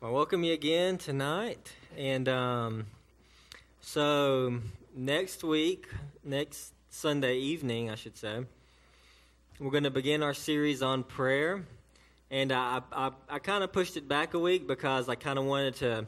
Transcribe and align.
Well, 0.00 0.12
welcome 0.12 0.44
you 0.44 0.52
again 0.52 0.96
tonight. 0.96 1.72
And 1.96 2.28
um, 2.28 2.86
so 3.80 4.60
next 4.94 5.42
week, 5.42 5.88
next 6.22 6.72
Sunday 6.88 7.38
evening, 7.38 7.90
I 7.90 7.96
should 7.96 8.16
say, 8.16 8.44
we're 9.58 9.72
going 9.72 9.82
to 9.82 9.90
begin 9.90 10.22
our 10.22 10.34
series 10.34 10.82
on 10.82 11.02
prayer. 11.02 11.64
And 12.30 12.52
I, 12.52 12.80
I, 12.92 13.10
I 13.28 13.40
kind 13.40 13.64
of 13.64 13.72
pushed 13.72 13.96
it 13.96 14.06
back 14.06 14.34
a 14.34 14.38
week 14.38 14.68
because 14.68 15.08
I 15.08 15.16
kind 15.16 15.36
of 15.36 15.46
wanted 15.46 15.74
to 15.76 16.06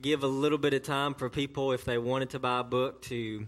give 0.00 0.24
a 0.24 0.26
little 0.26 0.56
bit 0.56 0.72
of 0.72 0.82
time 0.82 1.12
for 1.12 1.28
people, 1.28 1.72
if 1.72 1.84
they 1.84 1.98
wanted 1.98 2.30
to 2.30 2.38
buy 2.38 2.60
a 2.60 2.64
book, 2.64 3.02
to 3.02 3.46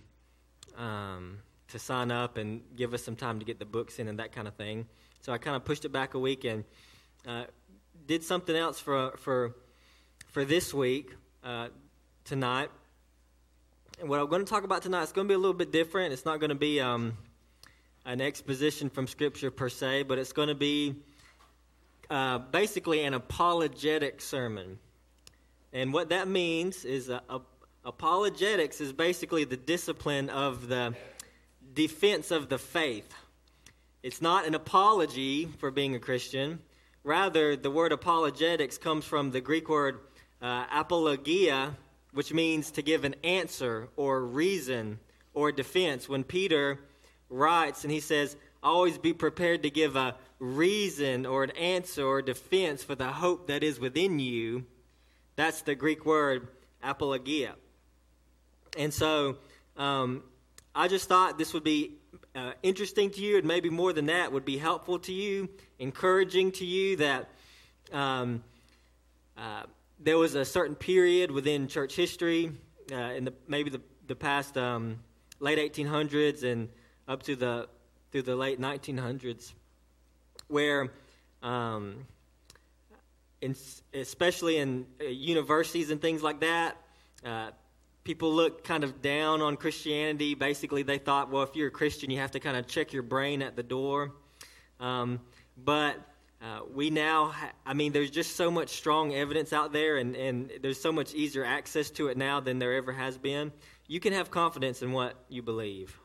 um, 0.77 1.38
to 1.68 1.79
sign 1.79 2.11
up 2.11 2.36
and 2.36 2.61
give 2.77 2.93
us 2.93 3.04
some 3.04 3.16
time 3.16 3.38
to 3.38 3.46
get 3.46 3.59
the 3.59 3.64
books 3.64 3.98
in 3.98 4.06
and 4.06 4.18
that 4.18 4.32
kind 4.32 4.46
of 4.46 4.52
thing. 4.56 4.86
So 5.22 5.32
I 5.32 5.38
kind 5.38 5.56
of 5.56 5.64
pushed 5.64 5.86
it 5.86 5.93
back 5.93 6.12
a 6.12 6.18
week 6.18 6.45
and. 6.45 6.64
Uh, 7.27 7.45
did 8.09 8.25
something 8.25 8.56
else 8.56 8.80
for 8.80 9.12
for 9.18 9.54
for 10.29 10.44
this 10.44 10.72
week 10.72 11.14
uh, 11.44 11.68
tonight. 12.25 12.71
And 14.00 14.08
what 14.08 14.18
I'm 14.18 14.29
going 14.29 14.43
to 14.43 14.50
talk 14.50 14.64
about 14.64 14.81
tonight 14.81 15.03
is 15.03 15.12
going 15.12 15.26
to 15.26 15.31
be 15.31 15.34
a 15.34 15.39
little 15.39 15.53
bit 15.53 15.71
different. 15.71 16.14
It's 16.14 16.25
not 16.25 16.40
going 16.40 16.48
to 16.48 16.57
be 16.57 16.81
um, 16.81 17.18
an 18.07 18.22
exposition 18.22 18.89
from 18.89 19.07
Scripture 19.07 19.50
per 19.50 19.68
se, 19.68 20.04
but 20.04 20.18
it's 20.18 20.32
going 20.32 20.48
to 20.48 20.54
be 20.54 20.94
uh, 22.08 22.39
basically 22.39 23.04
an 23.04 23.12
apologetic 23.12 24.22
sermon. 24.22 24.79
And 25.75 25.93
what 25.93 26.09
that 26.09 26.29
means 26.29 26.86
is 26.86 27.11
uh, 27.11 27.20
apologetics 27.84 28.81
is 28.81 28.90
basically 28.90 29.45
the 29.45 29.59
discipline 29.59 30.31
of 30.31 30.68
the 30.68 30.95
defense 31.75 32.31
of 32.31 32.48
the 32.48 32.59
faith. 32.59 33.12
It's 34.03 34.22
not 34.22 34.47
an 34.47 34.55
apology 34.55 35.45
for 35.59 35.70
being 35.70 35.95
a 35.95 35.98
Christian. 35.98 36.61
Rather, 37.08 37.56
the 37.56 37.70
word 37.70 37.91
apologetics 37.91 38.77
comes 38.77 39.03
from 39.03 39.30
the 39.30 39.41
Greek 39.41 39.70
word 39.70 39.98
uh, 40.42 40.67
apologia, 40.70 41.75
which 42.12 42.34
means 42.34 42.70
to 42.73 42.83
give 42.83 43.05
an 43.05 43.14
answer 43.25 43.89
or 43.97 44.23
reason 44.23 44.98
or 45.33 45.51
defense. 45.51 46.06
When 46.06 46.23
Peter 46.23 46.79
writes 47.31 47.83
and 47.83 47.91
he 47.91 48.01
says, 48.01 48.36
Always 48.62 48.98
be 48.98 49.14
prepared 49.14 49.62
to 49.62 49.70
give 49.70 49.97
a 49.97 50.17
reason 50.39 51.25
or 51.25 51.45
an 51.45 51.53
answer 51.53 52.05
or 52.05 52.20
defense 52.20 52.84
for 52.84 52.95
the 52.95 53.06
hope 53.09 53.47
that 53.47 53.62
is 53.62 53.81
within 53.81 54.19
you, 54.19 54.67
that's 55.34 55.62
the 55.62 55.75
Greek 55.75 56.05
word 56.05 56.48
apologia. 56.83 57.55
And 58.77 58.92
so 58.92 59.39
um, 59.79 60.25
I 60.75 60.89
just 60.89 61.09
thought 61.09 61.39
this 61.39 61.55
would 61.55 61.64
be 61.64 61.98
uh, 62.39 62.53
interesting 62.62 63.11
to 63.11 63.20
you, 63.20 63.36
and 63.36 63.47
maybe 63.47 63.69
more 63.69 63.92
than 63.92 64.06
that, 64.06 64.33
would 64.33 64.44
be 64.44 64.58
helpful 64.58 64.98
to 65.00 65.12
you, 65.12 65.48
encouraging 65.81 66.53
to 66.53 66.64
you 66.64 66.97
that 66.97 67.28
um, 67.92 68.45
uh, 69.36 69.64
there 69.98 70.17
was 70.17 70.36
a 70.36 70.45
certain 70.45 70.77
period 70.77 71.33
within 71.33 71.67
church 71.67 71.97
history, 71.97 72.53
uh, 72.92 72.97
in 72.97 73.25
the, 73.25 73.34
maybe 73.48 73.70
the, 73.70 73.80
the 74.06 74.14
past 74.14 74.56
um, 74.56 75.00
late 75.41 75.58
1800s 75.58 76.45
and 76.45 76.69
up 77.08 77.25
to 77.25 77.34
the 77.34 77.69
through 78.12 78.22
the 78.22 78.36
late 78.36 78.61
1900s, 78.61 79.52
where, 80.47 80.89
um, 81.42 82.06
in, 83.42 83.55
especially 83.92 84.56
in 84.56 84.86
uh, 85.00 85.05
universities 85.05 85.91
and 85.91 86.00
things 86.00 86.23
like 86.23 86.41
that, 86.41 86.77
uh, 87.27 87.50
people 88.09 88.33
looked 88.33 88.64
kind 88.64 88.84
of 88.84 89.03
down 89.03 89.42
on 89.42 89.55
Christianity. 89.55 90.34
Basically, 90.34 90.83
they 90.83 90.97
thought, 90.97 91.31
well, 91.31 91.42
if 91.42 91.55
you're 91.55 91.69
a 91.69 91.70
Christian, 91.70 92.09
you 92.09 92.17
have 92.20 92.31
to 92.31 92.41
kind 92.41 92.56
of 92.56 92.67
check 92.67 92.95
your 92.95 93.03
brain 93.03 93.42
at 93.42 93.55
the 93.55 93.62
door. 93.62 94.12
Um, 94.81 95.20
but 95.62 95.97
uh, 96.41 96.61
we 96.73 96.89
now, 96.89 97.27
ha- 97.27 97.53
I 97.67 97.75
mean, 97.75 97.92
there's 97.92 98.11
just 98.11 98.34
so 98.34 98.51
much 98.51 98.70
strong 98.70 99.14
evidence 99.14 99.53
out 99.53 99.75
there, 99.75 99.98
and, 99.98 100.17
and 100.17 100.51
there's 100.62 100.81
so 100.81 100.91
much 100.91 101.12
easier 101.12 101.45
access 101.45 101.91
to 101.91 102.09
it 102.09 102.17
now 102.17 102.41
than 102.41 102.59
there 102.59 102.73
ever 102.77 102.92
has 102.92 103.19
been. 103.19 103.53
You 103.89 104.01
can 104.01 104.14
have 104.14 104.31
confidence 104.31 104.81
in 104.81 104.92
what 104.92 105.12
you 105.29 105.42
believe. 105.42 106.01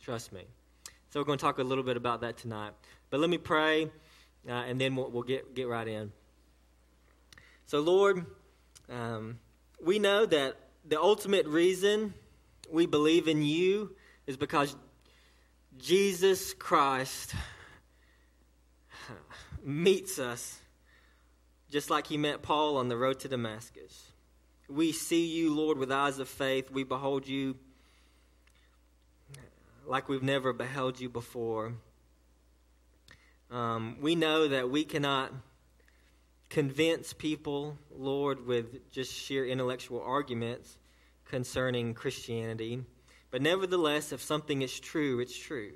Trust 0.00 0.32
me. 0.32 0.44
So, 1.10 1.18
we're 1.18 1.24
going 1.24 1.38
to 1.38 1.44
talk 1.44 1.58
a 1.58 1.64
little 1.64 1.82
bit 1.82 1.96
about 1.96 2.20
that 2.20 2.36
tonight. 2.36 2.70
But 3.10 3.18
let 3.18 3.30
me 3.30 3.38
pray, 3.38 3.90
uh, 4.48 4.52
and 4.52 4.80
then 4.80 4.94
we'll, 4.94 5.10
we'll, 5.10 5.24
get, 5.24 5.56
get 5.56 5.66
right 5.66 5.88
in. 5.88 6.12
So, 7.66 7.80
Lord, 7.80 8.24
um, 8.88 9.40
we 9.82 9.98
know 9.98 10.24
that 10.24 10.56
the 10.88 11.00
ultimate 11.00 11.46
reason 11.46 12.14
we 12.70 12.86
believe 12.86 13.28
in 13.28 13.42
you 13.42 13.94
is 14.26 14.36
because 14.36 14.74
Jesus 15.76 16.54
Christ 16.54 17.34
meets 19.62 20.18
us 20.18 20.58
just 21.70 21.90
like 21.90 22.06
he 22.06 22.16
met 22.16 22.40
Paul 22.40 22.78
on 22.78 22.88
the 22.88 22.96
road 22.96 23.20
to 23.20 23.28
Damascus. 23.28 24.12
We 24.68 24.92
see 24.92 25.26
you, 25.26 25.54
Lord, 25.54 25.76
with 25.76 25.92
eyes 25.92 26.18
of 26.18 26.28
faith. 26.28 26.70
We 26.70 26.84
behold 26.84 27.28
you 27.28 27.56
like 29.86 30.08
we've 30.08 30.22
never 30.22 30.52
beheld 30.52 31.00
you 31.00 31.08
before. 31.08 31.74
Um, 33.50 33.96
we 34.00 34.14
know 34.14 34.48
that 34.48 34.70
we 34.70 34.84
cannot 34.84 35.32
convince 36.48 37.12
people, 37.12 37.78
Lord, 37.90 38.46
with 38.46 38.90
just 38.90 39.12
sheer 39.12 39.46
intellectual 39.46 40.02
arguments 40.02 40.78
concerning 41.26 41.94
Christianity. 41.94 42.82
But 43.30 43.42
nevertheless, 43.42 44.12
if 44.12 44.22
something 44.22 44.62
is 44.62 44.80
true, 44.80 45.20
it's 45.20 45.36
true. 45.36 45.72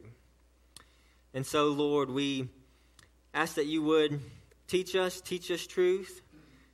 And 1.35 1.47
so, 1.47 1.69
Lord, 1.69 2.11
we 2.11 2.49
ask 3.35 3.57
that 3.57 3.67
you 3.67 3.83
would 3.83 4.21
teach 4.67 4.97
us, 4.97 5.21
teach 5.21 5.51
us 5.51 5.67
truth, 5.67 6.23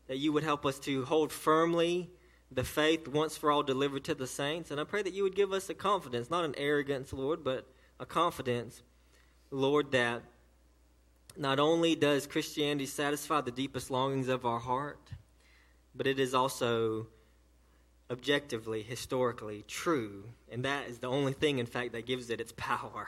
that 0.07 0.19
you 0.19 0.33
would 0.33 0.45
help 0.45 0.65
us 0.65 0.79
to 0.81 1.05
hold 1.05 1.33
firmly 1.33 2.11
the 2.51 2.65
faith 2.65 3.09
once 3.09 3.37
for 3.37 3.51
all 3.51 3.63
delivered 3.63 4.05
to 4.05 4.15
the 4.15 4.27
saints. 4.27 4.71
And 4.71 4.81
I 4.81 4.85
pray 4.85 5.03
that 5.03 5.13
you 5.13 5.23
would 5.25 5.35
give 5.35 5.53
us 5.53 5.69
a 5.69 5.75
confidence, 5.75 6.31
not 6.31 6.45
an 6.45 6.55
arrogance, 6.57 7.13
Lord, 7.13 7.45
but 7.45 7.67
a 8.01 8.07
confidence, 8.07 8.83
Lord, 9.51 9.93
that 9.93 10.23
not 11.39 11.61
only 11.61 11.95
does 11.95 12.27
Christianity 12.27 12.87
satisfy 12.87 13.41
the 13.41 13.53
deepest 13.53 13.91
longings 13.91 14.29
of 14.29 14.45
our 14.45 14.59
heart, 14.59 15.01
but 15.95 16.07
it 16.07 16.19
is 16.19 16.35
also 16.35 17.07
objectively, 18.11 18.83
historically 18.83 19.65
true. 19.69 20.25
And 20.51 20.65
that 20.65 20.89
is 20.89 20.99
the 20.99 21.07
only 21.07 21.33
thing, 21.33 21.59
in 21.59 21.67
fact, 21.67 21.93
that 21.93 22.07
gives 22.07 22.31
it 22.31 22.41
its 22.41 22.53
power. 22.57 23.07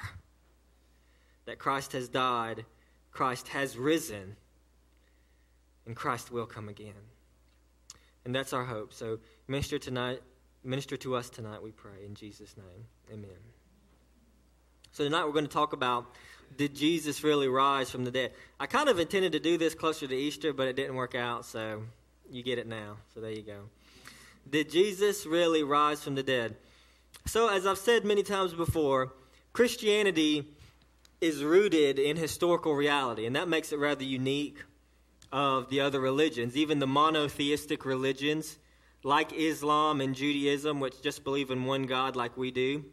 That 1.46 1.58
Christ 1.58 1.92
has 1.92 2.08
died, 2.08 2.64
Christ 3.10 3.48
has 3.48 3.76
risen, 3.76 4.36
and 5.84 5.96
Christ 5.96 6.30
will 6.30 6.46
come 6.46 6.68
again. 6.68 6.92
And 8.24 8.34
that's 8.34 8.52
our 8.52 8.64
hope. 8.64 8.92
So 8.92 9.18
minister 9.48 9.78
tonight, 9.78 10.20
minister 10.62 10.96
to 10.98 11.16
us 11.16 11.30
tonight, 11.30 11.62
we 11.62 11.72
pray. 11.72 12.04
In 12.06 12.14
Jesus' 12.14 12.56
name. 12.56 12.86
Amen. 13.12 13.38
So 14.92 15.02
tonight 15.02 15.24
we're 15.24 15.32
going 15.32 15.46
to 15.46 15.52
talk 15.52 15.72
about 15.72 16.14
did 16.56 16.74
Jesus 16.74 17.22
really 17.22 17.48
rise 17.48 17.90
from 17.90 18.04
the 18.04 18.10
dead? 18.10 18.32
I 18.58 18.66
kind 18.66 18.88
of 18.88 18.98
intended 18.98 19.32
to 19.32 19.40
do 19.40 19.56
this 19.56 19.74
closer 19.74 20.06
to 20.06 20.14
Easter, 20.14 20.52
but 20.52 20.68
it 20.68 20.76
didn't 20.76 20.94
work 20.94 21.14
out, 21.14 21.44
so 21.44 21.82
you 22.30 22.42
get 22.42 22.58
it 22.58 22.66
now. 22.66 22.96
So 23.14 23.20
there 23.20 23.30
you 23.30 23.42
go. 23.42 23.62
Did 24.48 24.70
Jesus 24.70 25.26
really 25.26 25.62
rise 25.62 26.02
from 26.02 26.14
the 26.14 26.22
dead? 26.22 26.56
So, 27.26 27.48
as 27.48 27.66
I've 27.66 27.78
said 27.78 28.04
many 28.04 28.22
times 28.22 28.52
before, 28.52 29.12
Christianity 29.52 30.44
is 31.20 31.44
rooted 31.44 31.98
in 31.98 32.16
historical 32.16 32.74
reality, 32.74 33.26
and 33.26 33.36
that 33.36 33.48
makes 33.48 33.72
it 33.72 33.78
rather 33.78 34.04
unique 34.04 34.58
of 35.32 35.68
the 35.68 35.80
other 35.80 36.00
religions, 36.00 36.56
even 36.56 36.78
the 36.78 36.86
monotheistic 36.86 37.84
religions 37.84 38.58
like 39.02 39.32
Islam 39.32 40.00
and 40.00 40.14
Judaism, 40.14 40.80
which 40.80 41.02
just 41.02 41.24
believe 41.24 41.50
in 41.50 41.64
one 41.64 41.84
God 41.84 42.16
like 42.16 42.36
we 42.36 42.50
do. 42.50 42.84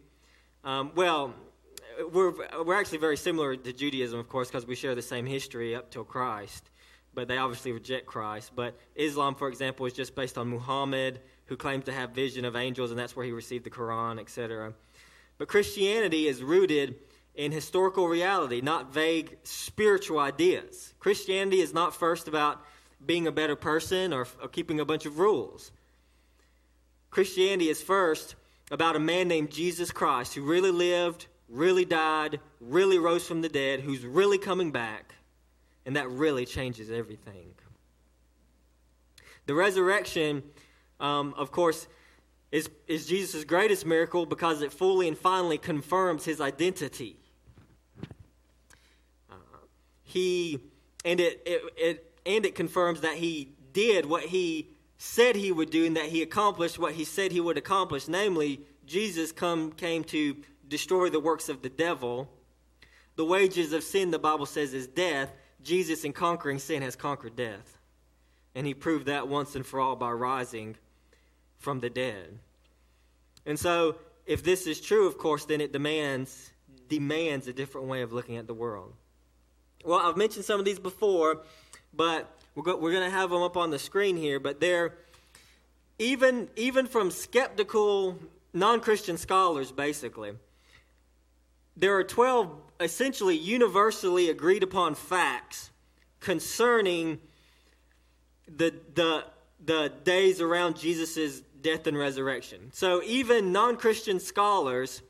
Um, 0.63 0.91
well, 0.95 1.33
we're, 2.11 2.33
we're 2.63 2.79
actually 2.79 2.99
very 2.99 3.17
similar 3.17 3.55
to 3.55 3.73
Judaism, 3.73 4.19
of 4.19 4.29
course, 4.29 4.47
because 4.47 4.65
we 4.65 4.75
share 4.75 4.95
the 4.95 5.01
same 5.01 5.25
history 5.25 5.75
up 5.75 5.89
till 5.89 6.03
Christ, 6.03 6.69
but 7.13 7.27
they 7.27 7.37
obviously 7.37 7.71
reject 7.71 8.05
Christ. 8.05 8.51
But 8.55 8.77
Islam, 8.95 9.35
for 9.35 9.47
example, 9.47 9.85
is 9.85 9.93
just 9.93 10.15
based 10.15 10.37
on 10.37 10.47
Muhammad, 10.47 11.19
who 11.45 11.55
claims 11.55 11.85
to 11.85 11.91
have 11.91 12.11
vision 12.11 12.45
of 12.45 12.55
angels, 12.55 12.91
and 12.91 12.99
that's 12.99 13.15
where 13.15 13.25
he 13.25 13.31
received 13.31 13.63
the 13.63 13.69
Quran, 13.69 14.19
etc. 14.19 14.73
But 15.37 15.47
Christianity 15.47 16.27
is 16.27 16.43
rooted 16.43 16.95
in 17.35 17.51
historical 17.51 18.07
reality, 18.07 18.61
not 18.61 18.93
vague 18.93 19.37
spiritual 19.43 20.19
ideas. 20.19 20.93
Christianity 20.99 21.61
is 21.61 21.73
not 21.73 21.95
first 21.95 22.27
about 22.27 22.65
being 23.05 23.27
a 23.27 23.31
better 23.31 23.55
person 23.55 24.11
or, 24.11 24.27
or 24.41 24.47
keeping 24.47 24.79
a 24.79 24.85
bunch 24.85 25.05
of 25.05 25.19
rules. 25.19 25.71
Christianity 27.11 27.69
is 27.69 27.81
first 27.81 28.35
about 28.71 28.95
a 28.95 28.99
man 28.99 29.27
named 29.27 29.51
Jesus 29.51 29.91
Christ 29.91 30.33
who 30.33 30.41
really 30.41 30.71
lived, 30.71 31.27
really 31.49 31.85
died, 31.85 32.39
really 32.59 32.97
rose 32.97 33.27
from 33.27 33.41
the 33.41 33.49
dead, 33.49 33.81
who's 33.81 34.05
really 34.05 34.37
coming 34.37 34.71
back, 34.71 35.15
and 35.85 35.95
that 35.95 36.09
really 36.09 36.45
changes 36.45 36.91
everything. 36.91 37.53
The 39.45 39.53
resurrection, 39.53 40.43
um, 40.99 41.33
of 41.37 41.51
course, 41.51 41.87
is, 42.51 42.69
is 42.87 43.05
Jesus' 43.05 43.43
greatest 43.43 43.85
miracle 43.85 44.25
because 44.25 44.61
it 44.61 44.73
fully 44.73 45.07
and 45.07 45.17
finally 45.17 45.57
confirms 45.57 46.25
his 46.25 46.41
identity. 46.41 47.17
Uh, 49.29 49.35
he 50.03 50.59
and 51.05 51.19
it, 51.19 51.41
it, 51.45 51.61
it 51.77 52.19
and 52.25 52.45
it 52.45 52.55
confirms 52.55 53.01
that 53.01 53.15
he 53.15 53.53
did 53.71 54.05
what 54.05 54.23
he 54.23 54.67
said 54.97 55.35
he 55.35 55.51
would 55.51 55.69
do 55.69 55.85
and 55.85 55.95
that 55.95 56.05
he 56.05 56.21
accomplished 56.21 56.77
what 56.77 56.93
he 56.93 57.05
said 57.05 57.31
he 57.31 57.39
would 57.39 57.57
accomplish, 57.57 58.07
namely, 58.07 58.61
Jesus 58.85 59.31
come, 59.31 59.71
came 59.71 60.03
to 60.05 60.35
destroy 60.67 61.09
the 61.09 61.19
works 61.19 61.49
of 61.49 61.61
the 61.61 61.69
devil. 61.69 62.29
The 63.15 63.25
wages 63.25 63.73
of 63.73 63.83
sin, 63.83 64.11
the 64.11 64.19
Bible 64.19 64.45
says, 64.45 64.73
is 64.73 64.87
death. 64.87 65.31
Jesus, 65.63 66.03
in 66.03 66.13
conquering 66.13 66.59
sin, 66.59 66.81
has 66.81 66.95
conquered 66.95 67.35
death. 67.35 67.77
And 68.55 68.65
he 68.65 68.73
proved 68.73 69.07
that 69.07 69.27
once 69.27 69.55
and 69.55 69.65
for 69.65 69.79
all 69.79 69.95
by 69.95 70.11
rising 70.11 70.75
from 71.57 71.79
the 71.79 71.89
dead. 71.89 72.39
And 73.45 73.59
so, 73.59 73.95
if 74.25 74.43
this 74.43 74.67
is 74.67 74.81
true, 74.81 75.07
of 75.07 75.17
course, 75.17 75.45
then 75.45 75.61
it 75.61 75.71
demands 75.71 76.51
demands 76.89 77.47
a 77.47 77.53
different 77.53 77.87
way 77.87 78.01
of 78.01 78.13
looking 78.13 78.37
at 78.37 78.47
the 78.47 78.53
world. 78.53 78.93
Well, 79.83 79.99
I've 79.99 80.15
mentioned 80.15 80.45
some 80.45 80.59
of 80.59 80.65
these 80.65 80.79
before, 80.79 81.41
but 81.93 82.29
we're, 82.55 82.75
we're 82.77 82.91
going 82.91 83.03
to 83.03 83.09
have 83.09 83.29
them 83.29 83.41
up 83.41 83.57
on 83.57 83.71
the 83.71 83.79
screen 83.79 84.17
here. 84.17 84.39
But 84.39 84.59
they're 84.59 84.93
even 85.99 86.49
even 86.55 86.87
from 86.87 87.11
skeptical 87.11 88.17
non-Christian 88.53 89.17
scholars, 89.17 89.71
basically. 89.71 90.33
There 91.77 91.95
are 91.95 92.03
twelve 92.03 92.51
essentially 92.79 93.35
universally 93.35 94.29
agreed 94.29 94.63
upon 94.63 94.95
facts 94.95 95.69
concerning 96.19 97.19
the 98.47 98.73
the 98.95 99.25
the 99.63 99.93
days 100.03 100.41
around 100.41 100.77
Jesus' 100.77 101.41
death 101.61 101.87
and 101.87 101.97
resurrection. 101.97 102.71
So 102.73 103.01
even 103.03 103.51
non-Christian 103.51 104.19
scholars, 104.19 105.01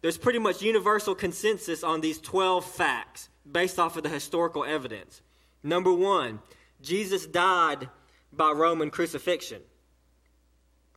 there's 0.00 0.18
pretty 0.18 0.38
much 0.38 0.62
universal 0.62 1.14
consensus 1.14 1.82
on 1.82 2.00
these 2.00 2.20
12 2.20 2.64
facts 2.64 3.28
based 3.50 3.78
off 3.78 3.96
of 3.96 4.02
the 4.02 4.08
historical 4.08 4.64
evidence. 4.64 5.22
Number 5.62 5.92
1, 5.92 6.40
Jesus 6.82 7.26
died 7.26 7.88
by 8.32 8.50
Roman 8.50 8.90
crucifixion. 8.90 9.62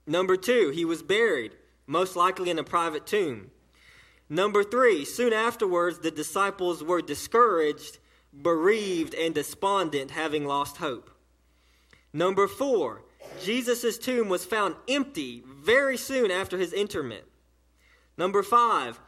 Number 0.07 0.37
2, 0.37 0.71
he 0.71 0.85
was 0.85 1.01
buried, 1.01 1.53
most 1.87 2.15
likely 2.15 2.49
in 2.49 2.59
a 2.59 2.63
private 2.63 3.05
tomb. 3.05 3.51
Number 4.29 4.63
3, 4.63 5.05
soon 5.05 5.33
afterwards 5.33 5.99
the 5.99 6.11
disciples 6.11 6.83
were 6.83 7.01
discouraged, 7.01 7.99
bereaved 8.41 9.13
and 9.13 9.35
despondent 9.35 10.11
having 10.11 10.45
lost 10.45 10.77
hope. 10.77 11.11
Number 12.11 12.47
4, 12.47 13.03
Jesus' 13.43 13.97
tomb 13.97 14.29
was 14.29 14.45
found 14.45 14.75
empty 14.87 15.43
very 15.45 15.97
soon 15.97 16.31
after 16.31 16.57
his 16.57 16.73
interment. 16.73 17.25
Number 18.17 18.43
five, 18.43 18.99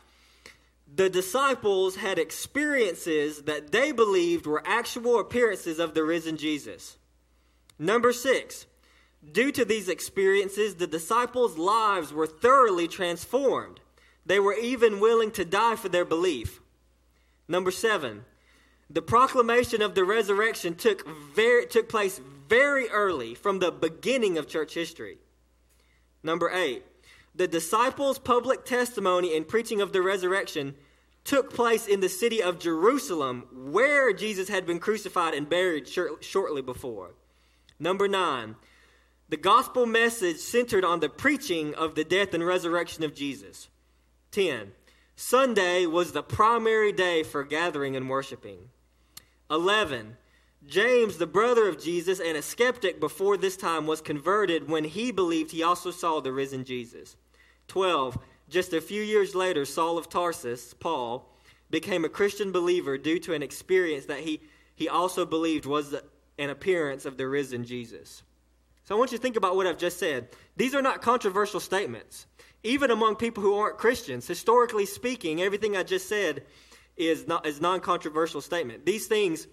the 0.93 1.09
disciples 1.09 1.97
had 1.97 2.19
experiences 2.19 3.43
that 3.43 3.71
they 3.71 3.91
believed 3.91 4.45
were 4.45 4.63
actual 4.65 5.19
appearances 5.19 5.79
of 5.79 5.93
the 5.93 6.03
risen 6.03 6.37
Jesus. 6.37 6.97
Number 7.79 8.11
six, 8.11 8.65
due 9.31 9.51
to 9.51 9.63
these 9.63 9.89
experiences, 9.89 10.75
the 10.75 10.87
disciples' 10.87 11.57
lives 11.57 12.11
were 12.11 12.27
thoroughly 12.27 12.87
transformed. 12.87 13.79
They 14.27 14.41
were 14.41 14.53
even 14.53 14.99
willing 14.99 15.31
to 15.31 15.45
die 15.45 15.77
for 15.77 15.87
their 15.87 16.03
belief. 16.03 16.59
Number 17.47 17.71
seven, 17.71 18.25
the 18.89 19.01
proclamation 19.01 19.81
of 19.81 19.95
the 19.95 20.03
resurrection 20.03 20.75
took, 20.75 21.07
very, 21.33 21.65
took 21.65 21.87
place 21.87 22.19
very 22.49 22.89
early 22.89 23.35
from 23.35 23.59
the 23.59 23.71
beginning 23.71 24.37
of 24.37 24.49
church 24.49 24.73
history. 24.73 25.17
Number 26.23 26.51
eight, 26.53 26.83
the 27.33 27.47
disciples' 27.47 28.19
public 28.19 28.65
testimony 28.65 29.35
and 29.35 29.47
preaching 29.47 29.79
of 29.79 29.93
the 29.93 30.01
resurrection 30.01 30.75
took 31.23 31.53
place 31.53 31.87
in 31.87 32.01
the 32.01 32.09
city 32.09 32.43
of 32.43 32.59
Jerusalem, 32.59 33.47
where 33.53 34.11
Jesus 34.11 34.49
had 34.49 34.65
been 34.65 34.79
crucified 34.79 35.33
and 35.33 35.49
buried 35.49 35.87
shortly 35.87 36.61
before. 36.61 37.11
Number 37.79 38.09
nine, 38.09 38.55
the 39.29 39.37
gospel 39.37 39.85
message 39.85 40.37
centered 40.37 40.83
on 40.83 40.99
the 40.99 41.09
preaching 41.09 41.75
of 41.75 41.95
the 41.95 42.03
death 42.03 42.33
and 42.33 42.45
resurrection 42.45 43.03
of 43.03 43.15
Jesus. 43.15 43.69
10. 44.37 44.71
Sunday 45.15 45.87
was 45.87 46.11
the 46.11 46.21
primary 46.21 46.91
day 46.91 47.23
for 47.23 47.43
gathering 47.43 47.95
and 47.95 48.07
worshiping. 48.07 48.69
11. 49.49 50.15
James, 50.67 51.17
the 51.17 51.25
brother 51.25 51.67
of 51.67 51.81
Jesus 51.81 52.19
and 52.19 52.37
a 52.37 52.43
skeptic 52.43 52.99
before 52.99 53.35
this 53.35 53.57
time, 53.57 53.87
was 53.87 53.99
converted 53.99 54.69
when 54.69 54.83
he 54.83 55.11
believed 55.11 55.49
he 55.49 55.63
also 55.63 55.89
saw 55.89 56.19
the 56.19 56.31
risen 56.31 56.63
Jesus. 56.63 57.15
12. 57.67 58.19
Just 58.47 58.73
a 58.73 58.79
few 58.79 59.01
years 59.01 59.33
later, 59.33 59.65
Saul 59.65 59.97
of 59.97 60.07
Tarsus, 60.07 60.75
Paul, 60.75 61.33
became 61.71 62.05
a 62.05 62.09
Christian 62.09 62.51
believer 62.51 62.95
due 62.95 63.17
to 63.21 63.33
an 63.33 63.41
experience 63.41 64.05
that 64.05 64.19
he, 64.19 64.39
he 64.75 64.87
also 64.87 65.25
believed 65.25 65.65
was 65.65 65.95
an 66.37 66.51
appearance 66.51 67.07
of 67.07 67.17
the 67.17 67.27
risen 67.27 67.65
Jesus. 67.65 68.21
So 68.83 68.93
I 68.93 68.99
want 68.99 69.11
you 69.11 69.17
to 69.17 69.21
think 69.21 69.35
about 69.35 69.55
what 69.55 69.65
I've 69.65 69.79
just 69.79 69.97
said. 69.97 70.29
These 70.57 70.75
are 70.75 70.81
not 70.83 71.01
controversial 71.01 71.59
statements. 71.59 72.27
Even 72.63 72.91
among 72.91 73.15
people 73.15 73.43
who 73.43 73.55
aren't 73.55 73.77
Christians, 73.77 74.27
historically 74.27 74.85
speaking, 74.85 75.41
everything 75.41 75.77
I 75.77 75.83
just 75.83 76.09
said 76.09 76.43
is, 76.95 77.27
not, 77.27 77.45
is 77.45 77.61
non-controversial 77.61 78.41
statement. 78.41 78.85
These 78.85 79.07
things 79.07 79.47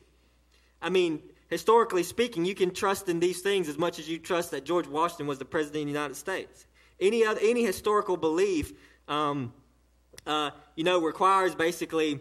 I 0.85 0.91
mean, 0.91 1.23
historically 1.49 2.03
speaking, 2.03 2.45
you 2.45 2.55
can 2.55 2.71
trust 2.71 3.09
in 3.09 3.19
these 3.19 3.41
things 3.41 3.71
as 3.71 3.79
much 3.79 3.99
as 3.99 4.07
you 4.07 4.19
trust 4.19 4.51
that 4.51 4.67
George 4.67 4.87
Washington 4.87 5.27
was 5.27 5.39
the 5.39 5.47
president 5.47 5.81
of 5.81 5.87
the 5.87 5.93
United 5.93 6.15
States. 6.15 6.67
Any 7.01 7.25
other, 7.25 7.41
any 7.43 7.65
historical 7.65 8.19
belief, 8.19 8.75
um, 9.09 9.55
uh, 10.27 10.51
you 10.77 10.85
know, 10.85 11.01
requires 11.01 11.55
basically 11.55 12.21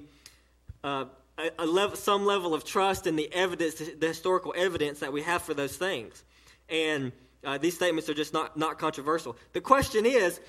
uh, 0.82 1.06
a, 1.38 1.52
a 1.60 1.66
level, 1.66 1.98
some 1.98 2.26
level 2.26 2.54
of 2.54 2.64
trust 2.64 3.06
in 3.06 3.18
the 3.18 3.32
evidence, 3.34 3.76
the 3.76 4.08
historical 4.08 4.54
evidence 4.56 5.00
that 5.00 5.12
we 5.12 5.22
have 5.24 5.42
for 5.42 5.54
those 5.54 5.76
things. 5.76 6.24
And 6.70 7.12
uh, 7.44 7.58
these 7.58 7.76
statements 7.76 8.08
are 8.08 8.14
just 8.14 8.34
not, 8.34 8.56
not 8.56 8.80
controversial. 8.80 9.36
The 9.52 9.62
question 9.62 10.06
is, 10.06 10.40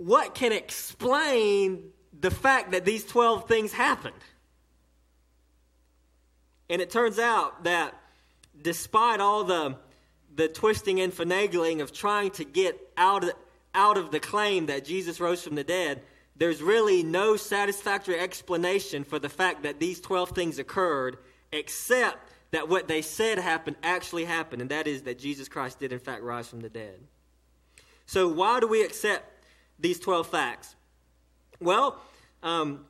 what 0.00 0.34
can 0.34 0.50
explain 0.50 1.90
the 2.18 2.30
fact 2.30 2.70
that 2.70 2.86
these 2.86 3.04
12 3.04 3.46
things 3.46 3.70
happened? 3.70 4.14
And 6.70 6.80
it 6.80 6.88
turns 6.88 7.18
out 7.18 7.64
that 7.64 7.94
despite 8.62 9.20
all 9.20 9.44
the, 9.44 9.76
the 10.34 10.48
twisting 10.48 11.00
and 11.00 11.12
finagling 11.12 11.82
of 11.82 11.92
trying 11.92 12.30
to 12.32 12.44
get 12.44 12.80
out 12.96 13.24
of, 13.24 13.32
out 13.74 13.98
of 13.98 14.10
the 14.10 14.20
claim 14.20 14.66
that 14.66 14.86
Jesus 14.86 15.20
rose 15.20 15.42
from 15.42 15.54
the 15.54 15.64
dead, 15.64 16.00
there's 16.34 16.62
really 16.62 17.02
no 17.02 17.36
satisfactory 17.36 18.18
explanation 18.18 19.04
for 19.04 19.18
the 19.18 19.28
fact 19.28 19.64
that 19.64 19.80
these 19.80 20.00
12 20.00 20.30
things 20.30 20.58
occurred 20.58 21.18
except 21.52 22.16
that 22.52 22.70
what 22.70 22.88
they 22.88 23.02
said 23.02 23.38
happened 23.38 23.76
actually 23.82 24.24
happened, 24.24 24.62
and 24.62 24.70
that 24.70 24.86
is 24.86 25.02
that 25.02 25.18
Jesus 25.18 25.46
Christ 25.46 25.78
did, 25.78 25.92
in 25.92 25.98
fact, 25.98 26.22
rise 26.22 26.48
from 26.48 26.60
the 26.60 26.70
dead. 26.70 27.00
So, 28.06 28.28
why 28.28 28.60
do 28.60 28.66
we 28.66 28.82
accept 28.82 29.29
these 29.80 29.98
12 29.98 30.26
facts? 30.26 30.76
Well, 31.60 32.00
um, 32.42 32.86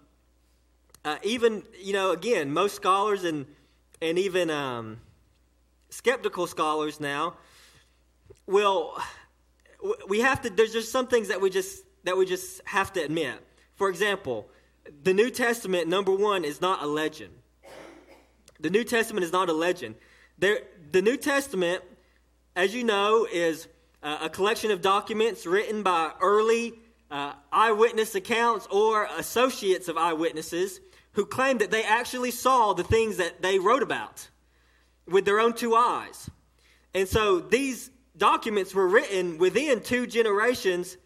uh, 1.04 1.16
even, 1.22 1.62
you 1.80 1.92
know, 1.92 2.12
again, 2.12 2.52
most 2.52 2.74
scholars 2.76 3.24
and 3.24 3.46
and 4.02 4.18
even 4.18 4.50
um, 4.50 5.00
skeptical 5.90 6.46
scholars 6.46 7.00
now 7.00 7.34
will 8.46 8.98
we 10.08 10.20
have 10.20 10.40
to 10.42 10.50
there's 10.50 10.72
just 10.72 10.90
some 10.90 11.06
things 11.06 11.28
that 11.28 11.40
we 11.40 11.50
just 11.50 11.84
that 12.04 12.16
we 12.16 12.26
just 12.26 12.60
have 12.64 12.92
to 12.94 13.02
admit. 13.02 13.34
For 13.74 13.88
example 13.88 14.48
the 15.04 15.14
new 15.14 15.30
testament 15.30 15.88
number 15.88 16.12
one 16.12 16.44
is 16.44 16.60
not 16.60 16.82
a 16.82 16.86
legend. 16.86 17.34
The 18.58 18.70
new 18.70 18.84
testament 18.84 19.24
is 19.24 19.32
not 19.32 19.48
a 19.48 19.52
legend. 19.52 19.94
There, 20.38 20.60
the 20.90 21.02
new 21.02 21.16
testament 21.16 21.82
as 22.56 22.74
you 22.74 22.84
know 22.84 23.26
is 23.30 23.68
uh, 24.02 24.18
a 24.22 24.30
collection 24.30 24.70
of 24.70 24.80
documents 24.80 25.46
written 25.46 25.82
by 25.82 26.12
early 26.20 26.74
uh, 27.10 27.32
eyewitness 27.52 28.14
accounts 28.14 28.66
or 28.70 29.08
associates 29.18 29.88
of 29.88 29.96
eyewitnesses 29.96 30.80
who 31.12 31.26
claimed 31.26 31.60
that 31.60 31.70
they 31.70 31.82
actually 31.82 32.30
saw 32.30 32.72
the 32.72 32.84
things 32.84 33.16
that 33.16 33.42
they 33.42 33.58
wrote 33.58 33.82
about 33.82 34.28
with 35.06 35.24
their 35.24 35.40
own 35.40 35.52
two 35.52 35.74
eyes. 35.74 36.30
And 36.94 37.08
so 37.08 37.40
these 37.40 37.90
documents 38.16 38.74
were 38.74 38.86
written 38.86 39.38
within 39.38 39.82
two 39.82 40.06
generations 40.06 40.96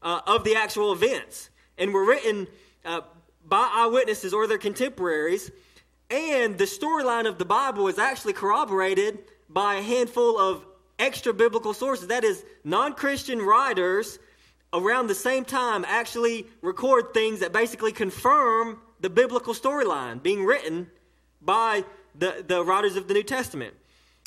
uh, 0.00 0.20
of 0.26 0.44
the 0.44 0.56
actual 0.56 0.92
events 0.92 1.50
and 1.78 1.92
were 1.92 2.04
written 2.04 2.48
uh, 2.84 3.02
by 3.46 3.68
eyewitnesses 3.72 4.32
or 4.32 4.46
their 4.46 4.58
contemporaries. 4.58 5.50
And 6.10 6.58
the 6.58 6.64
storyline 6.64 7.26
of 7.26 7.38
the 7.38 7.44
Bible 7.44 7.88
is 7.88 7.98
actually 7.98 8.32
corroborated 8.32 9.18
by 9.48 9.76
a 9.76 9.82
handful 9.82 10.38
of 10.38 10.64
extra 10.98 11.32
biblical 11.32 11.74
sources. 11.74 12.08
That 12.08 12.24
is, 12.24 12.44
non 12.64 12.94
Christian 12.94 13.40
writers 13.40 14.18
around 14.72 15.06
the 15.06 15.14
same 15.14 15.44
time 15.44 15.84
actually 15.86 16.46
record 16.62 17.12
things 17.12 17.40
that 17.40 17.52
basically 17.52 17.92
confirm 17.92 18.80
the 19.00 19.10
biblical 19.10 19.52
storyline 19.52 20.22
being 20.22 20.44
written 20.44 20.90
by 21.40 21.84
the, 22.14 22.44
the 22.46 22.64
writers 22.64 22.96
of 22.96 23.08
the 23.08 23.14
New 23.14 23.22
Testament. 23.22 23.74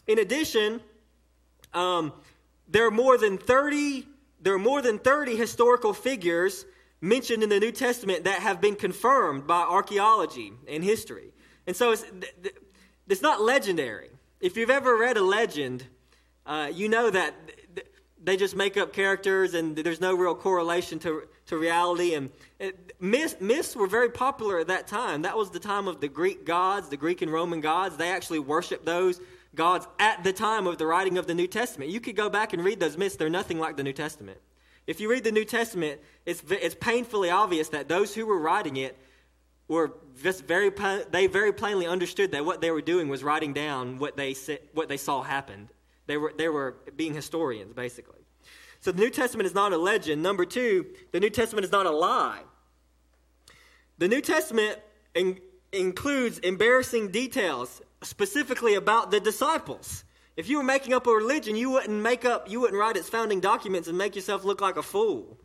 In 0.08 0.20
addition, 0.20 0.82
um, 1.74 2.14
there 2.68 2.86
are 2.86 2.92
more 2.92 3.18
than 3.18 3.38
30 3.38 4.08
there 4.42 4.54
are 4.54 4.60
more 4.60 4.80
than 4.80 5.00
30 5.00 5.36
historical 5.36 5.92
figures 5.92 6.66
mentioned 7.02 7.42
in 7.42 7.50
the 7.50 7.60
New 7.60 7.72
Testament 7.72 8.26
that 8.26 8.42
have 8.42 8.62
been 8.62 8.76
confirmed 8.76 9.48
by 9.48 9.62
archaeology 9.62 10.54
and 10.68 10.84
history. 10.84 11.32
And 11.66 11.76
so 11.76 11.92
it's, 11.92 12.06
it's 13.08 13.24
not 13.24 13.42
legendary. 13.42 14.10
If 14.40 14.56
you've 14.56 14.70
ever 14.70 14.96
read 14.96 15.18
a 15.18 15.24
legend, 15.24 15.88
uh, 16.46 16.72
you 16.74 16.90
know 16.90 17.10
that 17.10 17.34
they 18.24 18.38
just 18.38 18.56
make 18.56 18.76
up 18.76 18.92
characters 18.92 19.54
and 19.54 19.76
there's 19.76 20.02
no 20.02 20.16
real 20.16 20.36
correlation 20.36 21.00
to, 21.00 21.24
to 21.46 21.58
reality. 21.58 22.16
And 22.16 22.32
myths, 23.00 23.36
myths 23.40 23.76
were 23.76 23.88
very 23.88 24.10
popular 24.10 24.60
at 24.60 24.68
that 24.68 24.88
time. 24.88 25.22
That 25.22 25.38
was 25.38 25.52
the 25.52 25.60
time 25.60 25.88
of 25.88 26.02
the 26.02 26.08
Greek 26.08 26.46
gods, 26.46 26.90
the 26.90 26.98
Greek 26.98 27.22
and 27.22 27.32
Roman 27.32 27.62
gods. 27.62 27.98
They 27.98 28.10
actually 28.10 28.40
worshiped 28.40 28.86
those 28.86 29.22
gods 29.54 29.88
at 30.00 30.24
the 30.24 30.34
time 30.34 30.68
of 30.68 30.78
the 30.78 30.86
writing 30.86 31.18
of 31.18 31.28
the 31.28 31.36
New 31.36 31.48
Testament. 31.48 31.92
You 31.92 32.00
could 32.00 32.16
go 32.16 32.30
back 32.30 32.54
and 32.54 32.64
read 32.64 32.80
those 32.80 32.98
myths, 32.98 33.16
they're 33.16 33.30
nothing 33.30 33.60
like 33.60 33.78
the 33.78 33.84
New 33.84 33.94
Testament. 33.94 34.40
If 34.88 35.00
you 35.00 35.10
read 35.10 35.24
the 35.24 35.32
New 35.32 35.46
Testament, 35.46 36.02
it's, 36.26 36.44
it's 36.50 36.76
painfully 36.76 37.30
obvious 37.30 37.70
that 37.70 37.88
those 37.88 38.14
who 38.14 38.26
were 38.26 38.38
writing 38.38 38.78
it 38.78 38.98
were 39.68 39.94
just 40.22 40.46
very 40.46 40.72
they 41.12 41.28
very 41.28 41.52
plainly 41.52 41.88
understood 41.88 42.32
that 42.32 42.46
what 42.46 42.62
they 42.62 42.72
were 42.72 42.82
doing 42.82 43.08
was 43.08 43.24
writing 43.24 43.54
down 43.54 43.98
what 43.98 44.16
they 44.16 44.36
what 44.74 44.88
they 44.88 44.98
saw 44.98 45.24
happened. 45.24 45.70
They 46.08 46.18
were 46.18 46.34
they 46.38 46.50
were 46.50 46.78
being 46.96 47.14
historians 47.14 47.74
basically. 47.74 48.20
So 48.82 48.92
the 48.92 49.02
New 49.02 49.10
Testament 49.10 49.48
is 49.48 49.56
not 49.56 49.74
a 49.74 49.78
legend. 49.78 50.22
Number 50.22 50.46
two, 50.46 50.86
the 51.12 51.20
New 51.20 51.30
Testament 51.30 51.66
is 51.66 51.72
not 51.72 51.86
a 51.86 51.92
lie. 51.92 52.42
The 53.98 54.08
New 54.08 54.22
Testament 54.22 54.80
in, 55.16 55.40
includes 55.72 56.40
embarrassing 56.40 57.12
details, 57.12 57.82
specifically 58.04 58.76
about 58.76 59.10
the 59.10 59.20
disciples. 59.20 60.04
If 60.38 60.50
you 60.50 60.58
were 60.58 60.64
making 60.64 60.94
up 60.94 61.08
a 61.08 61.12
religion, 61.12 61.56
you 61.56 61.72
wouldn't 61.72 62.02
make 62.02 62.26
up, 62.26 62.50
you 62.50 62.60
wouldn't 62.60 62.80
write 62.80 62.98
its 62.98 63.10
founding 63.10 63.40
documents 63.40 63.88
and 63.88 63.98
make 63.98 64.16
yourself 64.16 64.44
look 64.44 64.62
like 64.62 64.78
a 64.78 64.84
fool. 64.84 65.38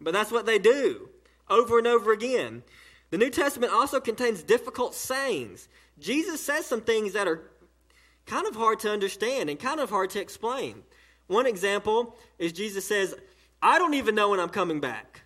But 0.00 0.12
that's 0.12 0.30
what 0.30 0.46
they 0.46 0.58
do 0.58 1.08
over 1.48 1.78
and 1.78 1.86
over 1.86 2.12
again. 2.12 2.62
The 3.10 3.18
New 3.18 3.30
Testament 3.30 3.72
also 3.72 4.00
contains 4.00 4.42
difficult 4.42 4.94
sayings. 4.94 5.68
Jesus 5.98 6.40
says 6.40 6.64
some 6.64 6.80
things 6.80 7.12
that 7.12 7.26
are 7.26 7.50
kind 8.30 8.46
of 8.46 8.54
hard 8.54 8.78
to 8.78 8.90
understand 8.90 9.50
and 9.50 9.58
kind 9.58 9.80
of 9.80 9.90
hard 9.90 10.10
to 10.10 10.20
explain. 10.20 10.82
One 11.26 11.46
example 11.46 12.16
is 12.38 12.52
Jesus 12.52 12.86
says, 12.86 13.14
I 13.60 13.78
don't 13.78 13.94
even 13.94 14.14
know 14.14 14.30
when 14.30 14.38
I'm 14.38 14.50
coming 14.50 14.78
back. 14.80 15.22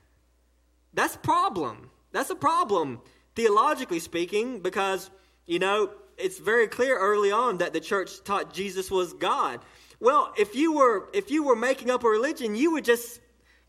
That's 0.95 1.15
a 1.15 1.19
problem. 1.19 1.91
That's 2.13 2.31
a 2.31 2.35
problem, 2.35 3.01
theologically 3.37 3.99
speaking, 3.99 4.61
because, 4.61 5.11
you 5.47 5.59
know, 5.59 5.91
it's 6.17 6.39
very 6.39 6.67
clear 6.67 6.97
early 6.99 7.31
on 7.31 7.59
that 7.59 7.75
the 7.75 7.81
church 7.81 8.23
taught 8.25 8.55
Jesus 8.55 8.91
was 8.91 9.13
God. 9.13 9.61
Well, 10.01 10.33
if 10.39 10.55
you 10.55 10.73
were 10.73 11.09
if 11.13 11.31
you 11.31 11.45
were 11.45 11.57
making 11.57 11.91
up 11.91 12.05
a 12.05 12.09
religion, 12.09 12.55
you 12.55 12.73
would 12.73 12.85
just 12.85 13.21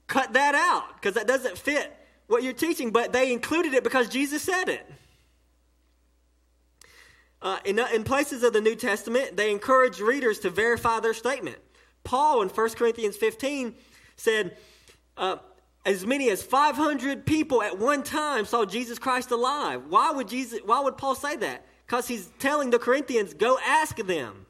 cut 0.07 0.33
that 0.33 0.55
out 0.55 0.95
because 0.95 1.15
that 1.15 1.27
doesn't 1.27 1.57
fit 1.57 1.91
what 2.27 2.43
you're 2.43 2.53
teaching. 2.53 2.91
But 2.91 3.11
they 3.11 3.33
included 3.33 3.73
it 3.73 3.83
because 3.83 4.07
Jesus 4.07 4.43
said 4.43 4.69
it. 4.69 4.85
Uh, 7.45 7.59
in, 7.63 7.77
in 7.77 8.03
places 8.03 8.41
of 8.41 8.53
the 8.53 8.59
New 8.59 8.75
Testament, 8.75 9.37
they 9.37 9.51
encourage 9.51 9.99
readers 9.99 10.39
to 10.39 10.49
verify 10.49 10.99
their 10.99 11.13
statement. 11.13 11.57
Paul 12.03 12.41
in 12.41 12.49
1 12.49 12.69
Corinthians 12.71 13.15
15 13.17 13.75
said, 14.15 14.57
uh, 15.15 15.37
as 15.85 16.07
many 16.07 16.31
as 16.31 16.41
500 16.41 17.23
people 17.23 17.61
at 17.61 17.77
one 17.77 18.01
time 18.01 18.45
saw 18.45 18.65
Jesus 18.65 18.97
Christ 18.97 19.29
alive. 19.29 19.83
Why 19.89 20.09
would 20.09 20.27
Jesus 20.27 20.59
why 20.65 20.79
would 20.79 20.97
Paul 20.97 21.13
say 21.13 21.35
that? 21.35 21.67
Because 21.85 22.07
he's 22.07 22.31
telling 22.39 22.71
the 22.71 22.79
Corinthians, 22.79 23.35
go 23.35 23.59
ask 23.63 23.95
them. 23.97 24.47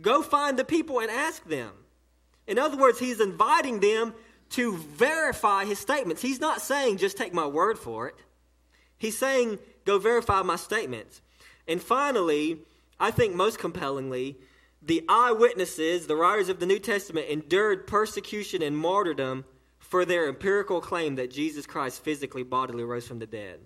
Go 0.00 0.22
find 0.22 0.58
the 0.58 0.64
people 0.64 1.00
and 1.00 1.10
ask 1.10 1.44
them. 1.44 1.72
In 2.46 2.58
other 2.58 2.78
words, 2.78 2.98
he's 2.98 3.20
inviting 3.20 3.80
them 3.80 4.14
to 4.50 4.78
verify 4.78 5.66
his 5.66 5.78
statements. 5.78 6.22
He's 6.22 6.40
not 6.40 6.62
saying, 6.62 6.96
just 6.96 7.18
take 7.18 7.34
my 7.34 7.46
word 7.46 7.78
for 7.78 8.08
it. 8.08 8.14
He's 8.96 9.18
saying, 9.18 9.58
go 9.84 9.98
verify 9.98 10.40
my 10.40 10.56
statements. 10.56 11.20
And 11.66 11.80
finally, 11.80 12.58
I 12.98 13.10
think 13.10 13.34
most 13.34 13.58
compellingly, 13.58 14.36
the 14.80 15.04
eyewitnesses, 15.08 16.06
the 16.06 16.16
writers 16.16 16.48
of 16.48 16.58
the 16.58 16.66
New 16.66 16.78
Testament, 16.78 17.28
endured 17.28 17.86
persecution 17.86 18.62
and 18.62 18.76
martyrdom 18.76 19.44
for 19.78 20.04
their 20.04 20.28
empirical 20.28 20.80
claim 20.80 21.16
that 21.16 21.30
Jesus 21.30 21.66
Christ 21.66 22.02
physically, 22.02 22.42
bodily 22.42 22.82
rose 22.82 23.06
from 23.06 23.18
the 23.18 23.26
dead. 23.26 23.60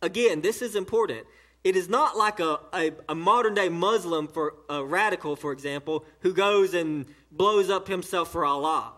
Again, 0.00 0.40
this 0.40 0.62
is 0.62 0.76
important. 0.76 1.26
It 1.62 1.76
is 1.76 1.88
not 1.88 2.16
like 2.16 2.40
a, 2.40 2.60
a, 2.72 2.92
a 3.08 3.14
modern 3.14 3.54
day 3.54 3.68
Muslim, 3.68 4.28
for 4.28 4.54
a 4.68 4.84
radical, 4.84 5.34
for 5.34 5.50
example, 5.50 6.04
who 6.20 6.34
goes 6.34 6.74
and 6.74 7.06
blows 7.32 7.70
up 7.70 7.88
himself 7.88 8.30
for 8.30 8.44
Allah. 8.44 8.92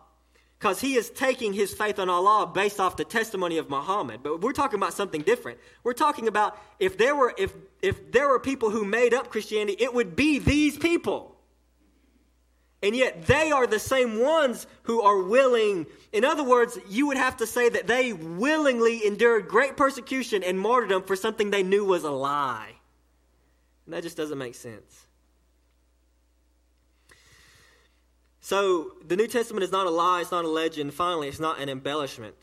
Because 0.58 0.80
he 0.80 0.94
is 0.94 1.10
taking 1.10 1.52
his 1.52 1.74
faith 1.74 1.98
on 1.98 2.08
Allah 2.08 2.46
based 2.46 2.80
off 2.80 2.96
the 2.96 3.04
testimony 3.04 3.58
of 3.58 3.68
Muhammad. 3.68 4.22
But 4.22 4.40
we're 4.40 4.52
talking 4.52 4.78
about 4.78 4.94
something 4.94 5.20
different. 5.20 5.58
We're 5.84 5.92
talking 5.92 6.28
about 6.28 6.58
if 6.78 6.96
there 6.96 7.14
were 7.14 7.34
if 7.36 7.52
if 7.82 8.10
there 8.10 8.28
were 8.28 8.40
people 8.40 8.70
who 8.70 8.84
made 8.84 9.12
up 9.12 9.28
Christianity, 9.28 9.76
it 9.78 9.92
would 9.92 10.16
be 10.16 10.38
these 10.38 10.78
people. 10.78 11.36
And 12.82 12.94
yet 12.94 13.26
they 13.26 13.50
are 13.50 13.66
the 13.66 13.78
same 13.78 14.20
ones 14.20 14.66
who 14.84 15.00
are 15.02 15.22
willing. 15.22 15.86
In 16.12 16.24
other 16.24 16.44
words, 16.44 16.78
you 16.88 17.06
would 17.08 17.16
have 17.16 17.38
to 17.38 17.46
say 17.46 17.68
that 17.68 17.86
they 17.86 18.12
willingly 18.12 19.06
endured 19.06 19.48
great 19.48 19.76
persecution 19.76 20.42
and 20.42 20.58
martyrdom 20.58 21.02
for 21.02 21.16
something 21.16 21.50
they 21.50 21.62
knew 21.62 21.84
was 21.84 22.04
a 22.04 22.10
lie. 22.10 22.74
And 23.86 23.94
that 23.94 24.02
just 24.02 24.16
doesn't 24.16 24.38
make 24.38 24.54
sense. 24.54 25.05
So 28.46 28.92
the 29.04 29.16
New 29.16 29.26
Testament 29.26 29.64
is 29.64 29.72
not 29.72 29.88
a 29.88 29.90
lie, 29.90 30.20
it's 30.20 30.30
not 30.30 30.44
a 30.44 30.48
legend. 30.48 30.94
Finally, 30.94 31.26
it's 31.26 31.40
not 31.40 31.58
an 31.58 31.68
embellishment. 31.68 32.36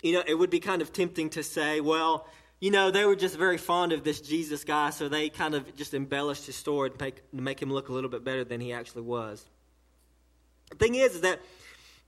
You 0.00 0.12
know, 0.12 0.22
it 0.24 0.34
would 0.34 0.48
be 0.48 0.60
kind 0.60 0.80
of 0.80 0.92
tempting 0.92 1.30
to 1.30 1.42
say, 1.42 1.80
well, 1.80 2.28
you 2.60 2.70
know, 2.70 2.92
they 2.92 3.04
were 3.04 3.16
just 3.16 3.36
very 3.36 3.58
fond 3.58 3.90
of 3.90 4.04
this 4.04 4.20
Jesus 4.20 4.62
guy, 4.62 4.90
so 4.90 5.08
they 5.08 5.28
kind 5.28 5.56
of 5.56 5.74
just 5.74 5.92
embellished 5.92 6.46
his 6.46 6.54
story 6.54 6.90
to 6.90 6.96
make, 7.00 7.28
to 7.32 7.42
make 7.42 7.60
him 7.60 7.72
look 7.72 7.88
a 7.88 7.92
little 7.92 8.08
bit 8.08 8.22
better 8.22 8.44
than 8.44 8.60
he 8.60 8.72
actually 8.72 9.02
was. 9.02 9.44
The 10.70 10.76
thing 10.76 10.94
is, 10.94 11.16
is 11.16 11.20
that 11.22 11.40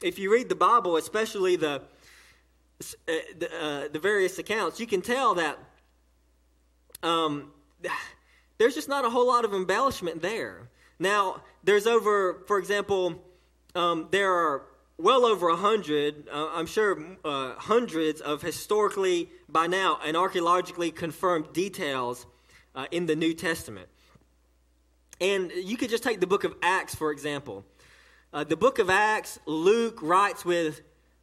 if 0.01 0.21
you 0.21 0.33
read 0.33 0.49
the 0.49 0.55
Bible, 0.55 0.99
especially 0.99 1.57
the 1.57 1.83
uh, 3.09 3.13
the, 3.41 3.49
uh, 3.61 3.89
the, 3.93 3.99
various 3.99 4.39
accounts, 4.39 4.79
you 4.79 4.87
can 4.87 5.03
tell 5.03 5.35
that 5.35 5.59
um, 7.03 7.51
there's 8.59 8.77
just 8.77 8.89
not 8.89 9.05
a 9.05 9.11
whole 9.11 9.27
lot 9.27 9.45
of 9.45 9.53
embellishment 9.53 10.23
there. 10.23 10.69
Now, 10.99 11.43
there's 11.63 11.87
over, 11.87 12.43
for 12.47 12.59
example, 12.59 13.23
um, 13.75 14.09
there 14.11 14.33
are 14.33 14.63
well 14.97 15.25
over 15.25 15.49
a 15.49 15.57
hundred, 15.57 16.29
uh, 16.29 16.49
I'm 16.53 16.67
sure 16.67 16.99
uh, 17.25 17.55
hundreds 17.57 18.21
of 18.21 18.43
historically, 18.43 19.31
by 19.49 19.69
now, 19.69 20.01
and 20.05 20.17
archaeologically 20.17 20.91
confirmed 20.91 21.53
details 21.53 22.27
uh, 22.75 22.87
in 22.91 23.07
the 23.07 23.15
New 23.15 23.33
Testament. 23.33 23.89
And 25.21 25.53
you 25.53 25.77
could 25.77 25.91
just 25.91 26.03
take 26.03 26.21
the 26.21 26.27
book 26.27 26.45
of 26.45 26.55
Acts, 26.63 26.95
for 26.95 27.11
example. 27.13 27.65
Uh, 28.33 28.45
the 28.45 28.57
book 28.57 28.79
of 28.79 28.91
Acts, 28.91 29.39
Luke 29.47 30.01
writes 30.03 30.45
with 30.45 30.83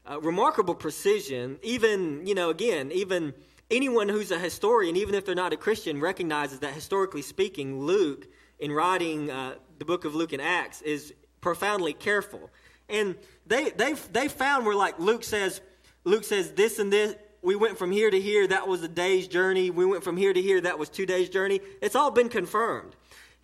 uh, 0.09 0.19
remarkable 0.21 0.75
precision. 0.75 1.59
Even, 1.61 2.25
you 2.25 2.35
know, 2.35 2.49
again, 2.49 2.91
even 2.91 3.33
anyone 3.69 4.09
who's 4.09 4.31
a 4.31 4.39
historian, 4.39 4.95
even 4.95 5.15
if 5.15 5.25
they're 5.25 5.35
not 5.35 5.53
a 5.53 5.57
Christian, 5.57 5.99
recognizes 5.99 6.59
that 6.59 6.73
historically 6.73 7.21
speaking, 7.21 7.79
Luke, 7.79 8.27
in 8.59 8.71
writing 8.71 9.29
uh, 9.29 9.55
the 9.79 9.85
book 9.85 10.05
of 10.05 10.15
Luke 10.15 10.33
and 10.33 10.41
Acts, 10.41 10.81
is 10.81 11.13
profoundly 11.41 11.93
careful. 11.93 12.49
And 12.89 13.15
they 13.45 13.69
they 13.71 13.93
they 14.11 14.27
found 14.27 14.65
where 14.65 14.75
like 14.75 14.99
Luke 14.99 15.23
says, 15.23 15.61
Luke 16.03 16.23
says 16.23 16.51
this 16.51 16.79
and 16.79 16.91
this. 16.91 17.15
We 17.41 17.55
went 17.55 17.77
from 17.77 17.91
here 17.91 18.09
to 18.09 18.19
here. 18.19 18.47
That 18.47 18.67
was 18.67 18.81
a 18.81 18.87
day's 18.87 19.27
journey. 19.27 19.69
We 19.69 19.85
went 19.85 20.03
from 20.03 20.17
here 20.17 20.33
to 20.33 20.41
here. 20.41 20.61
That 20.61 20.79
was 20.79 20.89
two 20.89 21.05
days' 21.05 21.29
journey. 21.29 21.61
It's 21.81 21.95
all 21.95 22.09
been 22.09 22.29
confirmed. 22.29 22.95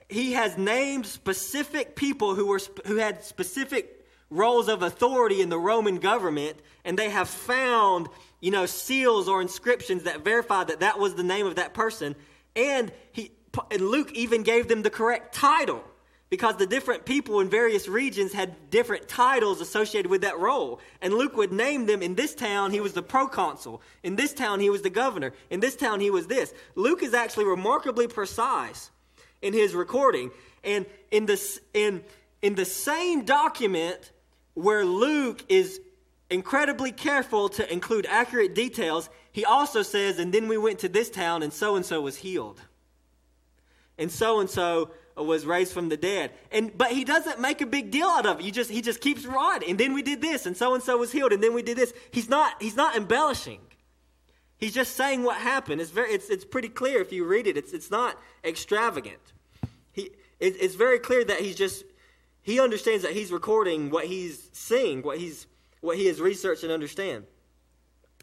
He 0.10 0.34
has 0.34 0.58
named 0.58 1.06
specific 1.06 1.96
people 1.96 2.34
who 2.36 2.48
were 2.48 2.60
who 2.86 2.96
had 2.96 3.24
specific 3.24 4.06
roles 4.32 4.68
of 4.68 4.82
authority 4.82 5.42
in 5.42 5.50
the 5.50 5.60
Roman 5.60 5.98
government, 5.98 6.58
and 6.84 6.98
they 6.98 7.10
have 7.10 7.30
found 7.30 8.10
you 8.40 8.50
know 8.50 8.66
seals 8.66 9.28
or 9.28 9.42
inscriptions 9.42 10.04
that 10.04 10.24
verify 10.24 10.64
that 10.64 10.80
that 10.80 10.98
was 10.98 11.14
the 11.14 11.24
name 11.24 11.46
of 11.46 11.56
that 11.56 11.74
person. 11.74 12.16
And 12.56 12.92
he 13.12 13.32
and 13.70 13.90
Luke 13.90 14.12
even 14.14 14.44
gave 14.44 14.68
them 14.68 14.82
the 14.82 14.90
correct 14.90 15.34
title 15.34 15.84
because 16.32 16.56
the 16.56 16.66
different 16.66 17.06
people 17.06 17.42
in 17.42 17.50
various 17.50 17.90
regions 17.90 18.32
had 18.32 18.70
different 18.70 19.10
titles 19.10 19.60
associated 19.60 20.10
with 20.10 20.22
that 20.22 20.40
role. 20.40 20.80
And 21.02 21.14
Luke 21.14 21.36
would 21.36 21.52
name 21.52 21.86
them 21.86 22.02
in 22.02 22.16
this 22.16 22.34
town, 22.34 22.72
he 22.72 22.80
was 22.80 22.94
the 22.94 23.04
proconsul. 23.04 23.82
In 24.02 24.16
this 24.16 24.34
town, 24.34 24.62
he 24.62 24.70
was 24.70 24.82
the 24.82 24.90
governor. 24.90 25.34
In 25.50 25.60
this 25.60 25.76
town, 25.76 26.00
he 26.00 26.10
was 26.10 26.28
this. 26.28 26.54
Luke 26.76 27.04
is 27.04 27.14
actually 27.14 27.46
remarkably 27.46 28.08
precise 28.08 28.92
in 29.42 29.52
his 29.52 29.76
recording. 29.76 30.32
And 30.64 30.86
in 31.12 31.26
the, 31.26 31.60
in, 31.74 32.02
in 32.42 32.56
the 32.56 32.66
same 32.66 33.26
document 33.26 34.14
where 34.54 34.86
Luke 34.86 35.44
is 35.50 35.82
incredibly 36.30 36.94
careful 36.94 37.50
to 37.50 37.72
include 37.72 38.06
accurate 38.06 38.56
details, 38.56 39.10
he 39.34 39.44
also 39.44 39.82
says, 39.82 40.18
and 40.18 40.34
then 40.34 40.48
we 40.48 40.58
went 40.58 40.80
to 40.80 40.88
this 40.88 41.10
town, 41.10 41.44
and 41.44 41.52
so 41.52 41.76
and 41.76 41.86
so 41.86 42.00
was 42.00 42.16
healed. 42.16 42.62
And 43.98 44.12
so 44.12 44.40
and 44.40 44.50
so 44.50 44.92
was 45.18 45.46
raised 45.46 45.74
from 45.74 45.90
the 45.90 45.98
dead. 45.98 46.32
And 46.52 46.76
but 46.78 46.92
he 46.92 47.04
doesn't 47.04 47.40
make 47.40 47.62
a 47.62 47.66
big 47.66 47.92
deal 47.92 48.08
out 48.08 48.26
of 48.26 48.40
it. 48.40 48.46
You 48.46 48.52
just 48.52 48.70
he 48.70 48.82
just 48.82 49.02
keeps 49.02 49.26
writing. 49.26 49.72
And 49.72 49.80
then 49.80 49.94
we 49.94 50.02
did 50.02 50.22
this, 50.22 50.46
and 50.46 50.56
so 50.58 50.74
and 50.74 50.84
so 50.84 50.98
was 50.98 51.12
healed, 51.12 51.34
and 51.34 51.44
then 51.44 51.54
we 51.54 51.62
did 51.62 51.78
this. 51.78 51.94
He's 52.12 52.30
not 52.30 52.62
he's 52.62 52.76
not 52.76 52.96
embellishing. 52.96 53.60
He's 54.58 54.74
just 54.74 54.96
saying 54.96 55.24
what 55.24 55.38
happened. 55.38 55.82
It's 55.82 55.92
very 55.92 56.12
it's 56.12 56.30
it's 56.30 56.46
pretty 56.46 56.70
clear 56.70 57.02
if 57.02 57.12
you 57.12 57.26
read 57.26 57.48
it. 57.48 57.58
It's 57.58 57.74
it's 57.74 57.92
not 57.92 58.18
extravagant. 58.44 59.20
He, 59.92 60.12
it, 60.40 60.56
it's 60.60 60.76
very 60.76 61.00
clear 61.00 61.24
that 61.24 61.40
he's 61.40 61.56
just, 61.56 61.84
he 62.42 62.60
understands 62.60 63.04
that 63.04 63.14
he's 63.14 63.32
recording 63.32 63.90
what 63.90 64.06
he's 64.06 64.50
seeing, 64.54 65.02
what, 65.04 65.20
he's, 65.20 65.46
what 65.82 65.98
he 65.98 66.08
has 66.08 66.20
researched 66.20 66.64
and 66.64 66.72
understand. 66.72 67.26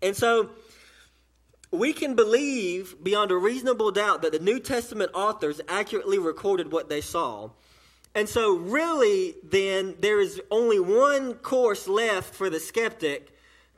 And 0.03 0.17
so 0.17 0.51
we 1.71 1.93
can 1.93 2.15
believe 2.15 2.97
beyond 3.03 3.31
a 3.31 3.37
reasonable 3.37 3.91
doubt 3.91 4.23
that 4.23 4.33
the 4.33 4.39
New 4.39 4.59
Testament 4.59 5.11
authors 5.15 5.61
accurately 5.69 6.19
recorded 6.19 6.73
what 6.73 6.89
they 6.89 7.01
saw. 7.01 7.51
And 8.15 8.29
so, 8.29 8.57
really, 8.57 9.35
then, 9.45 9.97
there 10.01 10.21
is 10.21 10.41
only 10.51 10.81
one 10.81 11.35
course 11.35 11.87
left 11.87 12.35
for 12.35 12.49
the 12.49 12.59
skeptic 12.59 13.31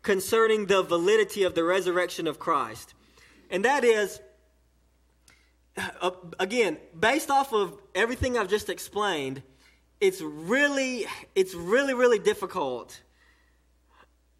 concerning 0.02 0.66
the 0.66 0.82
validity 0.82 1.42
of 1.42 1.54
the 1.54 1.64
resurrection 1.64 2.26
of 2.26 2.38
Christ. 2.38 2.94
And 3.50 3.64
that 3.64 3.84
is, 3.84 4.20
uh, 5.76 6.12
again, 6.38 6.78
based 6.98 7.28
off 7.28 7.52
of 7.52 7.76
everything 7.94 8.38
I've 8.38 8.48
just 8.48 8.70
explained, 8.70 9.42
it's 10.00 10.20
really, 10.20 11.06
it's 11.34 11.54
really, 11.54 11.92
really 11.92 12.18
difficult, 12.18 13.00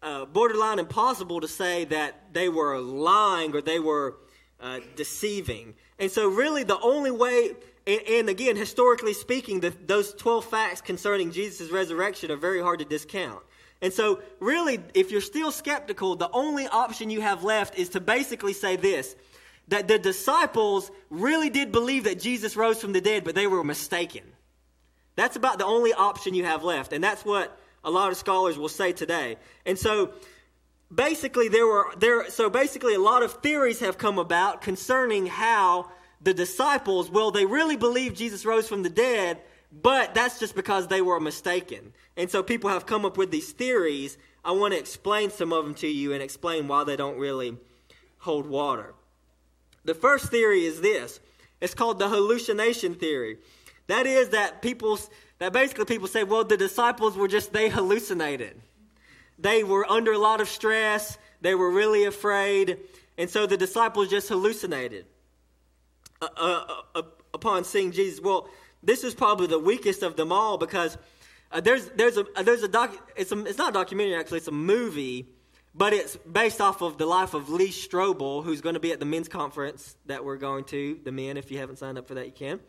uh, 0.01 0.25
borderline 0.25 0.79
impossible 0.79 1.41
to 1.41 1.47
say 1.47 1.85
that 1.85 2.33
they 2.33 2.49
were 2.49 2.79
lying 2.79 3.55
or 3.55 3.61
they 3.61 3.79
were 3.79 4.17
uh, 4.59 4.79
deceiving. 4.95 5.75
And 5.99 6.11
so, 6.11 6.27
really, 6.27 6.63
the 6.63 6.79
only 6.79 7.11
way, 7.11 7.51
and, 7.85 8.01
and 8.07 8.29
again, 8.29 8.55
historically 8.55 9.13
speaking, 9.13 9.59
the, 9.59 9.73
those 9.85 10.13
12 10.13 10.45
facts 10.45 10.81
concerning 10.81 11.31
Jesus' 11.31 11.71
resurrection 11.71 12.31
are 12.31 12.37
very 12.37 12.61
hard 12.61 12.79
to 12.79 12.85
discount. 12.85 13.43
And 13.81 13.91
so, 13.91 14.21
really, 14.39 14.79
if 14.93 15.11
you're 15.11 15.21
still 15.21 15.51
skeptical, 15.51 16.15
the 16.15 16.29
only 16.31 16.67
option 16.67 17.09
you 17.09 17.21
have 17.21 17.43
left 17.43 17.77
is 17.77 17.89
to 17.89 17.99
basically 17.99 18.53
say 18.53 18.75
this 18.75 19.15
that 19.67 19.87
the 19.87 19.97
disciples 19.97 20.91
really 21.09 21.49
did 21.49 21.71
believe 21.71 22.03
that 22.03 22.19
Jesus 22.19 22.57
rose 22.57 22.81
from 22.81 22.91
the 22.91 22.99
dead, 22.99 23.23
but 23.23 23.35
they 23.35 23.47
were 23.47 23.63
mistaken. 23.63 24.23
That's 25.15 25.37
about 25.37 25.59
the 25.59 25.65
only 25.65 25.93
option 25.93 26.33
you 26.33 26.43
have 26.43 26.63
left. 26.63 26.91
And 26.91 27.01
that's 27.01 27.23
what 27.23 27.57
a 27.83 27.91
lot 27.91 28.11
of 28.11 28.17
scholars 28.17 28.57
will 28.57 28.69
say 28.69 28.91
today. 28.91 29.37
And 29.65 29.77
so, 29.77 30.13
basically, 30.93 31.47
there 31.47 31.65
were 31.65 31.87
there 31.97 32.29
so 32.29 32.49
basically 32.49 32.95
a 32.95 32.99
lot 32.99 33.23
of 33.23 33.33
theories 33.41 33.79
have 33.79 33.97
come 33.97 34.19
about 34.19 34.61
concerning 34.61 35.25
how 35.25 35.91
the 36.21 36.33
disciples, 36.33 37.09
well, 37.09 37.31
they 37.31 37.45
really 37.45 37.77
believed 37.77 38.17
Jesus 38.17 38.45
rose 38.45 38.67
from 38.67 38.83
the 38.83 38.89
dead, 38.89 39.41
but 39.71 40.13
that's 40.13 40.39
just 40.39 40.55
because 40.55 40.87
they 40.87 41.01
were 41.01 41.19
mistaken. 41.19 41.93
And 42.15 42.29
so 42.29 42.43
people 42.43 42.69
have 42.69 42.85
come 42.85 43.05
up 43.05 43.17
with 43.17 43.31
these 43.31 43.51
theories. 43.51 44.17
I 44.45 44.51
want 44.51 44.73
to 44.73 44.79
explain 44.79 45.31
some 45.31 45.51
of 45.51 45.65
them 45.65 45.73
to 45.75 45.87
you 45.87 46.13
and 46.13 46.21
explain 46.21 46.67
why 46.67 46.83
they 46.83 46.95
don't 46.95 47.17
really 47.17 47.57
hold 48.19 48.45
water. 48.45 48.93
The 49.83 49.95
first 49.95 50.29
theory 50.29 50.65
is 50.65 50.81
this 50.81 51.19
it's 51.59 51.73
called 51.73 51.99
the 51.99 52.09
hallucination 52.09 52.95
theory. 52.95 53.37
That 53.87 54.05
is 54.05 54.29
that 54.29 54.61
people, 54.61 54.99
that 55.41 55.51
basically 55.51 55.85
people 55.85 56.07
say, 56.07 56.23
well, 56.23 56.43
the 56.43 56.55
disciples 56.55 57.17
were 57.17 57.27
just, 57.27 57.51
they 57.51 57.67
hallucinated. 57.67 58.61
They 59.39 59.63
were 59.63 59.89
under 59.89 60.11
a 60.11 60.17
lot 60.19 60.39
of 60.39 60.47
stress, 60.47 61.17
they 61.41 61.55
were 61.55 61.71
really 61.71 62.05
afraid, 62.05 62.77
and 63.17 63.27
so 63.27 63.47
the 63.47 63.57
disciples 63.57 64.09
just 64.09 64.29
hallucinated 64.29 65.07
uh, 66.21 66.27
uh, 66.37 66.65
uh, 66.93 67.01
upon 67.33 67.63
seeing 67.63 67.91
Jesus. 67.91 68.21
Well, 68.21 68.49
this 68.83 69.03
is 69.03 69.15
probably 69.15 69.47
the 69.47 69.57
weakest 69.57 70.03
of 70.03 70.15
them 70.15 70.31
all 70.31 70.59
because 70.59 70.95
uh, 71.51 71.59
there's 71.59 71.89
there's 71.95 72.17
a 72.17 72.25
uh, 72.35 72.43
there's 72.43 72.61
a 72.61 72.67
doc. 72.67 72.95
It's 73.15 73.31
a, 73.31 73.45
it's 73.45 73.57
not 73.57 73.69
a 73.69 73.73
documentary 73.73 74.15
actually. 74.15 74.37
It's 74.37 74.47
a 74.47 74.51
movie, 74.51 75.27
but 75.73 75.91
it's 75.91 76.17
based 76.17 76.61
off 76.61 76.83
of 76.83 76.99
the 76.99 77.07
life 77.07 77.33
of 77.33 77.49
Lee 77.49 77.69
Strobel, 77.69 78.43
who's 78.43 78.61
going 78.61 78.75
to 78.75 78.79
be 78.79 78.91
at 78.91 78.99
the 78.99 79.07
men's 79.07 79.27
conference 79.27 79.95
that 80.05 80.23
we're 80.23 80.37
going 80.37 80.65
to. 80.65 80.99
The 81.03 81.11
men, 81.11 81.37
if 81.37 81.49
you 81.49 81.57
haven't 81.57 81.79
signed 81.79 81.97
up 81.97 82.07
for 82.07 82.13
that, 82.13 82.27
you 82.27 82.31
can. 82.31 82.59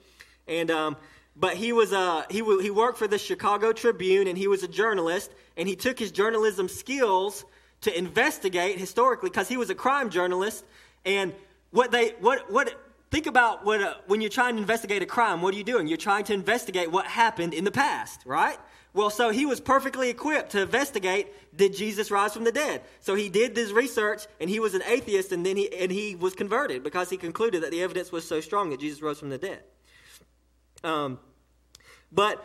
And 0.48 0.70
um, 0.70 0.96
but 1.36 1.56
he 1.56 1.72
was 1.72 1.92
uh 1.92 2.24
he 2.30 2.38
he 2.62 2.70
worked 2.70 2.98
for 2.98 3.08
the 3.08 3.18
Chicago 3.18 3.72
Tribune 3.72 4.28
and 4.28 4.36
he 4.36 4.48
was 4.48 4.62
a 4.62 4.68
journalist 4.68 5.32
and 5.56 5.68
he 5.68 5.76
took 5.76 5.98
his 5.98 6.12
journalism 6.12 6.68
skills 6.68 7.44
to 7.82 7.96
investigate 7.96 8.78
historically 8.78 9.30
because 9.30 9.48
he 9.48 9.56
was 9.56 9.70
a 9.70 9.74
crime 9.74 10.10
journalist 10.10 10.64
and 11.04 11.34
what 11.70 11.90
they 11.90 12.10
what 12.20 12.50
what 12.50 12.74
Think 13.12 13.26
about 13.26 13.62
what, 13.66 13.82
uh, 13.82 13.94
when 14.06 14.22
you're 14.22 14.30
trying 14.30 14.54
to 14.54 14.60
investigate 14.62 15.02
a 15.02 15.06
crime, 15.06 15.42
what 15.42 15.52
are 15.52 15.58
you 15.58 15.64
doing? 15.64 15.86
You're 15.86 15.98
trying 15.98 16.24
to 16.24 16.32
investigate 16.32 16.90
what 16.90 17.04
happened 17.04 17.52
in 17.52 17.62
the 17.62 17.70
past, 17.70 18.22
right? 18.24 18.58
Well, 18.94 19.10
so 19.10 19.28
he 19.28 19.44
was 19.44 19.60
perfectly 19.60 20.08
equipped 20.08 20.52
to 20.52 20.62
investigate 20.62 21.28
did 21.54 21.76
Jesus 21.76 22.10
rise 22.10 22.32
from 22.32 22.44
the 22.44 22.52
dead? 22.52 22.80
So 23.00 23.14
he 23.14 23.28
did 23.28 23.54
this 23.54 23.70
research 23.70 24.26
and 24.40 24.48
he 24.48 24.60
was 24.60 24.72
an 24.72 24.82
atheist 24.86 25.30
and 25.30 25.44
then 25.44 25.58
he 25.58 25.70
and 25.74 25.92
he 25.92 26.14
was 26.14 26.32
converted 26.32 26.82
because 26.82 27.10
he 27.10 27.18
concluded 27.18 27.62
that 27.62 27.70
the 27.70 27.82
evidence 27.82 28.10
was 28.10 28.26
so 28.26 28.40
strong 28.40 28.70
that 28.70 28.80
Jesus 28.80 29.02
rose 29.02 29.18
from 29.18 29.28
the 29.28 29.36
dead. 29.36 29.62
Um, 30.84 31.18
but 32.10 32.44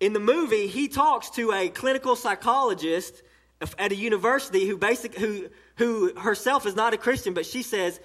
in 0.00 0.12
the 0.12 0.20
movie, 0.20 0.66
he 0.66 0.88
talks 0.88 1.30
to 1.30 1.52
a 1.52 1.68
clinical 1.68 2.16
psychologist 2.16 3.22
at 3.78 3.92
a 3.92 3.94
university 3.94 4.66
who 4.66 4.76
basic 4.76 5.16
who 5.16 5.48
who 5.76 6.14
herself 6.18 6.66
is 6.66 6.76
not 6.76 6.94
a 6.94 6.98
Christian, 6.98 7.34
but 7.34 7.46
she 7.46 7.62
says 7.62 8.00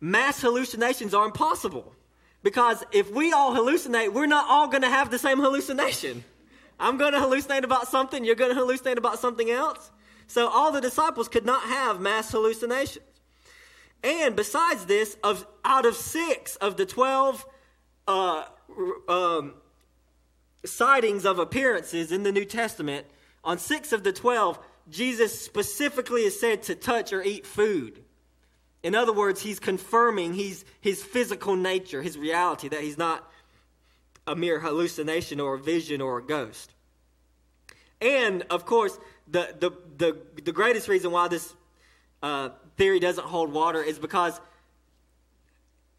mass 0.00 0.40
hallucinations 0.40 1.14
are 1.14 1.26
impossible. 1.26 1.94
Because 2.42 2.84
if 2.92 3.10
we 3.10 3.32
all 3.32 3.54
hallucinate, 3.54 4.12
we're 4.12 4.26
not 4.26 4.46
all 4.48 4.68
going 4.68 4.82
to 4.82 4.90
have 4.90 5.10
the 5.10 5.18
same 5.18 5.38
hallucination. 5.38 6.24
I'm 6.78 6.98
going 6.98 7.12
to 7.12 7.18
hallucinate 7.18 7.64
about 7.64 7.88
something, 7.88 8.24
you're 8.24 8.34
going 8.34 8.54
to 8.54 8.60
hallucinate 8.60 8.98
about 8.98 9.18
something 9.18 9.50
else. 9.50 9.90
So 10.26 10.48
all 10.48 10.72
the 10.72 10.80
disciples 10.80 11.28
could 11.28 11.46
not 11.46 11.62
have 11.62 12.00
mass 12.00 12.30
hallucinations. 12.30 13.04
And 14.02 14.36
besides 14.36 14.84
this, 14.84 15.16
of 15.24 15.46
out 15.64 15.86
of 15.86 15.96
six 15.96 16.56
of 16.56 16.76
the 16.76 16.84
12 16.84 17.46
uh, 18.06 18.44
um, 19.08 19.54
sightings 20.64 21.24
of 21.24 21.38
appearances 21.38 22.12
in 22.12 22.22
the 22.22 22.32
New 22.32 22.44
Testament, 22.44 23.06
on 23.42 23.58
six 23.58 23.92
of 23.92 24.04
the 24.04 24.12
12, 24.12 24.58
Jesus 24.90 25.38
specifically 25.38 26.22
is 26.22 26.38
said 26.38 26.62
to 26.64 26.74
touch 26.74 27.12
or 27.12 27.22
eat 27.22 27.46
food. 27.46 28.02
In 28.82 28.94
other 28.94 29.12
words, 29.12 29.40
he's 29.40 29.58
confirming 29.58 30.34
he's, 30.34 30.64
his 30.80 31.02
physical 31.02 31.56
nature, 31.56 32.02
his 32.02 32.18
reality, 32.18 32.68
that 32.68 32.80
he's 32.80 32.98
not 32.98 33.30
a 34.26 34.36
mere 34.36 34.60
hallucination 34.60 35.40
or 35.40 35.54
a 35.54 35.58
vision 35.58 36.00
or 36.00 36.18
a 36.18 36.22
ghost. 36.22 36.72
And, 38.00 38.42
of 38.50 38.66
course, 38.66 38.98
the, 39.26 39.54
the, 39.58 39.70
the, 39.96 40.18
the 40.42 40.52
greatest 40.52 40.88
reason 40.88 41.10
why 41.10 41.28
this 41.28 41.54
uh, 42.22 42.50
theory 42.76 43.00
doesn't 43.00 43.26
hold 43.26 43.52
water 43.52 43.82
is 43.82 43.98
because, 43.98 44.38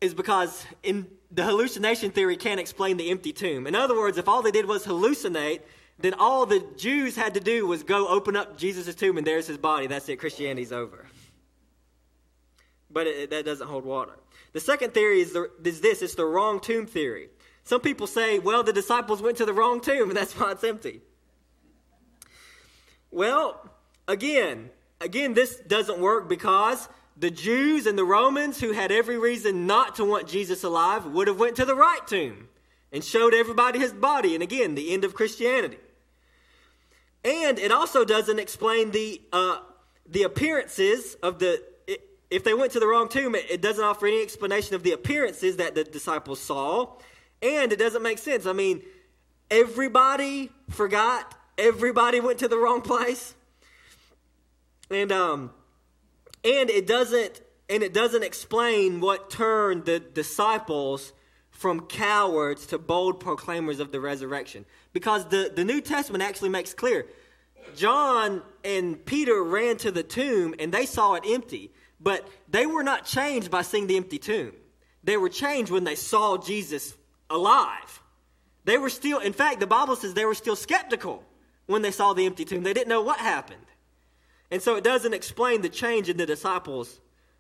is 0.01 0.13
because 0.13 0.63
in 0.84 1.08
the 1.32 1.44
hallucination 1.44 2.12
theory 2.12 2.38
can't 2.38 2.60
explain 2.60 2.98
the 2.98 3.10
empty 3.10 3.34
tomb. 3.34 3.68
In 3.68 3.76
other 3.76 3.96
words, 3.96 4.18
if 4.18 4.28
all 4.28 4.42
they 4.42 4.52
did 4.52 4.66
was 4.66 4.86
hallucinate, 4.86 5.62
then 6.00 6.14
all 6.14 6.46
the 6.46 6.66
Jews 6.78 7.16
had 7.16 7.34
to 7.36 7.40
do 7.40 7.66
was 7.66 7.84
go 7.84 8.08
open 8.08 8.36
up 8.36 8.58
Jesus' 8.58 8.96
tomb 8.96 9.18
and 9.18 9.26
there's 9.26 9.48
his 9.48 9.58
body. 9.58 9.88
That's 9.88 10.08
it. 10.10 10.18
Christianity's 10.18 10.72
over 10.72 11.06
but 12.96 13.08
it, 13.08 13.30
that 13.30 13.46
doesn't 13.46 13.68
hold 13.68 13.86
water. 13.86 14.14
The 14.54 14.62
second 14.62 14.94
theory 14.94 15.20
is, 15.20 15.34
the, 15.34 15.52
is 15.64 15.82
this 15.82 16.02
it's 16.02 16.16
the 16.16 16.26
wrong 16.26 16.62
tomb 16.62 16.88
theory. 16.88 17.28
Some 17.66 17.82
people 17.82 18.08
say, 18.08 18.40
well, 18.40 18.64
the 18.64 18.72
disciples 18.72 19.22
went 19.22 19.38
to 19.38 19.46
the 19.46 19.54
wrong 19.54 19.82
tomb, 19.82 20.10
and 20.10 20.18
that's 20.18 20.34
why 20.34 20.52
it's 20.52 20.64
empty. 20.64 21.02
Well, 23.12 23.70
again, 24.08 24.70
again, 25.02 25.34
this 25.34 25.58
doesn't 25.58 26.00
work 26.00 26.30
because 26.30 26.88
the 27.17 27.32
Jews 27.32 27.86
and 27.86 27.97
the 27.97 28.04
Romans, 28.04 28.60
who 28.60 28.71
had 28.73 28.91
every 28.91 29.17
reason 29.17 29.67
not 29.67 29.95
to 29.95 30.06
want 30.06 30.28
Jesus 30.28 30.63
alive, 30.63 31.06
would 31.06 31.28
have 31.28 31.39
went 31.39 31.56
to 31.58 31.65
the 31.65 31.75
right 31.75 32.06
tomb 32.08 32.49
and 32.91 33.04
showed 33.04 33.34
everybody 33.34 33.80
his 33.80 33.93
body. 33.93 34.34
And 34.34 34.43
again, 34.43 34.75
the 34.75 34.93
end 34.93 35.04
of 35.04 35.13
Christianity. 35.13 35.78
And 37.23 37.58
it 37.58 37.71
also 37.71 38.06
doesn't 38.06 38.39
explain 38.39 38.91
the 38.91 39.21
uh, 39.34 39.60
the 40.08 40.23
appearances 40.23 41.15
of 41.23 41.39
the 41.39 41.63
if 42.30 42.43
they 42.43 42.54
went 42.54 42.71
to 42.73 42.80
the 42.80 42.88
wrong 42.88 43.08
tomb, 43.08 43.36
it, 43.36 43.62
doesn't 43.62 43.84
offer 43.84 44.08
any 44.08 44.21
explanation 44.21 44.75
of 44.75 44.84
the 44.84 44.91
appearances 44.91 45.58
that 45.58 45.75
the 45.75 45.84
disciples 45.84 46.39
saw, 46.39 46.93
and 47.41 47.71
it 47.71 47.80
doesn't 47.80 48.01
make 48.01 48.17
sense. 48.17 48.45
I 48.45 48.54
mean, 48.54 48.82
everybody 49.49 50.49
forgot, 50.69 51.34
everybody 51.58 52.19
went 52.19 52.39
to 52.39 52.47
the 52.47 52.58
wrong 52.58 52.82
place, 52.91 53.36
and 54.89 55.12
um, 55.12 55.51
and 56.46 56.70
it 56.70 56.88
doesn't 56.88 57.42
and 57.68 57.82
it 57.82 57.94
doesn't 57.94 58.24
explain 58.24 59.02
what 59.02 59.32
turned 59.32 59.86
the 59.86 60.00
disciples 60.00 61.14
from 61.50 61.82
cowards 61.88 62.68
to 62.68 62.78
bold 62.78 63.20
proclaimers 63.20 63.80
of 63.80 63.92
the 63.92 64.00
resurrection. 64.00 64.66
Because 64.94 65.26
the, 65.30 65.52
the 65.54 65.64
New 65.66 65.82
Testament 65.82 66.24
actually 66.24 66.50
makes 66.50 66.74
clear 66.74 67.08
John 67.76 68.44
and 68.64 69.04
Peter 69.04 69.44
ran 69.44 69.78
to 69.78 69.90
the 69.90 70.04
tomb 70.04 70.54
and 70.60 70.72
they 70.72 70.86
saw 70.86 71.16
it 71.16 71.24
empty. 71.28 71.72
But 72.00 72.28
they 72.48 72.68
were 72.68 72.84
not 72.84 73.06
changed 73.06 73.50
by 73.50 73.64
seeing 73.64 73.88
the 73.88 73.98
empty 73.98 74.20
tomb. 74.20 74.52
They 75.04 75.18
were 75.18 75.30
changed 75.30 75.72
when 75.72 75.86
they 75.86 75.96
saw 75.96 76.38
Jesus 76.38 76.96
alive. 77.30 78.02
They 78.66 78.78
were 78.78 78.90
still, 78.90 79.20
in 79.20 79.34
fact, 79.34 79.60
the 79.60 79.68
Bible 79.68 79.96
says 79.96 80.14
they 80.14 80.26
were 80.26 80.36
still 80.36 80.56
skeptical 80.56 81.24
when 81.68 81.82
they 81.82 81.92
saw 81.92 82.14
the 82.14 82.26
empty 82.26 82.46
tomb. 82.46 82.64
They 82.64 82.74
didn't 82.74 82.90
know 82.90 83.02
what 83.02 83.20
happened. 83.20 83.66
And 84.52 84.62
so 84.62 84.76
it 84.76 84.84
doesn't 84.84 85.14
explain 85.14 85.62
the 85.62 85.70
change 85.70 86.10
in 86.10 86.18
the 86.18 86.26
disciples' 86.26 87.00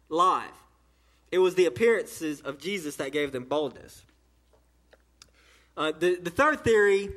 life. 0.09 0.49
It 1.31 1.39
was 1.39 1.55
the 1.55 1.65
appearances 1.65 2.41
of 2.41 2.59
Jesus 2.59 2.95
that 2.97 3.11
gave 3.11 3.31
them 3.31 3.45
boldness. 3.45 4.03
Uh, 5.77 5.91
the, 5.91 6.15
the 6.15 6.29
third 6.29 6.63
theory 6.63 7.09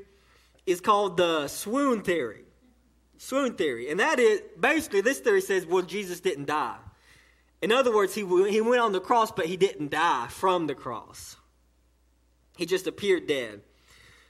is 0.66 0.80
called 0.80 1.16
the 1.16 1.48
swoon 1.48 2.02
theory. 2.02 2.42
Swoon 3.16 3.54
theory. 3.54 3.90
And 3.90 4.00
that 4.00 4.18
is 4.18 4.42
basically 4.58 5.00
this 5.00 5.20
theory 5.20 5.40
says, 5.40 5.66
well, 5.66 5.82
Jesus 5.82 6.20
didn't 6.20 6.46
die. 6.46 6.76
In 7.60 7.72
other 7.72 7.94
words, 7.94 8.14
he, 8.14 8.20
he 8.50 8.60
went 8.60 8.80
on 8.80 8.92
the 8.92 9.00
cross, 9.00 9.32
but 9.32 9.46
he 9.46 9.56
didn't 9.56 9.90
die 9.90 10.26
from 10.28 10.66
the 10.66 10.74
cross. 10.74 11.36
He 12.56 12.66
just 12.66 12.86
appeared 12.86 13.26
dead. 13.26 13.62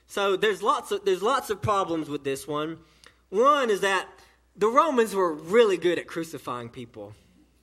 So 0.07 0.37
there's 0.37 0.63
lots 0.63 0.91
of 0.91 1.05
there's 1.05 1.23
lots 1.23 1.51
of 1.51 1.61
problems 1.61 2.09
with 2.09 2.25
this 2.25 2.49
one. 2.49 2.79
One 3.29 3.69
is 3.69 3.81
that 3.83 4.07
the 4.59 4.69
Romans 4.69 5.15
were 5.15 5.33
really 5.33 5.77
good 5.77 5.99
at 5.99 6.09
crucifying 6.09 6.69
people. 6.69 7.15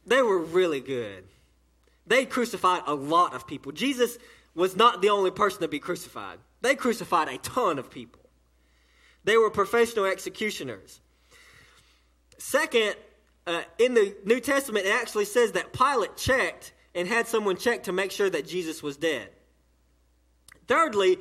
They 0.06 0.22
were 0.22 0.40
really 0.40 0.80
good. 0.80 1.26
They 2.08 2.26
crucified 2.26 2.84
a 2.88 2.96
lot 2.96 3.34
of 3.34 3.46
people. 3.46 3.74
Jesus 3.74 4.18
was 4.56 4.78
not 4.78 5.02
the 5.02 5.10
only 5.10 5.32
person 5.32 5.62
to 5.62 5.68
be 5.68 5.80
crucified. 5.80 6.40
They 6.62 6.76
crucified 6.76 7.28
a 7.28 7.38
ton 7.38 7.78
of 7.78 7.92
people. 7.92 8.22
They 9.26 9.36
were 9.36 9.50
professional 9.50 10.06
executioners. 10.06 11.02
Second, 12.38 12.96
uh, 13.46 13.64
in 13.78 13.94
the 13.94 14.16
New 14.24 14.40
Testament, 14.40 14.86
it 14.86 14.94
actually 14.94 15.26
says 15.26 15.52
that 15.54 15.74
Pilate 15.74 16.16
checked 16.16 16.74
and 16.94 17.08
had 17.08 17.28
someone 17.28 17.58
check 17.58 17.84
to 17.84 17.92
make 17.92 18.12
sure 18.12 18.30
that 18.30 18.48
Jesus 18.48 18.82
was 18.82 18.96
dead. 18.96 19.30
Thirdly, 20.68 21.18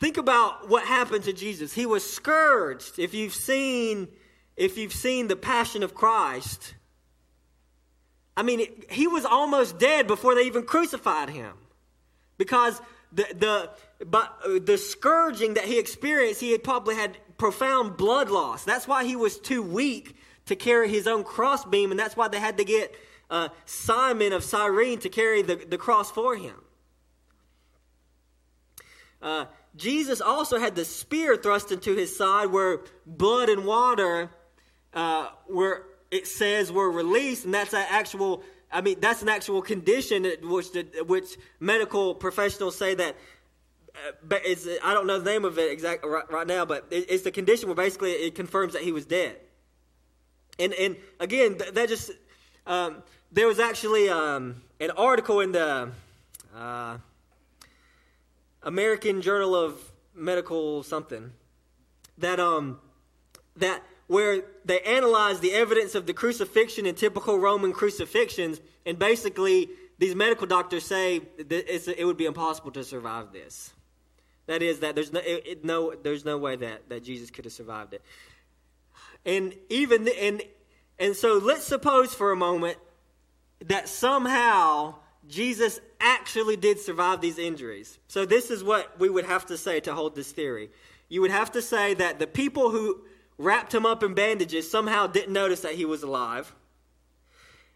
think 0.00 0.16
about 0.16 0.68
what 0.68 0.84
happened 0.84 1.24
to 1.24 1.32
Jesus. 1.32 1.72
He 1.72 1.86
was 1.86 2.08
scourged. 2.08 2.98
If 2.98 3.14
you've 3.14 3.34
seen, 3.34 4.08
if 4.56 4.78
you've 4.78 4.92
seen 4.92 5.28
the 5.28 5.36
Passion 5.36 5.82
of 5.82 5.94
Christ, 5.94 6.74
I 8.36 8.42
mean, 8.42 8.66
he 8.90 9.06
was 9.06 9.24
almost 9.24 9.78
dead 9.78 10.06
before 10.06 10.34
they 10.34 10.42
even 10.42 10.64
crucified 10.64 11.30
him, 11.30 11.54
because 12.38 12.80
the 13.12 13.26
the 13.34 13.70
but 14.04 14.66
the 14.66 14.76
scourging 14.76 15.54
that 15.54 15.64
he 15.64 15.78
experienced, 15.78 16.40
he 16.40 16.52
had 16.52 16.62
probably 16.62 16.94
had 16.94 17.16
profound 17.38 17.96
blood 17.96 18.30
loss. 18.30 18.64
That's 18.64 18.86
why 18.86 19.04
he 19.04 19.16
was 19.16 19.38
too 19.38 19.62
weak 19.62 20.16
to 20.46 20.56
carry 20.56 20.88
his 20.88 21.06
own 21.06 21.24
crossbeam, 21.24 21.90
and 21.90 21.98
that's 21.98 22.16
why 22.16 22.28
they 22.28 22.40
had 22.40 22.58
to 22.58 22.64
get 22.64 22.94
uh, 23.30 23.48
Simon 23.64 24.32
of 24.32 24.44
Cyrene 24.44 24.98
to 25.00 25.08
carry 25.08 25.42
the, 25.42 25.56
the 25.56 25.78
cross 25.78 26.10
for 26.10 26.36
him. 26.36 26.54
Uh, 29.20 29.46
Jesus 29.74 30.20
also 30.20 30.58
had 30.58 30.74
the 30.76 30.84
spear 30.84 31.36
thrust 31.36 31.72
into 31.72 31.96
his 31.96 32.16
side 32.16 32.46
where 32.46 32.80
blood 33.06 33.48
and 33.48 33.64
water 33.64 34.30
uh, 34.96 35.28
were, 35.48 35.86
it 36.10 36.26
says, 36.26 36.72
we're 36.72 36.90
released, 36.90 37.44
and 37.44 37.54
that's 37.54 37.72
an 37.72 37.86
actual, 37.88 38.42
I 38.72 38.80
mean, 38.80 38.98
that's 38.98 39.22
an 39.22 39.28
actual 39.28 39.62
condition 39.62 40.26
which, 40.42 40.66
which 41.06 41.36
medical 41.60 42.14
professionals 42.14 42.76
say 42.76 42.96
that 42.96 43.14
uh, 43.96 44.12
but 44.22 44.42
it's, 44.44 44.66
I 44.84 44.92
don't 44.92 45.06
know 45.06 45.18
the 45.18 45.30
name 45.30 45.44
of 45.46 45.58
it 45.58 45.72
exactly 45.72 46.10
right, 46.10 46.30
right 46.30 46.46
now, 46.46 46.66
but 46.66 46.86
it, 46.90 47.06
it's 47.08 47.22
the 47.22 47.30
condition 47.30 47.68
where 47.68 47.74
basically 47.74 48.10
it 48.10 48.34
confirms 48.34 48.74
that 48.74 48.82
he 48.82 48.92
was 48.92 49.06
dead. 49.06 49.36
And 50.58 50.74
and 50.74 50.96
again, 51.18 51.58
that 51.72 51.88
just 51.88 52.10
um, 52.66 53.02
there 53.32 53.46
was 53.46 53.58
actually 53.58 54.08
um, 54.08 54.62
an 54.80 54.90
article 54.90 55.40
in 55.40 55.52
the 55.52 55.90
uh, 56.54 56.98
American 58.62 59.22
Journal 59.22 59.54
of 59.54 59.80
Medical 60.14 60.82
something 60.82 61.32
that 62.18 62.40
um 62.40 62.80
that 63.56 63.82
where 64.06 64.42
they 64.64 64.80
analyzed 64.80 65.42
the 65.42 65.52
evidence 65.52 65.94
of 65.94 66.06
the 66.06 66.14
crucifixion 66.14 66.86
in 66.86 66.94
typical 66.94 67.38
Roman 67.38 67.72
crucifixions, 67.72 68.60
and 68.84 68.98
basically 68.98 69.68
these 69.98 70.14
medical 70.14 70.46
doctors 70.46 70.84
say 70.84 71.22
it 71.38 72.06
would 72.06 72.16
be 72.16 72.26
impossible 72.26 72.70
to 72.72 72.84
survive 72.84 73.32
this. 73.32 73.72
That 74.46 74.62
is 74.62 74.80
that 74.80 74.94
there's 74.94 75.12
no, 75.12 75.20
it, 75.24 75.64
no 75.64 75.94
there's 75.94 76.24
no 76.24 76.38
way 76.38 76.56
that, 76.56 76.88
that 76.88 77.02
Jesus 77.02 77.30
could 77.30 77.44
have 77.44 77.52
survived 77.52 77.94
it. 77.94 78.02
And 79.24 79.54
even 79.68 80.08
and 80.08 80.42
and 80.98 81.16
so 81.16 81.38
let's 81.38 81.64
suppose 81.64 82.14
for 82.14 82.30
a 82.30 82.36
moment 82.36 82.78
that 83.64 83.88
somehow 83.88 84.94
Jesus 85.28 85.80
actually 86.00 86.56
did 86.56 86.78
survive 86.78 87.20
these 87.20 87.38
injuries. 87.38 87.98
So 88.06 88.24
this 88.24 88.50
is 88.50 88.62
what 88.62 88.98
we 89.00 89.08
would 89.08 89.24
have 89.24 89.46
to 89.46 89.56
say 89.56 89.80
to 89.80 89.94
hold 89.94 90.14
this 90.14 90.30
theory. 90.30 90.70
You 91.08 91.22
would 91.22 91.32
have 91.32 91.52
to 91.52 91.62
say 91.62 91.94
that 91.94 92.20
the 92.20 92.26
people 92.26 92.70
who 92.70 93.02
wrapped 93.38 93.74
him 93.74 93.86
up 93.86 94.02
in 94.02 94.14
bandages 94.14 94.70
somehow 94.70 95.06
didn't 95.06 95.32
notice 95.32 95.60
that 95.60 95.74
he 95.74 95.84
was 95.84 96.02
alive. 96.02 96.54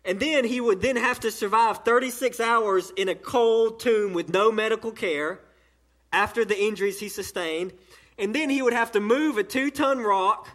And 0.04 0.18
then 0.18 0.44
he 0.44 0.60
would 0.60 0.80
then 0.80 0.96
have 0.96 1.20
to 1.20 1.30
survive 1.30 1.84
36 1.84 2.40
hours 2.40 2.90
in 2.96 3.08
a 3.08 3.14
cold 3.14 3.80
tomb 3.80 4.14
with 4.14 4.32
no 4.32 4.50
medical 4.50 4.92
care 4.92 5.40
after 6.12 6.44
the 6.44 6.58
injuries 6.58 6.98
he 6.98 7.08
sustained. 7.08 7.72
And 8.18 8.34
then 8.34 8.48
he 8.50 8.62
would 8.62 8.72
have 8.72 8.92
to 8.92 9.00
move 9.00 9.36
a 9.36 9.44
two 9.44 9.70
ton 9.70 9.98
rock, 9.98 10.48